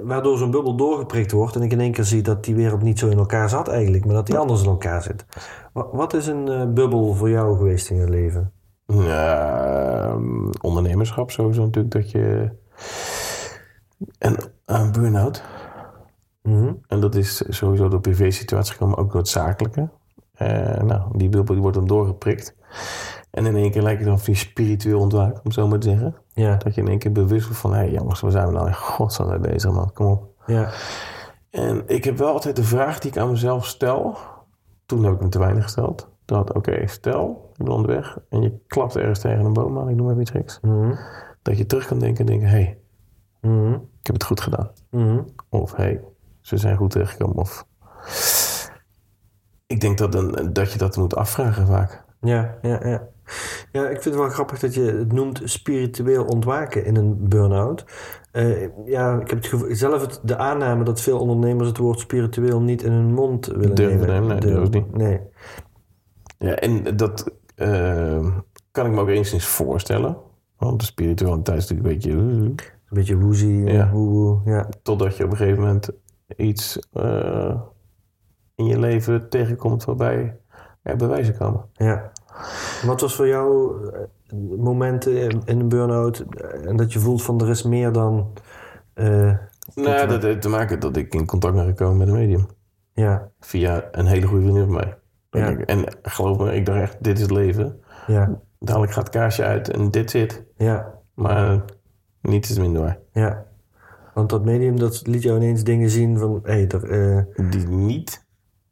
waardoor 0.03 0.39
zo'n 0.39 0.51
bubbel 0.51 0.77
doorgeprikt 0.77 1.33
wordt 1.33 1.57
en 1.57 1.63
ik 1.63 1.73
in 1.73 1.81
één 1.81 1.93
keer 1.93 2.05
zie 2.05 2.23
dat 2.23 2.45
die 2.45 2.55
wereld 2.55 2.83
niet 2.83 2.99
zo 2.99 3.09
in 3.09 3.19
elkaar 3.19 3.49
zat 3.49 3.69
eigenlijk, 3.69 4.05
maar 4.05 4.15
dat 4.15 4.27
die 4.27 4.39
anders 4.39 4.63
in 4.63 4.69
elkaar 4.69 5.03
zit. 5.03 5.25
Wa- 5.73 5.89
Wat 5.93 6.15
is 6.15 6.27
een 6.27 6.49
eh, 6.49 6.65
bubbel 6.73 7.15
voor 7.15 7.31
jou 7.31 7.57
geweest 7.57 7.91
in 7.91 7.97
je 7.97 8.09
leven? 8.11 8.53
Ehm, 8.87 10.51
ondernemerschap 10.61 11.31
sowieso 11.31 11.65
natuurlijk 11.65 11.95
dat 11.95 12.11
je... 12.11 12.51
En 14.19 14.37
een 14.65 14.93
burn-out. 14.93 15.43
Mhm. 16.43 16.73
En 16.87 17.01
dat 17.01 17.15
is 17.15 17.43
sowieso 17.49 17.89
door 17.89 18.01
privé-situatie 18.01 18.73
gekomen, 18.73 18.99
ook 18.99 19.11
door 19.11 19.21
het 19.21 19.29
zakelijke. 19.31 19.89
Eh, 20.35 20.81
nou, 20.83 21.19
die 21.19 21.29
bubbel 21.29 21.53
die 21.55 21.63
wordt 21.63 21.77
dan 21.77 21.87
doorgeprikt. 21.87 22.55
En 23.37 23.47
in 23.47 23.57
één 23.57 23.71
keer 23.71 23.83
lijkt 23.83 23.99
het 23.99 24.09
dan 24.09 24.17
of 24.19 24.27
je 24.27 24.35
spiritueel 24.35 25.01
ontwaakt, 25.01 25.41
om 25.45 25.53
zo 25.53 25.69
maar 25.69 25.79
te 25.79 25.89
zeggen. 25.89 26.15
Ja, 26.33 26.57
Dat 26.57 26.75
je 26.75 26.81
in 26.81 26.89
één 26.89 26.99
keer 26.99 27.13
bewust 27.13 27.45
wordt 27.45 27.61
van, 27.61 27.73
hé 27.73 27.79
hey, 27.79 27.91
jongens, 27.91 28.21
waar 28.21 28.31
zijn 28.31 28.47
we 28.47 28.53
nou 28.53 28.67
in 28.67 28.75
godsnaam 28.75 29.29
mee 29.29 29.39
bezig, 29.39 29.73
man? 29.73 29.93
Kom 29.93 30.07
op. 30.07 30.25
ja, 30.47 30.71
En 31.51 31.83
ik 31.87 32.05
heb 32.05 32.19
wel 32.19 32.33
altijd 32.33 32.57
de 32.57 32.65
vraag 32.65 32.99
die 32.99 33.11
ik 33.11 33.17
aan 33.17 33.31
mezelf 33.31 33.67
stel. 33.67 34.17
Toen 34.87 35.05
heb 35.05 35.15
ik 35.15 35.21
hem 35.21 35.31
te 35.31 35.39
weinig 35.39 35.63
gesteld. 35.63 36.09
Dat, 36.25 36.53
oké, 36.53 36.87
stel, 36.87 37.51
ik 37.57 37.65
ben 37.65 37.73
onderweg 37.75 38.19
en 38.29 38.43
je 38.43 38.59
klapt 38.67 38.97
ergens 38.97 39.19
tegen 39.19 39.45
een 39.45 39.53
boom 39.53 39.79
aan, 39.79 39.89
ik 39.89 39.97
noem 39.97 40.09
even 40.11 40.21
iets 40.21 40.31
geks. 40.31 40.59
Mhm. 40.63 40.95
Dat 41.43 41.59
je 41.59 41.67
terug 41.67 41.87
kan 41.87 41.99
denken 41.99 42.21
en 42.21 42.27
denken, 42.27 42.49
hé, 42.49 42.55
hey, 42.57 42.79
Mhm. 43.41 43.73
ik 43.73 44.07
heb 44.07 44.15
het 44.15 44.25
goed 44.25 44.41
gedaan. 44.41 44.71
Mhm. 44.91 45.21
Of 45.49 45.75
hé, 45.77 45.83
hey, 45.85 46.01
ze 46.41 46.57
zijn 46.57 46.77
goed 46.77 46.91
terechtgekomen. 46.91 47.37
Of... 47.37 47.67
Ik 49.67 49.81
denk 49.81 49.99
dat, 49.99 50.15
een, 50.15 50.53
dat 50.53 50.73
je 50.73 50.79
dat 50.79 50.97
moet 50.97 51.17
afvragen 51.17 51.67
vaak. 51.67 52.05
Ja, 52.21 52.55
ja, 52.63 52.87
ja. 52.89 53.03
Ja, 53.73 53.83
ik 53.83 54.03
vind 54.03 54.05
het 54.05 54.15
wel 54.15 54.29
grappig 54.29 54.59
dat 54.59 54.75
je 54.75 54.81
het 54.81 55.13
noemt 55.13 55.41
spiritueel 55.45 56.25
ontwaken 56.25 56.85
in 56.85 56.97
een 56.97 57.29
burn-out. 57.29 57.85
Eh, 58.33 58.69
ja, 58.87 59.21
ik 59.21 59.31
heb 59.31 59.39
het 59.39 59.47
gevoel, 59.47 59.75
zelf 59.75 60.01
het, 60.01 60.21
de 60.23 60.37
aanname 60.37 60.85
dat 60.85 61.01
veel 61.01 61.19
ondernemers 61.19 61.69
het 61.69 61.79
woord 61.79 61.99
spiritueel 62.01 62.61
niet 62.61 62.83
in 62.83 62.93
hun 62.93 63.15
mond 63.15 63.47
willen 63.47 63.75
Durven 63.75 63.99
nemen. 63.99 64.09
nemen, 64.15 64.29
nee, 64.29 64.39
Durven- 64.41 64.59
dat 64.73 64.81
ook 64.81 64.87
niet. 64.87 64.97
Nee. 64.97 65.21
Ja, 66.39 66.55
en 66.55 66.97
dat 66.97 67.31
eh, 67.55 68.27
kan 68.71 68.87
ik 68.87 68.93
me 68.93 69.01
ook 69.01 69.09
enigszins 69.09 69.47
voorstellen. 69.47 70.17
Want 70.57 70.81
de 70.81 70.87
spiritualiteit 70.87 71.59
is 71.59 71.69
natuurlijk 71.71 72.05
een 72.05 72.11
beetje... 72.13 72.19
Een 72.87 72.95
beetje 73.03 73.19
woozy, 73.19 73.47
Ja. 73.47 73.91
ja. 74.45 74.69
Totdat 74.83 75.17
je 75.17 75.25
op 75.25 75.31
een 75.31 75.37
gegeven 75.37 75.61
moment 75.63 75.89
iets 76.37 76.79
eh, 76.93 77.61
in 78.55 78.65
je 78.67 78.79
leven 78.79 79.29
tegenkomt 79.29 79.85
waarbij 79.85 80.37
er 80.83 80.97
bewijzen 80.97 81.37
komen. 81.37 81.65
ja. 81.73 82.13
Wat 82.87 83.01
was 83.01 83.15
voor 83.15 83.27
jou 83.27 83.77
eh, 83.93 84.01
momenten 84.59 85.17
in, 85.17 85.43
in 85.45 85.61
een 85.61 85.69
burn-out 85.69 86.19
eh, 86.31 86.67
en 86.69 86.77
dat 86.77 86.93
je 86.93 86.99
voelt 86.99 87.23
van 87.23 87.41
er 87.41 87.49
is 87.49 87.63
meer 87.63 87.93
dan... 87.93 88.33
eh, 88.95 89.33
Nou, 89.75 90.07
dat 90.09 90.23
heeft 90.23 90.43
te 90.43 90.49
maken 90.49 90.81
dat 90.81 90.97
ik 90.97 91.15
in 91.15 91.27
contact 91.27 91.55
ben 91.55 91.67
gekomen 91.67 91.97
met 91.97 92.09
een 92.09 92.15
medium. 92.15 92.47
ja, 92.93 93.31
Via 93.41 93.89
een 93.93 94.07
hele 94.07 94.27
goede 94.27 94.43
vriendin 94.43 94.65
van 94.65 94.75
mij. 94.75 94.99
Ja. 95.31 95.57
En, 95.57 95.85
geloof 96.03 96.39
me, 96.39 96.55
ik 96.55 96.67
dacht 96.67 96.81
echt, 96.81 96.97
dit 97.05 97.17
is 97.17 97.23
het 97.23 97.31
leven. 97.31 97.81
ja, 98.07 98.41
Dadelijk 98.59 98.93
gaat 98.93 99.07
het 99.07 99.15
kaarsje 99.17 99.45
uit 99.45 99.71
en 99.71 99.91
dit 99.91 100.11
zit. 100.11 100.45
ja, 100.57 100.95
Maar 101.15 101.65
niets 102.21 102.51
is 102.51 102.59
minder 102.59 102.83
waar. 102.83 102.99
ja. 103.13 103.45
Want 104.15 104.31
dat 104.31 104.45
medium 104.45 104.79
dat 104.79 105.07
liet 105.07 105.23
jou 105.23 105.37
ineens 105.37 105.65
dingen 105.65 105.91
zien 105.91 106.19
van... 106.19 106.41
Hey, 106.43 106.67
er, 106.69 107.29
Die 107.51 107.67
niet 107.69 108.27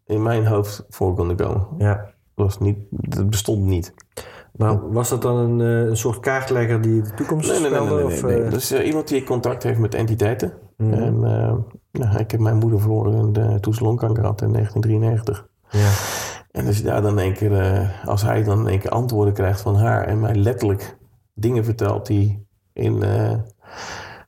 in 0.05 0.23
mijn 0.23 0.47
hoofd 0.47 0.85
voor 0.89 1.15
konden 1.15 1.37
komen. 1.37 1.67
ja, 1.79 2.14
was 2.35 2.59
niet, 2.59 2.79
dat 2.91 3.31
bestond 3.31 3.65
niet. 3.65 3.95
Maar 4.53 4.93
was 4.93 5.09
dat 5.09 5.23
dan 5.23 5.37
een, 5.37 5.61
eh, 5.61 5.89
een 5.89 5.97
soort 5.97 6.21
kaartlegger 6.21 6.81
die 6.81 7.03
de 7.03 7.15
toekomst 7.15 7.51
Nee, 7.51 7.61
nee, 7.61 7.71
nee. 7.71 7.81
nee, 7.81 7.95
nee, 7.95 8.05
of, 8.05 8.23
nee. 8.23 8.43
eh, 8.43 8.51
Dat 8.51 8.61
is 8.61 8.73
eh, 8.73 8.87
iemand 8.87 9.09
die 9.09 9.25
contact 9.25 9.63
heeft 9.63 9.79
met 9.79 9.95
entiteiten. 9.95 10.53
Mhm. 10.77 10.93
En 10.93 11.23
nou, 11.99 12.19
ik 12.19 12.31
heb 12.31 12.41
mijn 12.41 12.57
moeder 12.57 12.81
verloren 12.81 13.33
eh, 13.33 13.55
toen 13.55 13.75
ze 13.75 13.83
longkanker 13.85 14.25
had 14.25 14.43
in 14.43 14.53
1993. 14.53 15.49
ja, 15.71 15.91
En 16.51 16.67
als 16.67 16.77
je 16.77 16.83
daar 16.83 17.03
dan 17.03 17.19
één 17.19 17.33
keer, 17.33 17.91
als 18.05 18.23
hij 18.23 18.43
dan 18.43 18.61
in 18.61 18.67
één 18.69 18.79
keer 18.79 18.91
antwoorden 18.91 19.35
krijgt 19.35 19.61
van 19.61 19.77
haar 19.77 20.05
en 20.07 20.21
mij 20.21 20.35
letterlijk 20.35 20.99
dingen 21.35 21.65
vertelt 21.65 22.07
die 22.07 22.47
in 22.73 23.03
eh, 23.03 23.35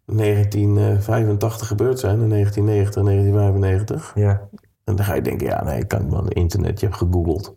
1985 0.04 1.66
gebeurd 1.66 1.98
zijn, 1.98 2.20
in 2.20 2.28
1990 2.28 2.96
en 2.96 3.04
1995. 3.04 4.12
ja, 4.14 4.48
En 4.84 4.96
dan 4.96 5.04
ga 5.04 5.14
je 5.14 5.22
denken, 5.22 5.46
ja 5.46 5.64
nee, 5.64 5.78
ik 5.80 5.88
kan 5.88 6.10
wel 6.10 6.28
internet, 6.28 6.80
je 6.80 6.86
hebt 6.86 6.98
gegoogeld. 6.98 7.55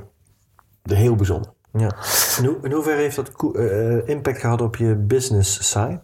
de 0.81 0.95
heel 0.95 1.15
bijzonder. 1.15 1.51
ja. 1.71 1.95
In, 2.37 2.45
hoe, 2.45 2.57
in 2.61 2.71
hoeverre 2.71 3.01
heeft 3.01 3.15
dat 3.15 3.55
eh, 3.55 4.07
impact 4.07 4.39
gehad 4.39 4.61
op 4.61 4.75
je 4.75 4.95
business 4.95 5.69
side? 5.69 5.99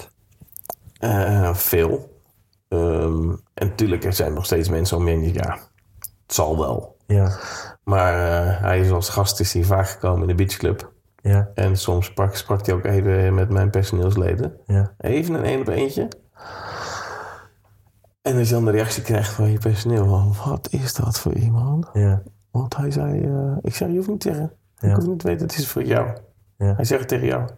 Eh, 0.99 1.53
veel. 1.53 2.19
Ehm, 2.67 3.29
en 3.53 3.67
natuurlijk, 3.67 4.03
er 4.03 4.13
zijn 4.13 4.33
nog 4.33 4.45
steeds 4.45 4.69
mensen 4.69 4.97
om 4.97 5.05
je 5.07 5.11
heen 5.11 5.21
die 5.21 5.33
ja, 5.33 5.51
het 6.25 6.33
zal 6.35 6.57
wel. 6.59 6.95
Ja, 7.07 7.37
Maar 7.83 8.13
eh, 8.13 8.61
hij 8.61 8.79
is 8.79 8.91
als 8.91 9.09
gast 9.09 9.39
is 9.39 9.53
hij 9.53 9.63
vaak 9.63 9.87
gekomen 9.89 10.21
in 10.21 10.27
de 10.27 10.35
beachclub. 10.35 10.93
Ja, 11.29 11.49
En 11.53 11.77
soms 11.77 12.05
sprak, 12.05 12.35
sprak 12.35 12.65
hij 12.65 12.75
ook 12.75 12.83
even 12.83 13.33
met 13.33 13.49
mijn 13.49 13.69
personeelsleden. 13.69 14.57
ja, 14.65 14.93
Even 14.97 15.33
een 15.33 15.43
één 15.43 15.59
op 15.59 15.67
eentje. 15.67 16.07
En 18.21 18.37
als 18.37 18.47
je 18.47 18.53
dan 18.53 18.65
de 18.65 18.71
reactie 18.71 19.03
krijgt 19.03 19.29
van 19.29 19.51
je 19.51 19.57
personeel, 19.57 20.07
van, 20.07 20.33
wat 20.45 20.67
is 20.71 20.93
dat 20.93 21.19
voor 21.19 21.33
iemand? 21.33 21.89
ja, 21.93 22.21
Want 22.51 22.77
hij 22.77 22.91
zei, 22.91 23.21
eh, 23.23 23.57
ik 23.61 23.75
zei, 23.75 23.91
je 23.91 23.97
hoeft 23.97 24.09
niet 24.09 24.19
te 24.19 24.27
zeggen. 24.29 24.51
Ja. 24.77 24.89
Ik 24.89 24.95
hoef 24.95 25.07
niet 25.07 25.19
te 25.19 25.27
weten, 25.27 25.47
het 25.47 25.57
is 25.57 25.67
voor 25.67 25.83
jou. 25.83 26.07
Ja. 26.57 26.73
Hij 26.75 26.85
zegt 26.85 26.99
het 26.99 27.09
tegen 27.09 27.27
jou. 27.27 27.49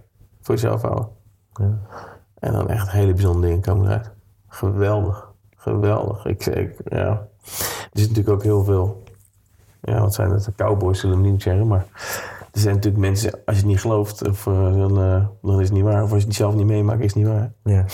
Voor 0.42 0.56
jezelf 0.56 0.82
houden. 0.82 1.08
ja, 1.54 1.78
En 2.40 2.52
dan 2.52 2.70
echt 2.70 2.92
hele 2.92 3.14
bijzondere 3.14 3.48
dingen 3.48 3.62
komen 3.62 3.86
eruit. 3.86 4.12
Geweldig. 4.48 5.32
Geweldig. 5.56 6.26
Ik, 6.26 6.46
ik, 6.46 6.76
ja. 6.86 7.08
Er 7.92 8.00
zit 8.00 8.08
natuurlijk 8.08 8.30
ook 8.36 8.44
heel 8.44 8.64
veel... 8.64 9.04
Ja, 9.82 10.00
wat 10.02 10.14
zijn 10.14 10.32
het? 10.32 10.44
De 10.46 10.56
cowboys 10.56 11.00
zullen 11.00 11.22
we 11.22 11.28
niet 11.30 11.42
zeggen, 11.42 11.68
maar... 11.68 11.86
Er 12.52 12.60
zijn 12.60 12.76
natuurlijk 12.76 13.04
mensen, 13.04 13.32
als 13.32 13.56
je 13.56 13.62
het 13.62 13.66
niet 13.72 13.80
gelooft, 13.82 14.28
of, 14.28 14.48
eh, 14.48 14.54
dan, 14.78 14.98
eh, 15.02 15.28
dan 15.42 15.60
is 15.60 15.68
het 15.68 15.74
niet 15.78 15.84
waar. 15.84 16.04
Of 16.04 16.12
als 16.12 16.22
je 16.22 16.28
het 16.28 16.36
zelf 16.36 16.56
niet 16.56 16.66
meemaakt, 16.66 17.00
is 17.00 17.14
het 17.14 17.16
niet 17.16 17.32
waar. 17.34 17.54
ja. 17.64 17.86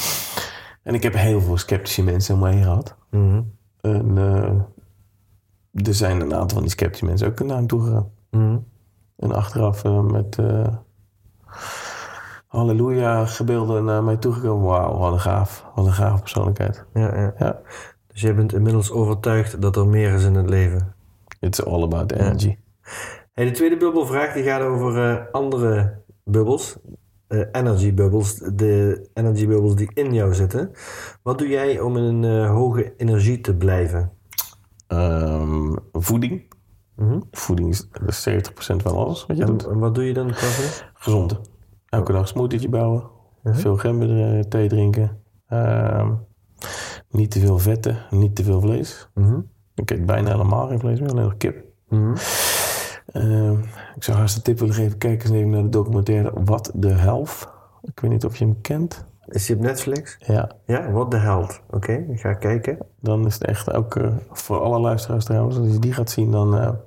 En 0.84 0.94
ik 0.94 1.04
heb 1.04 1.13
heel 1.13 1.42
veel 1.42 1.58
sceptische 1.58 2.04
mensen 2.04 2.34
om 2.36 2.39
me 2.42 2.50
heen 2.50 2.63
gehad. 2.63 2.96
Mhm, 3.10 3.42
En 3.82 4.18
eh, 4.18 5.88
er 5.88 5.94
zijn 5.94 6.22
een 6.22 6.34
aantal 6.34 6.50
van 6.50 6.62
die 6.62 6.70
sceptische 6.72 7.06
mensen 7.06 7.28
ook 7.28 7.44
naar 7.44 7.58
hem 7.58 7.68
toe 7.68 7.82
gegaan. 7.84 8.10
mhm, 8.32 8.58
En 9.18 9.32
achteraf 9.32 9.84
met 10.04 10.38
halleluja 12.48 13.26
gebeelden 13.26 13.84
naar 13.86 14.04
mij 14.04 14.18
toegekomen. 14.18 14.66
Wauw, 14.68 14.98
wat 14.98 15.13
een 15.13 15.20
gaaf. 15.20 15.66
Wat 15.76 15.86
een 15.86 15.94
gaaf 15.94 16.20
persoonlijkheid. 16.20 16.86
ja, 16.94 17.16
ja. 17.18 17.34
Ja. 17.38 17.60
Dus 18.08 18.22
jij 18.22 18.36
bent 18.36 18.54
inmiddels 18.54 18.92
overtuigd 18.92 19.62
dat 19.62 19.76
er 19.76 19.88
meer 19.88 20.13
is 20.13 20.24
in 20.24 20.36
het 20.36 20.50
leven. 20.50 20.94
It's 21.39 21.63
all 21.63 21.84
about 21.84 22.12
energy. 22.12 22.58
Hey, 23.34 23.46
de 23.46 23.52
tweede 23.52 23.78
bubbelvraag 23.78 24.34
die 24.34 24.43
gaat 24.43 24.62
over 24.62 25.10
eh, 25.12 25.26
andere 25.32 26.02
bubbels. 26.24 26.78
Eh, 27.28 27.39
energy 27.52 27.93
bubbels. 27.93 28.36
De 28.36 29.08
energy 29.14 29.47
bubbels 29.47 29.76
die 29.76 29.91
in 29.93 30.14
jou 30.14 30.34
zitten. 30.34 30.72
Wat 31.24 31.38
doe 31.38 31.47
jij 31.47 31.80
om 31.80 31.97
in 31.97 32.03
een 32.03 32.24
eh, 32.43 32.49
hoge 32.49 32.93
energie 32.97 33.41
te 33.41 33.55
blijven? 33.55 34.12
Ehm, 34.88 35.76
voeding. 35.91 36.51
Mhm. 36.95 37.20
Voeding 37.32 37.70
is 37.70 37.88
is 38.08 38.22
70% 38.22 38.82
van 38.82 38.95
alles 38.95 39.26
wat 39.26 39.38
je 39.38 39.43
En, 39.43 39.49
doet. 39.49 39.66
en 39.66 39.80
wat 39.80 39.95
doe 39.95 40.03
je 40.03 40.14
dan? 40.14 40.34
Gezond. 40.93 41.39
Elke 41.89 42.12
dag 42.12 42.28
smoothietje 42.28 42.70
bouwen. 42.70 43.03
Veel 43.43 43.78
gember 43.78 44.47
thee 44.49 44.68
drinken. 44.68 45.22
Ehm, 45.47 46.12
niet 47.10 47.32
te 47.32 47.39
veel 47.39 47.60
vetten. 47.60 47.97
Niet 48.10 48.36
te 48.36 48.43
veel 48.43 48.62
vlees. 48.62 49.10
Mhm. 49.14 49.39
Ik 49.76 49.91
eet 49.91 50.05
bijna 50.05 50.32
helemaal 50.32 50.68
geen 50.68 50.80
vlees 50.80 50.99
meer. 50.99 51.10
Alleen 51.10 51.24
nog 51.24 51.38
kip. 51.38 51.64
Mhm. 51.89 52.16
Ehm, 53.14 53.59
ik 53.95 54.03
zou 54.03 54.18
haast 54.18 54.36
een 54.36 54.41
tip 54.41 54.59
willen 54.59 54.76
geven. 54.76 54.97
Kijk 54.97 55.24
eens 55.24 55.32
even 55.32 55.49
naar 55.49 55.61
de 55.64 55.70
documentaire 55.70 56.32
Wat 56.45 56.72
de 56.74 56.91
Helft. 56.91 57.47
Ik 57.82 57.99
weet 57.99 58.11
niet 58.11 58.26
of 58.26 58.38
je 58.38 58.45
hem 58.45 58.61
kent. 58.61 59.05
Is 59.28 59.45
die 59.45 59.55
op 59.55 59.61
Netflix? 59.61 60.18
Ja, 60.20 60.51
Ja, 60.66 60.91
What 60.91 61.11
the 61.11 61.18
Held. 61.18 61.61
Oké, 61.70 62.05
ik 62.09 62.20
ga 62.20 62.34
kijken. 62.34 62.78
dan 62.99 63.26
is 63.26 63.34
het 63.34 63.45
echt 63.45 63.74
ook 63.74 63.95
eh, 63.95 64.11
voor 64.32 64.59
alle 64.61 64.80
luisteraars 64.80 65.26
trouwens. 65.26 65.57
Als 65.57 65.72
je 65.72 65.80
die 65.80 65.93
gaat 65.93 66.09
zien, 66.09 66.32
dan 66.32 66.57
eh, 66.57 66.68
word 66.68 66.78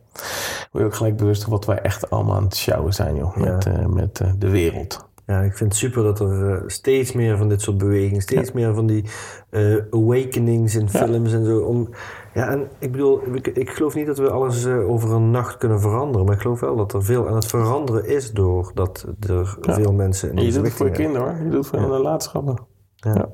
je 0.73 0.85
ook 0.85 0.95
gelijk 0.95 1.17
bewust 1.17 1.43
van 1.43 1.53
wat 1.53 1.65
wij 1.65 1.79
echt 1.79 2.11
allemaal 2.11 2.37
aan 2.37 2.45
het 2.45 2.57
sjouwen 2.57 2.93
zijn, 2.93 3.17
joh. 3.17 3.37
Ja. 3.37 3.53
Met, 3.53 3.67
eh, 3.67 3.87
met 3.87 4.21
eh, 4.21 4.31
de 4.39 4.51
wereld. 4.51 5.09
Ja, 5.27 5.41
ik 5.41 5.57
vind 5.57 5.71
het 5.71 5.79
super 5.81 6.03
dat 6.03 6.21
er 6.21 6.55
eh, 6.55 6.63
steeds 6.67 7.13
meer 7.13 7.37
van 7.37 7.49
dit 7.49 7.61
soort 7.61 7.79
bewegingen, 7.79 8.23
steeds 8.23 8.53
meer 8.53 8.75
van 8.75 8.87
die 8.87 9.05
eh, 9.51 9.77
awakenings 9.91 10.75
in 10.75 10.89
films 10.89 11.33
en 11.33 11.45
zo. 11.45 11.59
Om, 11.59 11.89
ja, 12.35 12.49
en 12.49 12.69
ik 12.79 12.93
bedoel, 12.93 13.35
ik, 13.35 13.47
ik 13.47 13.71
geloof 13.71 13.95
niet 13.95 14.07
dat 14.07 14.19
we 14.19 14.31
alles 14.31 14.65
eh, 14.65 14.91
over 14.91 15.13
een 15.13 15.31
nacht 15.31 15.57
kunnen 15.57 15.81
veranderen, 15.81 16.27
maar 16.27 16.35
ik 16.35 16.41
geloof 16.41 16.61
wel 16.61 16.77
dat 16.77 16.93
er 16.93 17.05
veel 17.05 17.29
aan 17.29 17.35
het 17.35 17.47
veranderen 17.47 18.07
is 18.07 18.33
doordat 18.33 19.07
er 19.21 19.57
veel 19.61 19.93
mensen 19.93 20.31
in 20.31 20.39
En 20.39 20.45
je 20.45 20.53
doet 20.53 20.65
het 20.65 20.73
voor 20.73 20.87
je 20.87 20.93
kinderen 20.93 21.29
hoor. 21.29 21.37
Je 21.45 21.51
doet 21.51 21.59
het 21.59 21.67
voor 21.67 21.79
de 21.79 21.87
nalatenschappen. 21.87 22.67
Ja. 22.97 23.29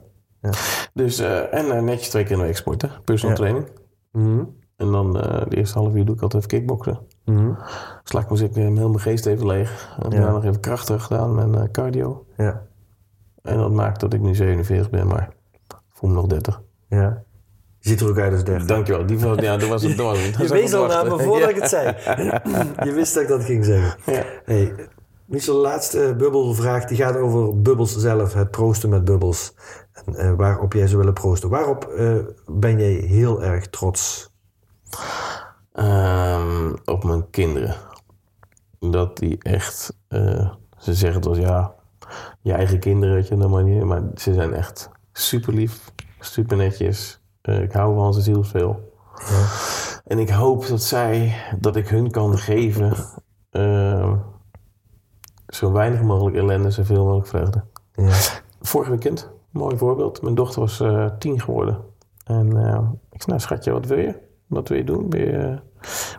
Dus, 0.95 1.19
eh, 1.19 1.55
en 1.55 1.85
netjes 1.85 2.09
twee 2.09 2.23
keer 2.23 2.33
in 2.33 2.39
de 2.39 2.45
week 2.45 2.57
sporten. 2.57 2.91
Personal 3.05 3.37
training. 3.37 3.67
Mhm, 4.13 4.45
En 4.83 4.91
dan 4.91 5.21
eh, 5.21 5.43
de 5.49 5.57
eerste 5.57 5.79
half 5.79 5.95
uur 5.95 6.05
doe 6.05 6.15
ik 6.15 6.23
altijd 6.23 6.45
even 6.45 6.59
kickboksen. 6.59 6.99
mhm, 7.25 7.53
Sla 8.05 8.21
ik 8.21 8.55
mijn 8.55 8.77
heel 8.77 8.89
mijn 8.89 9.01
geest 9.01 9.27
even 9.27 9.47
leeg. 9.47 9.97
En 10.03 10.11
daarna 10.11 10.31
nog 10.31 10.45
even 10.45 10.61
krachtig 10.61 11.03
gedaan 11.03 11.41
en 11.41 11.55
eh, 11.55 11.71
cardio. 11.73 12.27
Ja, 12.37 12.63
En 13.43 13.57
dat 13.59 13.71
maakt 13.71 14.01
dat 14.01 14.13
ik 14.13 14.21
nu 14.21 14.35
47 14.35 14.91
ben, 14.91 15.07
maar 15.07 15.35
ik 15.69 15.77
voel 15.89 16.11
me 16.11 16.17
nog 16.17 16.27
30. 16.27 16.63
ja. 16.89 17.23
Je 17.79 17.89
ziet 17.89 18.01
er 18.01 18.09
ook 18.09 18.19
uit 18.19 18.33
als 18.33 18.45
30. 18.45 18.67
Dankjewel. 18.67 19.07
Die 19.07 19.19
was, 19.19 19.39
ja, 19.39 19.57
dat 19.57 19.69
was 19.69 19.83
het. 19.83 19.97
Dat. 19.97 20.17
Je 20.39 20.49
wees 20.49 20.75
al 20.75 20.87
naar 20.87 21.07
me 21.07 21.19
voordat 21.19 21.49
ik 21.49 21.57
het 21.57 21.69
zei. 21.69 21.97
Je 22.85 22.93
wist 22.95 23.15
dat 23.15 23.23
ik 23.23 23.29
dat 23.29 23.45
ging 23.45 23.65
zeggen. 23.65 24.13
Ja. 24.13 24.23
Hey, 24.45 24.75
Michel, 25.25 25.55
de 25.55 25.61
laatste 25.61 26.05
eh, 26.05 26.17
bubbelvraag 26.17 26.85
die 26.85 26.97
gaat 26.97 27.17
over 27.17 27.63
bubbels 27.63 27.97
zelf, 27.97 28.35
het 28.35 28.51
proosten 28.51 28.89
met 28.89 29.05
bubbels. 29.05 29.55
En 29.93 30.15
eh, 30.15 30.33
waarop 30.37 30.73
jij 30.73 30.87
zou 30.87 30.99
willen 30.99 31.15
proosten. 31.15 31.49
Waarop 31.49 31.85
eh, 31.85 32.15
ben 32.47 32.79
jij 32.79 32.93
heel 32.93 33.43
erg 33.43 33.69
trots? 33.69 34.32
Ehm, 35.73 36.73
op 36.85 37.05
mijn 37.05 37.31
kinderen. 37.31 37.75
Dat 38.81 39.17
die 39.19 39.43
echt... 39.43 39.97
eh, 40.09 40.51
ze 40.79 40.95
zeggen 40.95 41.21
het 41.21 41.29
als 41.29 41.39
ja, 41.39 41.75
je 42.41 42.53
eigen 42.53 42.79
kinderen, 42.79 43.15
weet 43.15 43.29
je, 43.29 43.37
dat 43.37 43.51
maar 43.85 44.03
ze 44.15 44.33
zijn 44.35 44.55
echt 44.55 44.91
super 45.13 45.55
lief, 45.55 45.93
super 46.19 46.57
netjes. 46.57 47.21
Eh, 47.41 47.63
ik 47.63 47.73
hou 47.73 47.95
van 47.95 48.15
ze 48.15 48.21
zielsveel. 48.21 48.91
En 50.05 50.19
ik 50.19 50.31
hoop 50.31 50.67
dat 50.67 50.83
zij, 50.83 51.35
dat 51.61 51.77
ik 51.77 51.89
hun 51.89 52.11
kan 52.11 52.39
geven... 52.39 52.95
ehm, 53.51 54.17
zo 55.47 55.73
weinig 55.73 56.03
mogelijk 56.03 56.37
ellende, 56.37 56.71
zoveel 56.71 57.05
mogelijk 57.05 57.27
vreugde. 57.27 57.65
Ja. 57.93 58.17
Vorig 58.61 58.89
weekend, 58.89 59.31
mooi 59.51 59.77
voorbeeld. 59.77 60.23
Mijn 60.23 60.35
dochter 60.35 60.61
was 60.61 60.81
eh, 60.81 61.07
tien 61.19 61.41
geworden. 61.41 61.79
En 62.25 62.57
eh, 62.57 62.79
ik 63.11 63.23
zei, 63.23 63.27
nou 63.27 63.41
schatje, 63.41 63.73
wat 63.73 63.87
wil 63.87 63.99
je? 63.99 64.31
Wat 64.53 64.69
wil 64.69 64.79
je 64.79 64.85
doen? 64.85 65.11
Wil 65.11 65.21
je, 65.21 65.61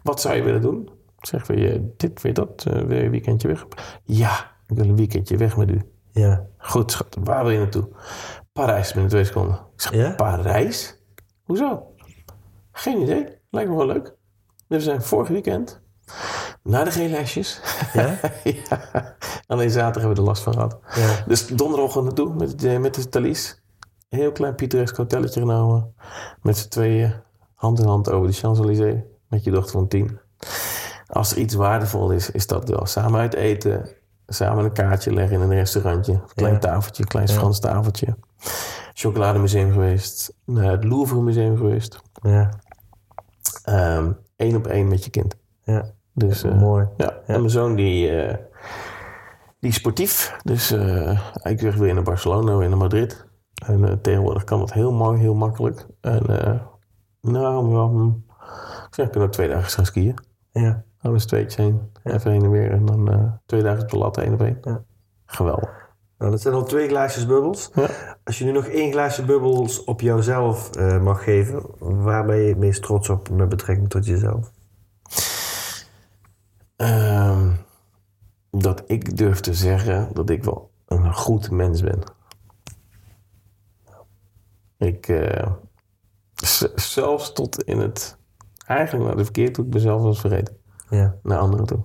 wat 0.04 0.22
zou 0.22 0.36
je 0.36 0.44
willen 0.44 0.62
doen? 0.62 0.90
Zeg, 1.20 1.48
wil 1.48 1.58
je 1.60 1.94
dit, 1.98 2.22
wil 2.22 2.32
je 2.32 2.46
dat? 2.46 2.66
Eh, 2.66 2.74
wil 2.82 2.98
je 2.98 3.04
een 3.04 3.12
weekendje 3.12 3.48
weg? 3.48 3.66
Ja, 4.04 4.52
ik 4.68 4.76
wil 4.78 4.86
een 4.90 4.96
weekendje 4.96 5.38
weg 5.38 5.58
met 5.58 5.70
u. 5.72 5.82
Ja. 6.12 6.46
Goed, 6.58 6.92
schat, 6.92 7.18
waar 7.24 7.44
wil 7.44 7.52
je 7.54 7.58
naartoe? 7.60 7.88
Parijs, 8.54 8.92
binnen 8.92 9.10
twee 9.12 9.24
seconden. 9.26 9.56
Ik 9.56 9.82
zeg, 9.82 9.94
Ja? 9.94 10.12
Parijs? 10.16 11.02
Hoezo? 11.44 11.88
Geen 12.72 13.02
idee. 13.02 13.26
Lijkt 13.50 13.70
me 13.70 13.76
wel 13.76 13.86
leuk. 13.86 14.16
We 14.68 14.80
zijn 14.80 15.02
vorig 15.02 15.28
weekend 15.28 15.82
naar 16.64 16.86
de 16.86 16.92
GLS'jes. 16.92 17.62
Ja? 17.94 18.20
ja. 18.70 19.16
Alleen 19.48 19.70
zaterdag 19.70 20.02
hebben 20.04 20.14
we 20.14 20.22
er 20.22 20.28
last 20.28 20.44
van 20.44 20.54
gehad. 20.54 20.80
Ja. 20.96 21.24
Dus 21.28 21.48
donderdag 21.48 22.04
naartoe 22.04 22.34
met, 22.34 22.60
de- 22.60 22.80
met 22.80 22.94
de 22.96 23.10
Thalys. 23.10 23.62
Heel 24.10 24.32
klein 24.32 24.56
pittoresk 24.56 24.96
hotelletje 24.96 25.40
genomen. 25.40 25.94
Met 26.42 26.58
z'n 26.58 26.70
tweeën, 26.70 27.14
hand 27.64 27.80
in 27.80 27.88
hand 27.88 28.12
over 28.12 28.28
de 28.28 28.34
Champs-Élysées. 28.34 29.02
Met 29.28 29.44
je 29.44 29.52
dochter 29.52 29.72
van 29.72 29.88
tien. 29.88 30.20
Als 31.08 31.32
er 31.32 31.38
iets 31.38 31.54
waardevol 31.54 32.12
is, 32.12 32.32
is 32.32 32.48
dat 32.48 32.70
wel. 32.70 32.86
Samen 32.86 33.20
uit 33.20 33.34
eten. 33.34 33.90
Samen 34.28 34.64
een 34.66 34.74
kaartje 34.74 35.14
leggen 35.14 35.36
in 35.36 35.42
een 35.42 35.54
restaurantje. 35.58 36.14
Een 36.14 36.22
klein 36.36 36.54
Ja. 36.54 36.60
tafeltje, 36.60 37.04
een 37.04 37.10
klein 37.10 37.28
Frans 37.28 37.60
tafeltje. 37.60 38.18
Chocolademuseum 38.94 39.72
geweest. 39.72 40.34
Naar 40.46 40.72
het 40.72 40.84
Louvre 40.84 41.22
Museum 41.22 41.58
geweest. 41.58 42.02
Ja. 42.22 42.50
Eén 44.36 44.56
op 44.56 44.68
één 44.68 44.88
met 44.88 45.04
je 45.04 45.10
kind. 45.10 45.36
Ja. 45.64 45.86
Dus, 46.14 46.44
eh, 46.44 46.60
Mooi. 46.60 46.88
Ja, 46.98 47.10
en 47.26 47.40
mijn 47.40 47.50
zoon 47.50 47.76
die, 47.76 48.10
eh, 48.22 48.38
die 49.60 49.70
is 49.70 49.76
sportief. 49.76 50.36
Dus 50.44 50.72
eh 50.72 51.20
ik 51.44 51.60
wil 51.62 51.72
weer 51.72 51.94
naar 51.94 52.04
Barcelona, 52.04 52.56
weer 52.58 52.70
naar 52.70 52.78
Madrid. 52.78 53.26
En 53.66 54.00
tegenwoordig 54.02 54.44
kan 54.44 54.60
dat 54.60 54.74
heel 54.74 54.92
mooi, 54.92 55.20
heel 55.20 55.34
makkelijk. 55.36 55.86
En 56.02 56.22
nou, 57.32 57.70
ja, 57.70 57.88
hm, 57.88 58.08
ik 58.88 58.94
zeg, 58.94 59.06
ik 59.06 59.12
kan 59.12 59.22
ook 59.22 59.32
twee 59.32 59.48
dagen 59.48 59.72
gaan 59.72 59.86
skiën. 59.86 60.18
Ja. 60.52 60.84
Dan 61.02 61.12
met 61.12 61.22
z'n 61.22 61.28
tweetjes 61.28 61.56
heen, 61.56 61.92
even 62.04 62.32
heen 62.32 62.44
en 62.44 62.52
weer. 62.52 62.72
En 62.72 62.86
dan 62.86 63.12
eh, 63.12 63.32
twee 63.46 63.62
dagen 63.62 63.84
op 63.84 63.90
de 63.90 63.98
lat, 63.98 64.18
één 64.18 64.34
op 64.34 64.42
één. 64.42 64.58
Ja. 64.62 64.84
Geweldig. 65.26 65.84
Nou, 66.18 66.32
dat 66.32 66.42
zijn 66.42 66.54
al 66.54 66.64
twee 66.64 66.88
glaasjes 66.88 67.26
bubbels. 67.26 67.72
Ja. 67.74 67.88
Als 68.24 68.38
je 68.38 68.46
nu 68.46 68.52
nog 68.52 68.66
één 68.66 68.92
glaasje 68.92 69.26
bubbels 69.26 69.84
op 69.84 70.02
jouzelf 70.02 70.76
eh, 70.76 71.02
mag 71.02 71.24
geven, 71.24 71.62
waar 71.80 72.26
ben 72.26 72.38
je 72.38 72.48
het 72.48 72.58
meest 72.58 72.84
trots 72.84 73.10
op 73.10 73.30
met 73.30 73.50
betrekking 73.50 73.90
tot 73.90 74.06
jezelf? 74.06 74.52
Ehm, 76.76 77.52
dat 78.52 78.84
ik 78.86 79.18
durf 79.18 79.40
te 79.40 79.54
zeggen 79.54 80.10
dat 80.14 80.30
ik 80.30 80.44
wel 80.44 80.72
een 80.86 81.14
goed 81.14 81.52
mens 81.52 81.82
ben. 81.82 82.00
Ik, 84.78 85.08
eh, 85.08 85.52
z- 86.46 86.74
zelfs 86.76 87.34
tot 87.34 87.64
in 87.64 87.80
het, 87.80 88.18
eigenlijk 88.66 89.08
naar 89.08 89.18
de 89.18 89.24
verkeerd 89.24 89.54
toe, 89.54 89.66
ik 89.66 89.74
mezelf 89.74 90.00
wel 90.02 90.10
eens 90.10 90.20
vergeten. 90.20 90.58
Ja. 90.90 91.16
Naar 91.24 91.38
anderen 91.38 91.66
toe. 91.66 91.80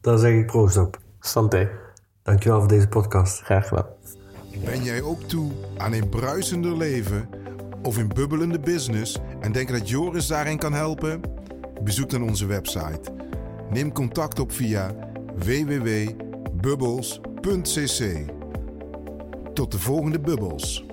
Daar 0.00 0.18
zeg 0.18 0.32
ik 0.32 0.46
proost 0.46 0.76
op. 0.76 0.98
Santé, 1.20 1.70
Dankjewel 2.22 2.58
voor 2.58 2.68
deze 2.68 2.88
podcast. 2.88 3.40
graag 3.40 3.68
gedaan. 3.68 3.86
Ben 4.64 4.82
jij 4.82 5.02
ook 5.02 5.22
toe 5.22 5.52
aan 5.76 5.92
een 5.92 6.08
bruisender 6.08 6.76
leven 6.76 7.28
of 7.82 7.96
een 7.96 8.08
bubbelende 8.08 8.60
business 8.60 9.18
en 9.40 9.52
denk 9.52 9.68
dat 9.68 9.88
Joris 9.88 10.26
daarin 10.26 10.58
kan 10.58 10.72
helpen? 10.72 11.20
Bezoek 11.82 12.10
dan 12.10 12.22
onze 12.22 12.46
website. 12.46 13.00
Neem 13.70 13.92
contact 13.92 14.38
op 14.38 14.52
via 14.52 14.94
www.bubbels.cc. 15.34 18.24
Tot 19.54 19.72
de 19.72 19.78
volgende 19.78 20.20
bubbels. 20.20 20.84